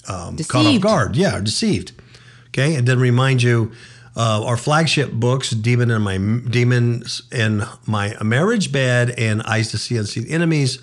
um, 0.07 0.37
caught 0.37 0.65
off 0.65 0.81
guard. 0.81 1.15
Yeah, 1.15 1.39
deceived. 1.39 1.91
Okay, 2.49 2.75
and 2.75 2.87
then 2.87 2.99
remind 2.99 3.43
you 3.43 3.71
uh, 4.17 4.43
our 4.43 4.57
flagship 4.57 5.11
books, 5.11 5.51
Demon 5.51 5.91
and 5.91 6.03
My 6.03 6.17
Demons 6.17 7.21
in 7.31 7.63
My 7.85 8.15
Marriage 8.21 8.71
Bed 8.71 9.11
and 9.11 9.43
Eyes 9.43 9.69
to 9.71 9.77
See 9.77 9.95
Unseen 9.95 10.25
Enemies, 10.27 10.79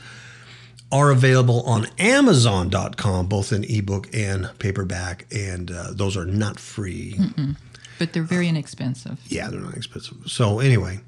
are 0.92 1.10
available 1.10 1.62
on 1.62 1.88
Amazon.com, 1.98 3.26
both 3.26 3.52
in 3.52 3.64
ebook 3.64 4.08
and 4.14 4.48
paperback, 4.60 5.26
and 5.34 5.72
uh, 5.72 5.88
those 5.90 6.16
are 6.16 6.24
not 6.24 6.60
free. 6.60 7.18
But 7.98 8.12
they're 8.12 8.22
very 8.22 8.48
inexpensive. 8.48 9.18
Yeah, 9.26 9.48
they're 9.48 9.60
not 9.60 9.76
expensive. 9.76 10.18
So 10.26 10.60
anyway, 10.60 11.00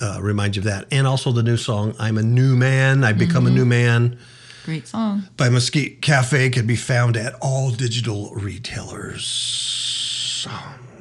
uh, 0.00 0.20
remind 0.22 0.56
you 0.56 0.60
of 0.60 0.64
that, 0.64 0.86
and 0.90 1.06
also 1.06 1.32
the 1.32 1.42
new 1.42 1.58
song 1.58 1.94
"I'm 1.98 2.16
a 2.16 2.22
New 2.22 2.56
Man." 2.56 3.04
I've 3.04 3.18
become 3.18 3.46
a 3.46 3.50
new 3.50 3.66
man 3.66 4.18
Great 4.64 4.88
song. 4.88 5.24
by 5.36 5.50
Mesquite 5.50 6.00
Cafe 6.00 6.48
can 6.48 6.66
be 6.66 6.76
found 6.76 7.18
at 7.18 7.34
all 7.42 7.70
digital 7.70 8.30
retailers. 8.34 10.48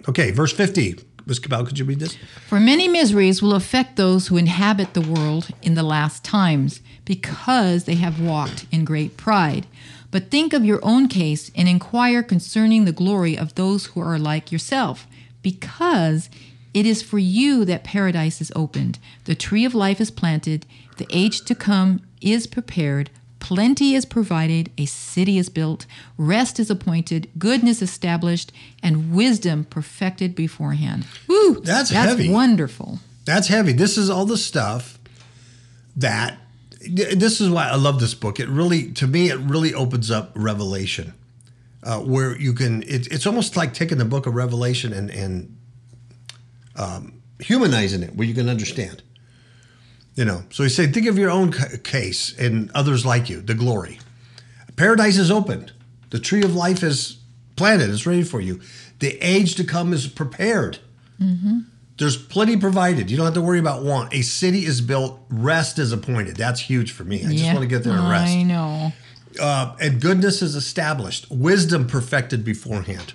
Okay, 0.07 0.31
verse 0.31 0.51
50. 0.51 0.99
Ms. 1.25 1.39
Cabal, 1.39 1.65
could 1.65 1.79
you 1.79 1.85
read 1.85 1.99
this? 1.99 2.17
For 2.47 2.59
many 2.59 2.89
miseries 2.89 3.41
will 3.41 3.55
affect 3.55 3.95
those 3.95 4.27
who 4.27 4.35
inhabit 4.35 4.93
the 4.93 5.01
world 5.01 5.49
in 5.61 5.75
the 5.75 5.83
last 5.83 6.23
times, 6.23 6.81
because 7.05 7.85
they 7.85 7.95
have 7.95 8.19
walked 8.19 8.65
in 8.71 8.83
great 8.83 9.15
pride. 9.15 9.65
But 10.11 10.29
think 10.29 10.51
of 10.51 10.65
your 10.65 10.79
own 10.83 11.07
case 11.07 11.49
and 11.55 11.69
inquire 11.69 12.21
concerning 12.21 12.83
the 12.83 12.91
glory 12.91 13.37
of 13.37 13.55
those 13.55 13.87
who 13.87 14.01
are 14.01 14.19
like 14.19 14.51
yourself, 14.51 15.07
because 15.41 16.29
it 16.73 16.85
is 16.85 17.01
for 17.01 17.19
you 17.19 17.63
that 17.65 17.83
paradise 17.83 18.41
is 18.41 18.51
opened, 18.55 18.99
the 19.23 19.35
tree 19.35 19.63
of 19.63 19.73
life 19.73 20.01
is 20.01 20.11
planted, 20.11 20.65
the 20.97 21.07
age 21.09 21.41
to 21.45 21.55
come 21.55 22.01
is 22.19 22.47
prepared, 22.47 23.09
Plenty 23.43 23.93
is 23.93 24.05
provided, 24.05 24.71
a 24.77 24.85
city 24.85 25.37
is 25.37 25.49
built, 25.49 25.85
rest 26.17 26.61
is 26.61 26.69
appointed, 26.69 27.29
goodness 27.37 27.81
established, 27.81 28.53
and 28.81 29.13
wisdom 29.13 29.65
perfected 29.65 30.33
beforehand. 30.33 31.05
Woo! 31.27 31.59
That's 31.59 31.89
heavy. 31.89 32.23
That's 32.23 32.33
wonderful. 32.33 32.99
That's 33.25 33.49
heavy. 33.49 33.73
This 33.73 33.97
is 33.97 34.09
all 34.09 34.25
the 34.25 34.37
stuff 34.37 34.97
that 35.97 36.37
this 36.89 37.41
is 37.41 37.49
why 37.49 37.67
I 37.67 37.75
love 37.75 37.99
this 37.99 38.13
book. 38.13 38.39
It 38.39 38.47
really, 38.47 38.93
to 38.93 39.07
me, 39.07 39.29
it 39.29 39.39
really 39.39 39.73
opens 39.73 40.09
up 40.09 40.31
Revelation, 40.35 41.13
uh, 41.83 41.99
where 41.99 42.39
you 42.39 42.53
can. 42.53 42.81
It, 42.83 43.07
it's 43.07 43.27
almost 43.27 43.57
like 43.57 43.73
taking 43.73 43.97
the 43.97 44.05
book 44.05 44.25
of 44.25 44.35
Revelation 44.35 44.93
and 44.93 45.11
and 45.11 45.57
um, 46.77 47.21
humanizing 47.39 48.03
it, 48.03 48.15
where 48.15 48.25
you 48.25 48.33
can 48.33 48.47
understand. 48.47 49.03
You 50.15 50.25
know, 50.25 50.43
so 50.51 50.63
he 50.63 50.69
said, 50.69 50.93
think 50.93 51.07
of 51.07 51.17
your 51.17 51.31
own 51.31 51.51
case 51.83 52.37
and 52.37 52.69
others 52.71 53.05
like 53.05 53.29
you, 53.29 53.41
the 53.41 53.55
glory. 53.55 53.99
Paradise 54.75 55.17
is 55.17 55.31
opened. 55.31 55.71
The 56.11 56.19
tree 56.19 56.43
of 56.43 56.55
life 56.55 56.83
is 56.83 57.17
planted. 57.55 57.89
It's 57.89 58.05
ready 58.05 58.23
for 58.23 58.39
you. 58.39 58.61
The 58.99 59.17
age 59.21 59.55
to 59.55 59.63
come 59.63 59.91
is 59.93 60.07
prepared. 60.07 60.79
There's 61.97 62.17
plenty 62.17 62.57
provided. 62.57 63.09
You 63.09 63.17
don't 63.17 63.25
have 63.25 63.35
to 63.35 63.41
worry 63.41 63.59
about 63.59 63.83
want. 63.83 64.13
A 64.13 64.21
city 64.23 64.65
is 64.65 64.81
built. 64.81 65.19
Rest 65.29 65.79
is 65.79 65.91
appointed. 65.91 66.35
That's 66.35 66.59
huge 66.59 66.91
for 66.91 67.03
me. 67.03 67.25
I 67.25 67.31
just 67.31 67.45
want 67.45 67.61
to 67.61 67.67
get 67.67 67.83
there 67.83 67.93
and 67.93 68.09
rest. 68.09 68.33
I 68.33 68.43
know. 68.43 68.93
Uh, 69.39 69.75
and 69.79 70.01
goodness 70.01 70.41
is 70.41 70.55
established. 70.55 71.29
Wisdom 71.31 71.87
perfected 71.87 72.43
beforehand. 72.43 73.13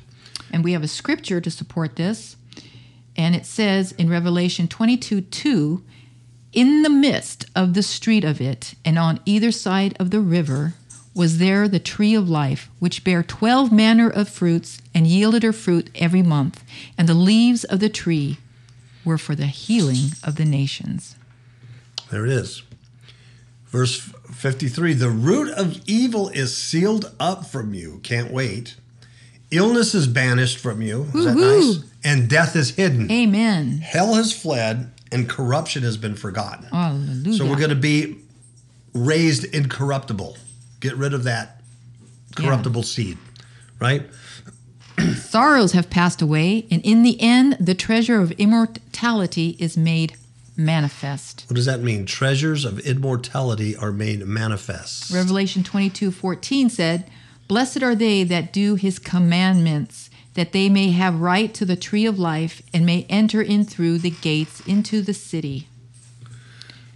And 0.53 0.65
we 0.65 0.73
have 0.73 0.83
a 0.83 0.89
scripture 0.89 1.41
to 1.41 1.51
support 1.51 1.97
this. 1.97 2.37
And 3.17 3.35
it 3.35 3.47
says 3.47 3.93
in 3.93 4.09
Revelation 4.09 4.69
22 4.69 5.23
2, 5.23 5.85
in 6.53 6.83
the 6.83 6.91
midst 6.91 7.47
of 7.55 7.75
the 7.75 7.83
street 7.83 8.25
of 8.25 8.41
it, 8.41 8.75
and 8.85 8.99
on 8.99 9.21
either 9.25 9.53
side 9.53 9.97
of 10.01 10.11
the 10.11 10.21
river, 10.21 10.75
was 11.15 11.39
there 11.39 11.69
the 11.69 11.81
tree 11.81 12.15
of 12.15 12.29
life, 12.29 12.71
which 12.79 13.03
bare 13.03 13.23
twelve 13.23 13.73
manner 13.73 14.09
of 14.09 14.29
fruits, 14.29 14.81
and 14.95 15.07
yielded 15.07 15.43
her 15.43 15.53
fruit 15.53 15.91
every 15.95 16.23
month. 16.23 16.63
And 16.97 17.09
the 17.09 17.15
leaves 17.15 17.65
of 17.65 17.81
the 17.81 17.89
tree 17.89 18.39
were 19.05 19.19
for 19.19 19.35
the 19.35 19.47
healing 19.47 20.13
of 20.23 20.37
the 20.37 20.45
nations. 20.45 21.17
There 22.11 22.25
it 22.25 22.31
is. 22.33 22.63
Verse 23.67 23.99
53 24.33 24.95
The 24.95 25.11
root 25.11 25.53
of 25.55 25.81
evil 25.87 26.29
is 26.29 26.57
sealed 26.57 27.15
up 27.19 27.47
from 27.47 27.75
you. 27.75 28.01
Can't 28.03 28.31
wait. 28.31 28.77
Illness 29.51 29.95
is 29.95 30.07
banished 30.07 30.59
from 30.59 30.83
you. 30.83 31.05
Is 31.15 31.25
that 31.25 31.35
Woo-hoo. 31.35 31.75
nice? 31.75 31.85
And 32.05 32.29
death 32.29 32.55
is 32.55 32.77
hidden. 32.77 33.11
Amen. 33.11 33.79
Hell 33.79 34.15
has 34.15 34.33
fled 34.33 34.93
and 35.11 35.29
corruption 35.29 35.83
has 35.83 35.97
been 35.97 36.15
forgotten. 36.15 36.67
Hallelujah. 36.67 37.37
So 37.37 37.47
we're 37.47 37.57
going 37.57 37.71
to 37.71 37.77
be 37.77 38.19
raised 38.95 39.45
incorruptible. 39.45 40.37
Get 40.81 40.97
rid 40.97 41.15
of 41.15 41.25
that 41.25 41.61
corruptible 42.37 42.83
seed, 42.85 43.19
right? 43.81 44.09
Sorrows 45.17 45.73
have 45.73 45.91
passed 45.91 46.23
away, 46.23 46.67
and 46.71 46.83
in 46.83 47.03
the 47.03 47.21
end, 47.21 47.57
the 47.61 47.75
treasure 47.75 48.21
of 48.21 48.33
immortality 48.33 49.57
is 49.59 49.77
made 49.77 50.17
manifest. 50.57 51.45
What 51.49 51.55
does 51.55 51.67
that 51.67 51.81
mean? 51.81 52.05
Treasures 52.05 52.65
of 52.65 52.81
immortality 52.81 53.77
are 53.77 53.93
made 53.93 54.27
manifest. 54.27 55.11
Revelation 55.13 55.63
22 55.63 56.11
14 56.11 56.69
said, 56.69 57.09
Blessed 57.47 57.83
are 57.83 57.95
they 57.95 58.25
that 58.25 58.53
do 58.53 58.75
his 58.75 58.99
commandments, 58.99 60.08
that 60.39 60.53
they 60.53 60.69
may 60.69 60.93
have 60.93 61.21
right 61.21 61.53
to 61.53 61.65
the 61.65 61.75
tree 61.75 62.07
of 62.07 62.17
life 62.17 62.63
and 62.73 62.87
may 62.87 63.05
enter 63.09 63.43
in 63.43 63.65
through 63.65 63.99
the 63.99 64.11
gates 64.11 64.61
into 64.69 65.03
the 65.03 65.13
city. 65.13 65.67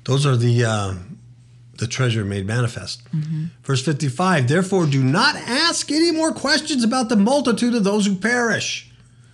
Those 0.05 0.25
are 0.25 0.37
the 0.37 0.65
uh, 0.65 0.95
the 1.79 1.89
treasure 1.89 2.25
made 2.25 2.47
manifest. 2.47 3.03
Verse 3.65 3.85
55 3.85 4.47
Therefore, 4.47 4.87
do 4.87 5.03
not 5.03 5.35
ask 5.35 5.91
any 5.91 6.13
more 6.13 6.33
questions 6.33 6.85
about 6.85 7.09
the 7.09 7.17
multitude 7.17 7.75
of 7.75 7.83
those 7.83 8.07
who 8.07 8.15
perish. 8.15 8.89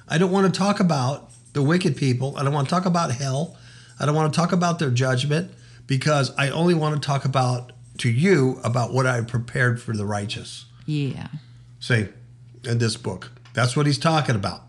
I 0.08 0.16
don't 0.16 0.32
want 0.32 0.52
to 0.52 0.58
talk 0.58 0.80
about 0.80 1.30
the 1.52 1.62
wicked 1.62 1.94
people. 1.94 2.34
I 2.38 2.44
don't 2.44 2.54
want 2.54 2.66
to 2.66 2.74
talk 2.74 2.86
about 2.86 3.12
hell. 3.12 3.58
I 4.00 4.06
don't 4.06 4.14
want 4.14 4.32
to 4.32 4.36
talk 4.40 4.52
about 4.52 4.78
their 4.78 4.90
judgment 4.90 5.50
because 5.86 6.32
I 6.38 6.48
only 6.48 6.72
want 6.72 6.94
to 6.94 7.06
talk 7.06 7.26
about 7.26 7.72
to 7.98 8.08
you 8.08 8.58
about 8.64 8.90
what 8.90 9.04
I 9.04 9.20
prepared 9.20 9.82
for 9.82 9.94
the 9.94 10.06
righteous. 10.06 10.64
Yeah. 10.86 11.28
Say, 11.78 12.08
in 12.64 12.78
this 12.78 12.96
book. 12.96 13.32
That's 13.58 13.76
what 13.76 13.86
he's 13.86 13.98
talking 13.98 14.36
about. 14.36 14.60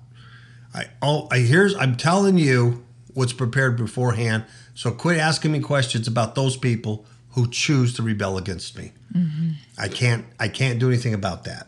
I 0.73 0.87
oh 0.99 1.27
I 1.31 1.39
here's 1.39 1.75
I'm 1.75 1.95
telling 1.95 2.39
you 2.39 2.83
what's 3.13 3.33
prepared 3.33 3.77
beforehand. 3.77 4.45
So 4.73 4.89
quit 4.89 5.19
asking 5.19 5.51
me 5.51 5.59
questions 5.59 6.07
about 6.07 6.33
those 6.33 6.57
people 6.57 7.05
who 7.33 7.47
choose 7.51 7.93
to 7.97 8.01
rebel 8.01 8.35
against 8.35 8.75
me. 8.75 8.93
Mm-hmm. 9.13 9.51
I 9.77 9.89
can't 9.89 10.25
I 10.39 10.47
can't 10.47 10.79
do 10.79 10.87
anything 10.87 11.13
about 11.13 11.43
that. 11.43 11.67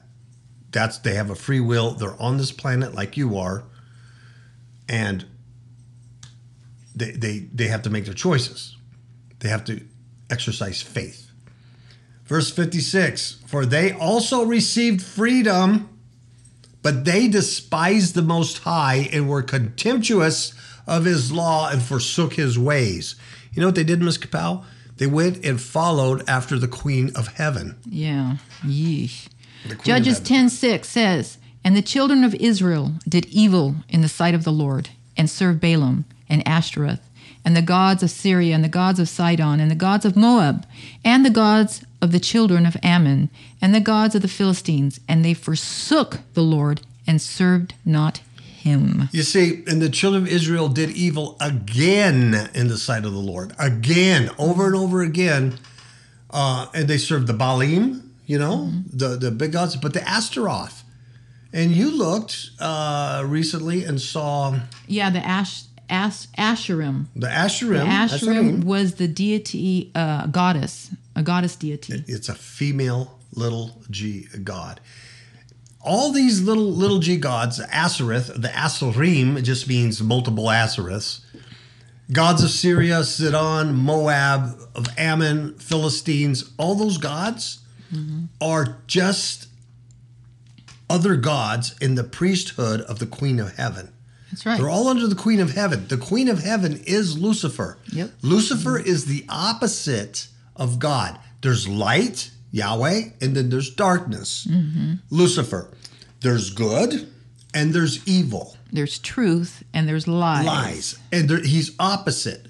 That's 0.72 0.97
they 0.97 1.13
have 1.13 1.30
a 1.30 1.36
free 1.36 1.59
will. 1.59 1.91
They're 1.91 2.19
on 2.19 2.38
this 2.38 2.51
planet 2.51 2.95
like 2.95 3.15
you 3.17 3.38
are, 3.38 3.65
and 4.89 5.24
they 6.95 7.11
they 7.11 7.38
they 7.53 7.67
have 7.67 7.84
to 7.84 7.91
make 7.91 8.05
their 8.05 8.15
choices. 8.15 8.76
They 9.41 9.49
have 9.49 9.63
to 9.65 9.86
exercise 10.32 10.82
faith. 10.82 11.30
Verse 12.26 12.49
56 12.49 13.43
For 13.45 13.63
they 13.63 13.91
also 13.91 14.43
received 14.43 15.03
freedom, 15.03 16.01
but 16.82 17.05
they 17.05 17.27
despised 17.27 18.15
the 18.15 18.21
Most 18.21 18.59
High 18.59 19.09
and 19.11 19.29
were 19.29 19.43
contemptuous 19.43 20.53
of 20.88 21.05
his 21.05 21.32
law 21.32 21.69
and 21.69 21.82
forsook 21.82 22.34
his 22.34 22.57
ways. 22.57 23.15
You 23.53 23.61
know 23.61 23.67
what 23.67 23.75
they 23.75 23.84
did, 23.84 24.01
Miss 24.01 24.17
Capel? 24.17 24.65
They 24.97 25.07
went 25.07 25.43
and 25.45 25.59
followed 25.59 26.27
after 26.29 26.57
the 26.59 26.67
Queen 26.67 27.11
of 27.15 27.27
Heaven. 27.29 27.77
Yeah. 27.86 28.38
Yeesh. 28.61 29.27
Judges 29.84 30.19
of 30.19 30.25
10 30.25 30.49
6 30.49 30.88
says, 30.88 31.38
And 31.63 31.75
the 31.75 31.82
children 31.82 32.23
of 32.23 32.36
Israel 32.36 32.93
did 33.07 33.25
evil 33.27 33.75
in 33.89 34.01
the 34.01 34.09
sight 34.09 34.34
of 34.34 34.43
the 34.43 34.51
Lord, 34.51 34.89
and 35.17 35.29
served 35.29 35.61
Baalim 35.61 36.03
and 36.29 36.47
Ashtoreth, 36.47 37.01
and 37.43 37.55
the 37.55 37.61
gods 37.61 38.03
of 38.03 38.09
Syria, 38.11 38.55
and 38.55 38.63
the 38.63 38.69
gods 38.69 38.99
of 38.99 39.09
Sidon, 39.09 39.59
and 39.59 39.69
the 39.69 39.75
gods 39.75 40.05
of 40.05 40.15
Moab, 40.15 40.65
and 41.03 41.25
the 41.25 41.29
gods 41.29 41.84
of 42.02 42.12
the 42.12 42.20
children 42.20 42.66
of 42.66 42.76
Ammon, 42.84 43.30
and 43.62 43.74
the 43.76 43.80
gods 43.80 44.16
of 44.16 44.22
the 44.22 44.28
Philistines, 44.28 44.99
and 45.08 45.24
they 45.24 45.34
forsook 45.34 46.20
the 46.34 46.41
Lord 46.43 46.82
and 47.08 47.22
served 47.22 47.74
not 47.86 48.22
him. 48.38 49.10
You 49.12 49.24
see, 49.24 49.64
and 49.68 49.82
the 49.82 49.89
children 49.89 50.24
of 50.24 50.30
Israel 50.30 50.70
did 50.70 50.91
evil 50.91 51.36
again 51.39 52.49
in 52.54 52.68
the 52.68 52.78
sight 52.78 53.06
of 53.06 53.12
the 53.14 53.20
Lord. 53.20 53.54
Again, 53.58 54.30
over 54.38 54.68
and 54.68 54.76
over 54.76 55.02
again. 55.02 55.58
Uh, 56.30 56.68
and 56.74 56.88
they 56.88 56.97
served 56.97 57.28
the 57.28 57.34
Baalim, 57.34 58.02
you 58.26 58.39
know, 58.39 58.72
the, 58.93 59.18
the 59.18 59.32
big 59.32 59.52
gods, 59.52 59.76
but 59.76 59.93
the 59.93 60.08
Astaroth. 60.08 60.84
And 61.52 61.72
you 61.72 61.91
looked 61.91 62.52
uh, 62.60 63.24
recently 63.26 63.84
and 63.84 63.99
saw 63.99 64.58
Yeah, 64.88 65.10
the 65.10 65.20
Ash, 65.26 65.64
Ash 65.89 66.28
Asherim. 66.38 67.08
the 67.16 67.28
Asherim. 67.28 67.80
The 67.80 67.86
her 67.86 68.08
Asherim 68.08 68.64
was 68.64 68.95
the 68.95 69.10
deity, 69.10 69.91
uh, 69.93 70.28
goddess, 70.28 70.91
a 71.16 71.24
goddess 71.24 71.55
deity. 71.55 72.03
It's 72.07 72.30
a 72.30 72.36
female 72.36 73.20
little 73.34 73.82
g 73.89 74.28
god. 74.43 74.80
All 75.84 76.12
these 76.12 76.41
little 76.41 76.72
little 76.72 76.99
g 76.99 77.18
gods, 77.18 77.59
Asareth, 77.59 78.39
the 78.39 78.49
Asarim, 78.49 79.41
just 79.43 79.68
means 79.68 80.01
multiple 80.01 80.45
Asareths. 80.45 81.22
Gods 82.12 82.43
of 82.43 82.49
Syria, 82.49 83.03
Sidon, 83.03 83.74
Moab, 83.74 84.59
of 84.76 84.88
Ammon, 84.97 85.55
Philistines, 85.55 86.51
all 86.57 86.76
those 86.76 86.97
gods 86.97 87.59
mm-hmm. 87.93 88.26
are 88.41 88.80
just 88.86 89.47
other 90.89 91.16
gods 91.16 91.76
in 91.80 91.95
the 91.95 92.03
priesthood 92.03 92.82
of 92.82 92.99
the 92.99 93.05
Queen 93.05 93.39
of 93.39 93.55
Heaven. 93.55 93.93
That's 94.30 94.45
right. 94.45 94.57
They're 94.59 94.70
all 94.70 94.88
under 94.88 95.07
the 95.07 95.16
Queen 95.16 95.39
of 95.39 95.53
Heaven. 95.53 95.88
The 95.88 95.97
Queen 95.97 96.28
of 96.28 96.39
Heaven 96.39 96.82
is 96.86 97.18
Lucifer. 97.18 97.78
Yep. 97.91 98.12
Lucifer 98.22 98.78
is 98.78 99.05
the 99.05 99.26
opposite 99.30 100.28
of 100.56 100.80
God. 100.80 101.20
There's 101.41 101.68
light, 101.68 102.32
Yahweh, 102.52 103.02
and 103.22 103.36
then 103.36 103.49
there's 103.49 103.74
darkness, 103.74 104.47
mm-hmm. 104.49 104.95
Lucifer. 105.10 105.70
There's 106.22 106.52
good 106.52 107.12
and 107.54 107.74
there's 107.74 108.08
evil, 108.08 108.56
There's 108.72 108.99
truth 108.99 109.64
and 109.74 109.88
there's 109.88 110.08
lies. 110.08 110.45
lies, 110.45 110.99
and 111.12 111.30
there, 111.30 111.43
he's 111.43 111.76
opposite. 111.80 112.47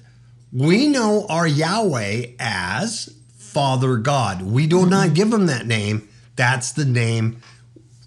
We 0.52 0.86
know 0.86 1.26
our 1.28 1.46
Yahweh 1.46 2.32
as 2.38 3.14
Father 3.36 3.96
God. 3.96 4.42
We 4.42 4.66
do 4.66 4.86
not 4.86 5.06
mm-hmm. 5.06 5.14
give 5.14 5.32
him 5.32 5.46
that 5.46 5.66
name. 5.66 6.08
That's 6.36 6.72
the 6.72 6.84
name 6.84 7.42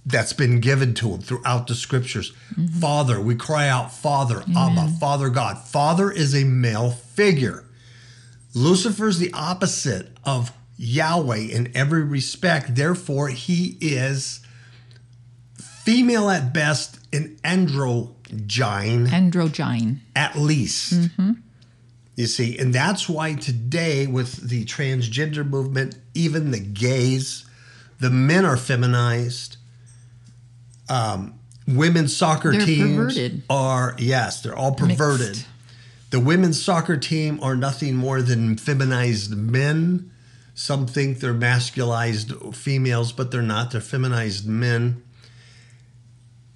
that's 0.06 0.34
been 0.34 0.60
given 0.60 0.94
to 0.96 1.10
him 1.10 1.22
throughout 1.22 1.68
the 1.68 1.76
scriptures. 1.76 2.32
Mm-hmm. 2.52 2.80
Father, 2.80 3.20
we 3.20 3.36
cry 3.36 3.68
out, 3.68 3.92
Father, 3.92 4.44
Abba, 4.56 4.90
Father 5.00 5.30
God. 5.30 5.58
Father 5.58 6.12
is 6.12 6.36
a 6.36 6.44
male 6.44 6.92
figure. 6.92 7.66
Lucifer's 8.56 9.20
the 9.20 9.32
opposite 9.34 10.08
of 10.24 10.52
Yahweh 10.78 11.38
in 11.52 11.72
every 11.76 12.04
respect. 12.04 12.76
Therefore, 12.76 13.28
he 13.28 13.78
is 13.82 14.40
female 15.58 16.30
at 16.30 16.54
best 16.54 17.00
and 17.14 17.40
androgyne 17.44 19.08
Androgyne. 19.08 20.00
at 20.16 20.36
least. 20.38 21.10
You 22.16 22.28
see, 22.28 22.58
and 22.58 22.74
that's 22.74 23.10
why 23.10 23.34
today, 23.34 24.08
with 24.08 24.48
the 24.50 24.64
transgender 24.64 25.48
movement, 25.48 25.98
even 26.14 26.52
the 26.52 26.62
gays, 26.62 27.46
the 28.00 28.10
men 28.10 28.46
are 28.46 28.56
feminized. 28.56 29.58
Um, 30.88 31.40
women's 31.68 32.16
soccer 32.16 32.52
They're 32.52 32.66
teams 32.66 32.96
perverted. 32.96 33.44
are 33.50 33.96
yes, 34.00 34.42
they're 34.42 34.56
all 34.56 34.74
perverted. 34.76 35.28
Mixed. 35.30 35.48
The 36.16 36.22
women's 36.22 36.64
soccer 36.64 36.96
team 36.96 37.42
are 37.42 37.58
nothing 37.58 37.98
more 37.98 38.22
than 38.22 38.56
feminized 38.56 39.36
men. 39.36 40.12
Some 40.54 40.88
think 40.88 41.20
they're 41.20 41.34
masculized 41.34 42.56
females, 42.56 43.12
but 43.12 43.32
they're 43.32 43.42
not. 43.42 43.72
They're 43.72 43.82
feminized 43.82 44.48
men. 44.48 45.04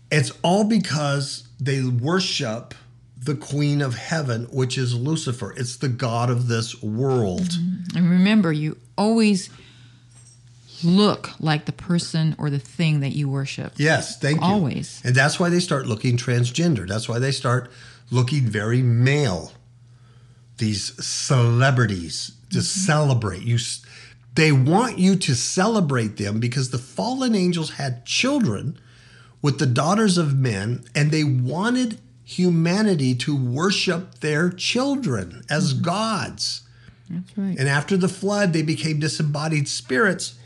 It's 0.09 0.31
all 0.43 0.63
because 0.63 1.49
they 1.59 1.83
worship 1.83 2.73
the 3.17 3.35
queen 3.35 3.81
of 3.81 3.95
heaven, 3.95 4.45
which 4.45 4.77
is 4.77 4.95
Lucifer. 4.95 5.53
It's 5.57 5.75
the 5.75 5.89
god 5.89 6.29
of 6.29 6.47
this 6.47 6.81
world. 6.81 7.49
Mm-hmm. 7.49 7.97
And 7.97 8.09
remember, 8.09 8.53
you 8.53 8.77
always 8.97 9.49
look 10.83 11.31
like 11.39 11.65
the 11.65 11.71
person 11.71 12.35
or 12.37 12.49
the 12.49 12.59
thing 12.59 12.99
that 13.01 13.11
you 13.11 13.29
worship. 13.29 13.73
Yes, 13.77 14.17
thank 14.19 14.39
you. 14.39 14.45
Always. 14.45 15.01
And 15.03 15.15
that's 15.15 15.39
why 15.39 15.49
they 15.49 15.59
start 15.59 15.87
looking 15.87 16.17
transgender. 16.17 16.87
That's 16.87 17.09
why 17.09 17.19
they 17.19 17.31
start 17.31 17.71
looking 18.11 18.45
very 18.45 18.81
male. 18.81 19.51
These 20.57 21.03
celebrities 21.05 22.33
to 22.51 22.57
mm-hmm. 22.57 22.61
celebrate 22.61 23.43
you. 23.43 23.57
They 24.35 24.51
want 24.51 24.99
you 24.99 25.15
to 25.15 25.35
celebrate 25.35 26.17
them 26.17 26.39
because 26.39 26.69
the 26.69 26.77
fallen 26.77 27.35
angels 27.35 27.71
had 27.71 28.05
children 28.05 28.79
with 29.41 29.59
the 29.59 29.65
daughters 29.65 30.17
of 30.17 30.37
men, 30.37 30.83
and 30.93 31.11
they 31.11 31.23
wanted 31.23 31.99
humanity 32.23 33.15
to 33.15 33.35
worship 33.35 34.19
their 34.19 34.49
children 34.49 35.43
as 35.49 35.73
mm-hmm. 35.73 35.83
gods. 35.83 36.61
That's 37.09 37.37
right. 37.37 37.57
And 37.57 37.67
after 37.67 37.97
the 37.97 38.09
flood, 38.09 38.53
they 38.53 38.61
became 38.61 38.99
disembodied 38.99 39.67
spirits, 39.67 40.37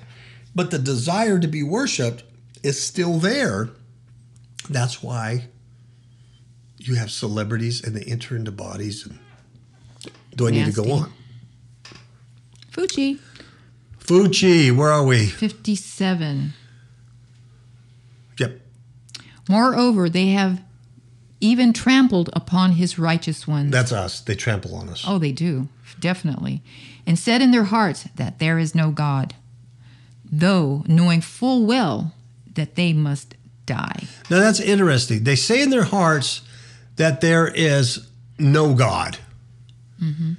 but 0.55 0.71
the 0.71 0.79
desire 0.79 1.39
to 1.39 1.47
be 1.47 1.63
worshiped 1.63 2.23
is 2.61 2.81
still 2.81 3.17
there. 3.17 3.69
That's 4.69 5.03
why 5.03 5.49
you 6.77 6.95
have 6.95 7.11
celebrities 7.11 7.83
and 7.83 7.95
they 7.95 8.03
enter 8.03 8.35
into 8.35 8.51
bodies. 8.51 9.05
And 9.05 9.19
do 10.35 10.47
I 10.47 10.51
need 10.51 10.65
to 10.65 10.71
go 10.71 10.91
on? 10.91 11.13
Fuji, 12.71 13.19
Fuji, 13.99 14.71
where 14.71 14.91
are 14.91 15.05
we? 15.05 15.27
57. 15.27 16.53
Yep. 18.37 18.59
Moreover, 19.47 20.09
they 20.09 20.27
have 20.27 20.61
even 21.39 21.71
trampled 21.71 22.29
upon 22.33 22.73
his 22.73 22.97
righteous 22.97 23.47
ones. 23.47 23.71
That's 23.71 23.91
us. 23.91 24.21
They 24.21 24.35
trample 24.35 24.75
on 24.75 24.89
us. 24.89 25.03
Oh, 25.07 25.19
they 25.19 25.31
do, 25.31 25.69
definitely. 25.99 26.61
And 27.05 27.19
said 27.19 27.41
in 27.41 27.51
their 27.51 27.65
hearts 27.65 28.07
that 28.15 28.39
there 28.39 28.57
is 28.57 28.73
no 28.73 28.91
God, 28.91 29.35
though 30.39 30.83
knowing 30.87 31.21
full 31.21 31.65
well 31.65 32.11
that 32.55 32.75
they 32.75 32.91
must 32.91 33.35
die. 33.65 34.07
Now 34.29 34.39
that's 34.39 34.59
interesting. 34.59 35.23
They 35.23 35.35
say 35.35 35.61
in 35.61 35.69
their 35.69 35.83
hearts 35.83 36.41
that 36.95 37.21
there 37.21 37.47
is 37.47 38.09
no 38.39 38.73
God. 38.73 39.17
mm-hmm. 40.01 40.33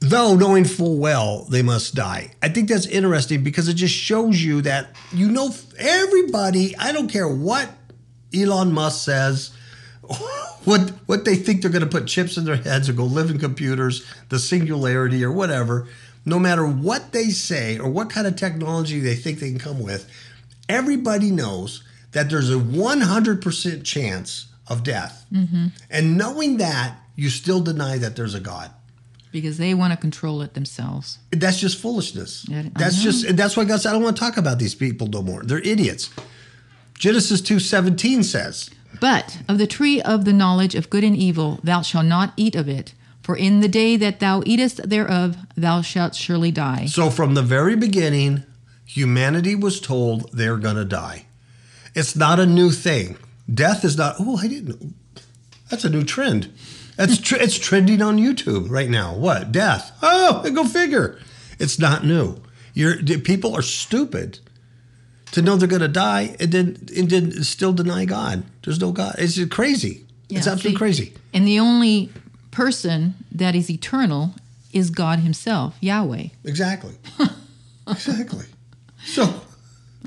Though 0.00 0.36
knowing 0.36 0.64
full 0.64 0.98
well 0.98 1.44
they 1.44 1.62
must 1.62 1.94
die. 1.94 2.32
I 2.42 2.50
think 2.50 2.68
that's 2.68 2.86
interesting 2.86 3.42
because 3.42 3.68
it 3.68 3.74
just 3.74 3.94
shows 3.94 4.42
you 4.42 4.60
that 4.62 4.94
you 5.12 5.30
know 5.30 5.50
everybody, 5.78 6.76
I 6.76 6.92
don't 6.92 7.08
care 7.08 7.28
what 7.28 7.70
Elon 8.34 8.72
Musk 8.72 9.04
says, 9.04 9.50
what 10.64 10.90
what 11.06 11.24
they 11.24 11.36
think 11.36 11.62
they're 11.62 11.70
going 11.70 11.88
to 11.88 11.88
put 11.88 12.06
chips 12.06 12.36
in 12.36 12.44
their 12.44 12.56
heads 12.56 12.88
or 12.88 12.92
go 12.92 13.04
live 13.04 13.30
in 13.30 13.38
computers, 13.38 14.04
the 14.28 14.38
singularity 14.38 15.24
or 15.24 15.32
whatever, 15.32 15.88
no 16.24 16.38
matter 16.38 16.66
what 16.66 17.12
they 17.12 17.30
say 17.30 17.78
or 17.78 17.88
what 17.88 18.10
kind 18.10 18.26
of 18.26 18.36
technology 18.36 19.00
they 19.00 19.14
think 19.14 19.38
they 19.38 19.50
can 19.50 19.58
come 19.58 19.82
with, 19.82 20.10
everybody 20.68 21.30
knows 21.30 21.82
that 22.12 22.30
there's 22.30 22.50
a 22.50 22.54
100% 22.54 23.84
chance 23.84 24.46
of 24.68 24.82
death. 24.82 25.26
Mm-hmm. 25.32 25.66
And 25.90 26.16
knowing 26.16 26.56
that, 26.58 26.96
you 27.16 27.28
still 27.30 27.60
deny 27.60 27.98
that 27.98 28.16
there's 28.16 28.34
a 28.34 28.40
God. 28.40 28.70
Because 29.30 29.58
they 29.58 29.74
want 29.74 29.92
to 29.92 29.96
control 29.96 30.42
it 30.42 30.54
themselves. 30.54 31.18
That's 31.30 31.58
just 31.58 31.78
foolishness. 31.80 32.46
I 32.50 32.70
that's 32.76 32.98
know. 32.98 33.10
just 33.10 33.36
that's 33.36 33.56
why 33.56 33.64
God 33.64 33.80
said 33.80 33.90
I 33.90 33.92
don't 33.92 34.02
want 34.02 34.16
to 34.16 34.20
talk 34.20 34.36
about 34.36 34.60
these 34.60 34.76
people 34.76 35.08
no 35.08 35.22
more. 35.22 35.42
They're 35.42 35.58
idiots. 35.58 36.10
Genesis 36.96 37.42
2:17 37.42 38.22
says, 38.24 38.70
But 39.00 39.38
of 39.48 39.58
the 39.58 39.66
tree 39.66 40.00
of 40.00 40.24
the 40.24 40.32
knowledge 40.32 40.76
of 40.76 40.88
good 40.88 41.02
and 41.02 41.16
evil 41.16 41.58
thou 41.64 41.82
shalt 41.82 42.06
not 42.06 42.32
eat 42.36 42.54
of 42.54 42.68
it, 42.68 42.94
for 43.24 43.34
in 43.34 43.60
the 43.60 43.68
day 43.68 43.96
that 43.96 44.20
thou 44.20 44.42
eatest 44.44 44.86
thereof 44.88 45.36
thou 45.56 45.80
shalt 45.80 46.14
surely 46.14 46.50
die. 46.50 46.84
So 46.84 47.08
from 47.08 47.32
the 47.32 47.42
very 47.42 47.74
beginning, 47.74 48.44
humanity 48.84 49.54
was 49.54 49.80
told 49.80 50.30
they're 50.30 50.58
going 50.58 50.76
to 50.76 50.84
die. 50.84 51.24
It's 51.94 52.14
not 52.14 52.38
a 52.38 52.44
new 52.44 52.70
thing. 52.70 53.16
Death 53.52 53.82
is 53.82 53.96
not. 53.96 54.16
Oh, 54.20 54.36
I 54.36 54.46
didn't. 54.46 54.94
That's 55.70 55.84
a 55.84 55.90
new 55.90 56.04
trend. 56.04 56.52
That's 56.96 57.18
tr- 57.18 57.36
it's 57.36 57.58
trending 57.58 58.02
on 58.02 58.18
YouTube 58.18 58.70
right 58.70 58.90
now. 58.90 59.16
What 59.16 59.50
death? 59.50 59.96
Oh, 60.02 60.48
go 60.54 60.64
figure. 60.64 61.18
It's 61.58 61.78
not 61.78 62.04
new. 62.04 62.42
You're 62.74 63.02
people 63.02 63.56
are 63.56 63.62
stupid 63.62 64.38
to 65.32 65.40
know 65.40 65.56
they're 65.56 65.66
going 65.66 65.80
to 65.80 65.88
die 65.88 66.36
and 66.38 66.52
then 66.52 66.88
and 66.94 67.08
then 67.08 67.42
still 67.42 67.72
deny 67.72 68.04
God. 68.04 68.44
There's 68.64 68.80
no 68.80 68.92
God. 68.92 69.14
It's 69.16 69.42
crazy. 69.46 70.04
it's 70.28 70.46
absolutely 70.46 70.76
crazy. 70.76 71.14
And 71.32 71.48
the 71.48 71.58
only 71.58 72.12
person 72.54 73.14
that 73.32 73.54
is 73.54 73.68
eternal 73.68 74.34
is 74.72 74.90
God 74.90 75.18
Himself, 75.20 75.76
Yahweh. 75.80 76.28
Exactly. 76.44 76.94
exactly. 77.88 78.46
So 79.04 79.42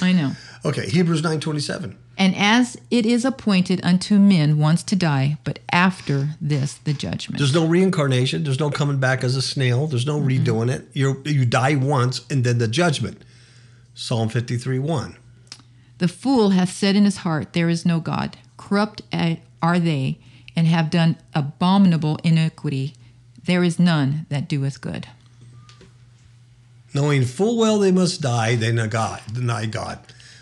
I 0.02 0.14
know. 0.14 0.32
okay, 0.66 0.90
Hebrews 0.90 1.22
nine 1.24 1.40
twenty 1.40 1.60
seven. 1.60 1.98
And 2.20 2.36
as 2.36 2.78
it 2.90 3.06
is 3.06 3.26
appointed 3.26 3.80
unto 3.84 4.18
men 4.18 4.58
once 4.58 4.82
to 4.84 4.96
die, 4.96 5.38
but 5.44 5.60
after 5.72 6.30
this 6.42 6.76
the 6.76 6.94
judgment. 6.94 7.38
There's 7.38 7.54
no 7.54 7.68
reincarnation. 7.68 8.44
There's 8.44 8.60
no 8.60 8.72
coming 8.72 8.98
back 8.98 9.24
as 9.24 9.36
a 9.36 9.42
snail. 9.42 9.86
There's 9.86 10.08
no 10.08 10.20
mm-hmm. 10.20 10.44
redoing 10.44 10.72
it. 10.72 10.88
You 10.94 11.22
you 11.26 11.46
die 11.46 11.76
once 11.76 12.26
and 12.30 12.44
then 12.44 12.58
the 12.58 12.68
judgment. 12.68 13.24
Psalm 13.94 14.30
53 14.30 14.80
1. 14.80 15.18
The 15.98 16.08
fool 16.08 16.52
hath 16.52 16.70
said 16.70 16.96
in 16.96 17.06
his 17.06 17.18
heart, 17.18 17.54
There 17.54 17.70
is 17.70 17.86
no 17.86 18.00
God. 18.00 18.38
Corrupt 18.56 19.02
eh, 19.12 19.38
are 19.62 19.80
they, 19.80 20.20
and 20.58 20.66
have 20.66 20.90
done 20.90 21.16
abominable 21.36 22.20
iniquity. 22.24 22.96
There 23.46 23.64
is 23.64 23.78
none 23.80 24.26
that 24.30 24.50
doeth 24.50 24.82
good. 24.82 25.08
Knowing 26.96 27.24
full 27.24 27.58
well 27.58 27.78
they 27.78 27.92
must 27.92 28.22
die, 28.22 28.56
they 28.56 28.72
deny 28.72 29.68
God. 29.68 30.00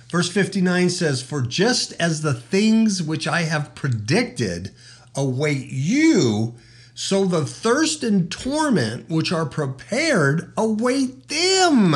Verse 0.09 0.29
59 0.29 0.89
says, 0.89 1.21
For 1.21 1.41
just 1.41 1.91
as 1.99 2.21
the 2.21 2.33
things 2.33 3.03
which 3.03 3.27
I 3.27 3.41
have 3.41 3.75
predicted 3.75 4.71
await 5.13 5.67
you, 5.67 6.55
so 6.93 7.25
the 7.25 7.45
thirst 7.45 8.01
and 8.01 8.31
torment 8.31 9.09
which 9.09 9.33
are 9.33 9.45
prepared 9.45 10.53
await 10.55 11.27
them. 11.27 11.93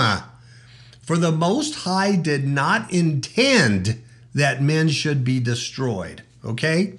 For 1.01 1.15
the 1.15 1.31
Most 1.31 1.75
High 1.75 2.17
did 2.17 2.45
not 2.45 2.91
intend 2.91 4.03
that 4.35 4.61
men 4.61 4.89
should 4.89 5.23
be 5.23 5.39
destroyed. 5.39 6.23
Okay? 6.43 6.95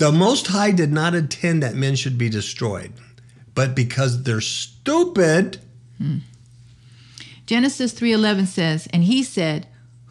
The 0.00 0.10
Most 0.10 0.46
High 0.46 0.70
did 0.70 0.90
not 0.90 1.14
intend 1.14 1.62
that 1.62 1.74
men 1.74 1.94
should 1.94 2.16
be 2.16 2.30
destroyed. 2.30 2.94
But 3.54 3.74
because 3.74 4.22
they're 4.22 4.40
stupid, 4.40 5.60
Genesis 7.44 7.92
3:11 7.92 8.46
says, 8.46 8.88
"And 8.94 9.04
he 9.04 9.22
said, 9.22 9.66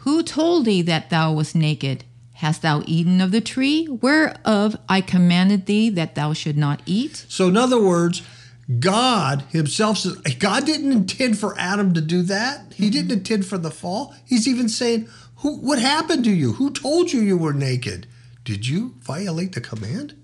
Who 0.05 0.21
told 0.21 0.65
thee 0.65 0.83
that 0.83 1.09
thou 1.09 1.33
wast 1.33 1.55
naked? 1.55 2.03
Hast 2.33 2.61
thou 2.61 2.83
eaten 2.85 3.19
of 3.19 3.31
the 3.31 3.41
tree 3.41 3.87
whereof 3.87 4.77
I 4.87 5.01
commanded 5.01 5.65
thee 5.65 5.89
that 5.89 6.13
thou 6.13 6.33
should 6.33 6.55
not 6.55 6.83
eat?" 6.85 7.25
So, 7.27 7.47
in 7.47 7.57
other 7.57 7.81
words, 7.81 8.21
God 8.79 9.43
Himself 9.49 9.97
says, 9.97 10.17
God 10.37 10.67
didn't 10.67 10.91
intend 10.91 11.39
for 11.39 11.57
Adam 11.57 11.95
to 11.95 12.01
do 12.01 12.21
that. 12.21 12.73
He 12.75 12.83
mm-hmm. 12.83 12.91
didn't 12.91 13.11
intend 13.11 13.47
for 13.47 13.57
the 13.57 13.71
fall. 13.71 14.13
He's 14.23 14.47
even 14.47 14.69
saying, 14.69 15.09
Who, 15.37 15.55
What 15.55 15.79
happened 15.79 16.25
to 16.25 16.31
you? 16.31 16.53
Who 16.53 16.69
told 16.69 17.11
you 17.11 17.21
you 17.21 17.37
were 17.37 17.53
naked? 17.53 18.05
Did 18.49 18.67
you 18.67 18.95
violate 19.01 19.53
the 19.53 19.61
command? 19.61 20.15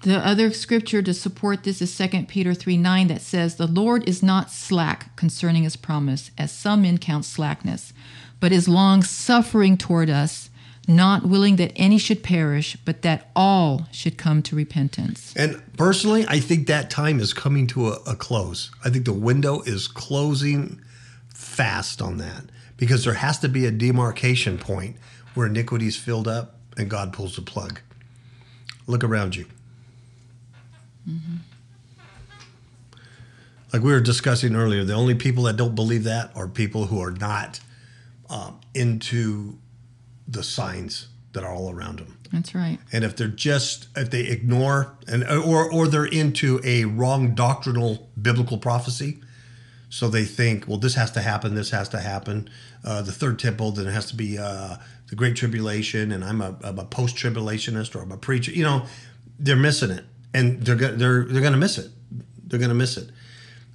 The 0.00 0.16
other 0.16 0.50
scripture 0.54 1.02
to 1.02 1.12
support 1.12 1.64
this 1.64 1.82
is 1.82 1.94
2 1.94 2.24
Peter 2.28 2.54
3 2.54 2.78
9 2.78 3.08
that 3.08 3.20
says, 3.20 3.56
The 3.56 3.66
Lord 3.66 4.08
is 4.08 4.22
not 4.22 4.50
slack 4.50 5.14
concerning 5.16 5.64
his 5.64 5.76
promise, 5.76 6.30
as 6.38 6.50
some 6.50 6.80
men 6.80 6.96
count 6.96 7.26
slackness, 7.26 7.92
but 8.40 8.52
is 8.52 8.70
long 8.70 9.02
suffering 9.02 9.76
toward 9.76 10.08
us, 10.08 10.48
not 10.86 11.26
willing 11.26 11.56
that 11.56 11.72
any 11.76 11.98
should 11.98 12.22
perish, 12.22 12.78
but 12.86 13.02
that 13.02 13.30
all 13.36 13.86
should 13.92 14.16
come 14.16 14.40
to 14.44 14.56
repentance. 14.56 15.34
And 15.36 15.60
personally, 15.76 16.24
I 16.26 16.40
think 16.40 16.68
that 16.68 16.88
time 16.88 17.20
is 17.20 17.34
coming 17.34 17.66
to 17.66 17.88
a, 17.88 17.98
a 18.06 18.16
close. 18.16 18.70
I 18.82 18.88
think 18.88 19.04
the 19.04 19.12
window 19.12 19.60
is 19.60 19.86
closing 19.86 20.80
fast 21.28 22.00
on 22.00 22.16
that 22.16 22.44
because 22.78 23.04
there 23.04 23.14
has 23.14 23.38
to 23.40 23.48
be 23.50 23.66
a 23.66 23.70
demarcation 23.70 24.56
point 24.56 24.96
where 25.38 25.46
iniquity 25.46 25.86
is 25.86 25.96
filled 25.96 26.26
up 26.26 26.56
and 26.76 26.90
God 26.90 27.12
pulls 27.12 27.36
the 27.36 27.42
plug. 27.42 27.80
Look 28.88 29.04
around 29.04 29.36
you. 29.36 29.46
Like 33.72 33.82
we 33.82 33.92
were 33.92 34.00
discussing 34.00 34.56
earlier, 34.56 34.82
the 34.82 34.94
only 34.94 35.14
people 35.14 35.44
that 35.44 35.56
don't 35.56 35.76
believe 35.76 36.02
that 36.04 36.32
are 36.34 36.48
people 36.48 36.86
who 36.86 37.00
are 37.00 37.12
not 37.12 37.60
um, 38.28 38.60
into 38.74 39.58
the 40.26 40.42
signs 40.42 41.06
that 41.34 41.44
are 41.44 41.54
all 41.54 41.70
around 41.70 42.00
them 42.00 42.18
That's 42.32 42.54
right. 42.54 42.78
and 42.92 43.04
if 43.04 43.14
they're 43.16 43.28
just 43.28 43.86
if 43.96 44.10
they 44.10 44.22
ignore 44.26 44.96
and 45.06 45.22
or 45.24 45.70
or 45.70 45.86
they're 45.86 46.04
into 46.04 46.60
a 46.64 46.84
wrong 46.84 47.34
doctrinal 47.34 48.10
biblical 48.20 48.58
prophecy 48.58 49.20
so 49.88 50.08
they 50.08 50.24
think 50.24 50.66
well 50.66 50.76
this 50.78 50.94
has 50.96 51.10
to 51.12 51.20
happen 51.20 51.54
this 51.54 51.70
has 51.70 51.88
to 51.90 52.00
happen 52.00 52.50
uh, 52.84 53.00
the 53.02 53.12
third 53.12 53.38
temple 53.38 53.70
then 53.70 53.86
it 53.86 53.92
has 53.92 54.06
to 54.06 54.16
be 54.16 54.36
uh, 54.36 54.76
the 55.08 55.16
Great 55.16 55.36
Tribulation 55.36 56.12
and 56.12 56.24
I'm 56.24 56.40
a, 56.40 56.56
I'm 56.62 56.78
a 56.78 56.84
post 56.84 57.16
tribulationist 57.16 57.94
or 57.96 58.02
I'm 58.02 58.12
a 58.12 58.16
preacher, 58.16 58.52
you 58.52 58.62
know, 58.62 58.86
they're 59.38 59.56
missing 59.56 59.90
it, 59.90 60.04
and 60.34 60.62
they're 60.62 60.76
they're 60.76 61.24
they're 61.24 61.40
going 61.40 61.52
to 61.52 61.58
miss 61.58 61.78
it. 61.78 61.90
They're 62.44 62.58
going 62.58 62.70
to 62.70 62.74
miss 62.74 62.96
it. 62.96 63.10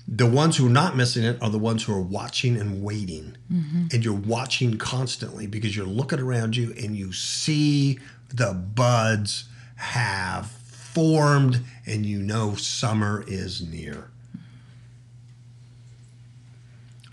The 0.07 0.25
ones 0.25 0.57
who 0.57 0.67
are 0.67 0.71
not 0.71 0.97
missing 0.97 1.23
it 1.23 1.41
are 1.41 1.49
the 1.49 1.57
ones 1.57 1.83
who 1.83 1.93
are 1.93 2.01
watching 2.01 2.57
and 2.57 2.83
waiting, 2.83 3.37
mm-hmm. 3.51 3.85
and 3.91 4.03
you're 4.03 4.13
watching 4.13 4.77
constantly 4.77 5.47
because 5.47 5.75
you're 5.75 5.85
looking 5.85 6.19
around 6.19 6.57
you 6.57 6.73
and 6.77 6.95
you 6.97 7.13
see 7.13 7.99
the 8.33 8.53
buds 8.53 9.45
have 9.75 10.51
formed, 10.51 11.61
and 11.85 12.05
you 12.05 12.19
know 12.19 12.55
summer 12.55 13.23
is 13.27 13.61
near. 13.61 14.09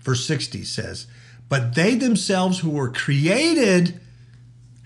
Verse 0.01 0.25
60 0.25 0.63
says, 0.63 1.07
But 1.47 1.75
they 1.75 1.95
themselves 1.95 2.59
who 2.59 2.71
were 2.71 2.89
created 2.89 3.99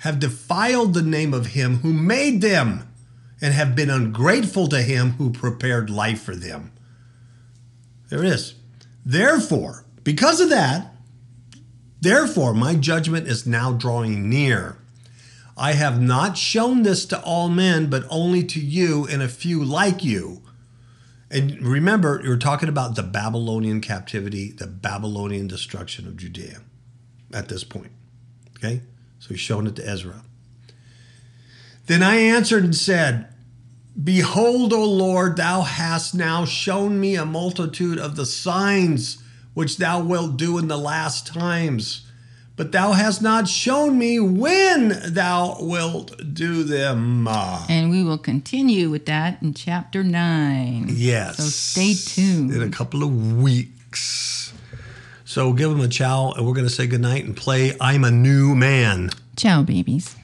have 0.06 0.20
defiled 0.20 0.93
the 0.93 1.01
name 1.01 1.34
of 1.34 1.47
him 1.47 1.78
who 1.78 1.91
made 1.91 2.39
them 2.39 2.88
and 3.41 3.56
have 3.56 3.76
been 3.76 3.89
ungrateful 3.89 4.68
to 4.68 4.84
him 4.84 5.14
who 5.14 5.32
prepared 5.32 5.89
life 5.89 6.22
for 6.22 6.36
them. 6.36 6.72
There 8.10 8.20
it 8.20 8.28
is. 8.28 8.53
Therefore, 9.03 9.84
because 10.03 10.39
of 10.39 10.49
that, 10.49 10.93
therefore, 12.01 12.53
my 12.53 12.76
judgment 12.76 13.28
is 13.28 13.47
now 13.47 13.74
drawing 13.74 14.30
near. 14.30 14.78
I 15.58 15.74
have 15.74 15.99
not 15.99 16.38
shown 16.38 16.84
this 16.84 17.08
to 17.08 17.20
all 17.24 17.49
men, 17.49 17.89
but 17.89 18.06
only 18.08 18.43
to 18.43 18.60
you 18.60 19.08
and 19.10 19.24
a 19.24 19.28
few 19.28 19.64
like 19.64 20.03
you. 20.03 20.43
And 21.32 21.60
remember, 21.64 22.22
you're 22.24 22.38
talking 22.38 22.70
about 22.70 22.95
the 22.95 23.01
Babylonian 23.01 23.82
captivity, 23.82 24.51
the 24.51 24.68
Babylonian 24.68 25.47
destruction 25.47 26.06
of 26.06 26.16
Judea 26.16 26.62
at 27.34 27.49
this 27.49 27.64
point. 27.64 27.91
Okay? 28.56 28.84
So 29.26 29.30
he's 29.30 29.39
showing 29.39 29.65
it 29.65 29.76
to 29.78 29.89
Ezra. 29.89 30.21
Then 31.88 32.03
I 32.03 32.17
answered 32.17 32.63
and 32.63 32.76
said, 32.76 33.28
Behold, 34.01 34.71
O 34.71 34.86
Lord, 34.86 35.36
thou 35.36 35.61
hast 35.61 36.13
now 36.13 36.45
shown 36.45 36.99
me 36.99 37.15
a 37.15 37.26
multitude 37.26 37.97
of 37.97 38.17
the 38.17 38.26
signs 38.28 39.17
which 39.55 39.78
thou 39.78 40.03
wilt 40.03 40.38
do 40.38 40.59
in 40.59 40.67
the 40.67 40.78
last 40.78 41.26
times. 41.26 42.05
But 42.55 42.71
thou 42.71 42.91
hast 42.91 43.23
not 43.23 43.47
shown 43.47 43.97
me 43.97 44.19
when 44.19 44.89
thou 45.07 45.57
wilt 45.59 46.36
do 46.36 46.63
them. 46.63 47.28
And 47.28 47.89
we 47.89 48.03
will 48.03 48.19
continue 48.19 48.91
with 48.91 49.07
that 49.07 49.41
in 49.41 49.55
chapter 49.55 50.03
9. 50.03 50.86
Yes. 50.89 51.38
So 51.38 51.43
stay 51.45 51.95
tuned. 51.95 52.53
In 52.53 52.61
a 52.61 52.69
couple 52.69 53.01
of 53.01 53.41
weeks. 53.41 54.45
So 55.36 55.52
give 55.52 55.70
them 55.70 55.82
a 55.82 55.90
chow, 55.90 56.32
and 56.32 56.48
we're 56.48 56.54
going 56.54 56.66
to 56.66 56.74
say 56.74 56.88
goodnight 56.88 57.26
and 57.26 57.36
play 57.36 57.76
I'm 57.82 58.06
a 58.06 58.10
New 58.10 58.56
Man. 58.56 59.10
Ciao, 59.36 59.64
babies. 59.64 60.16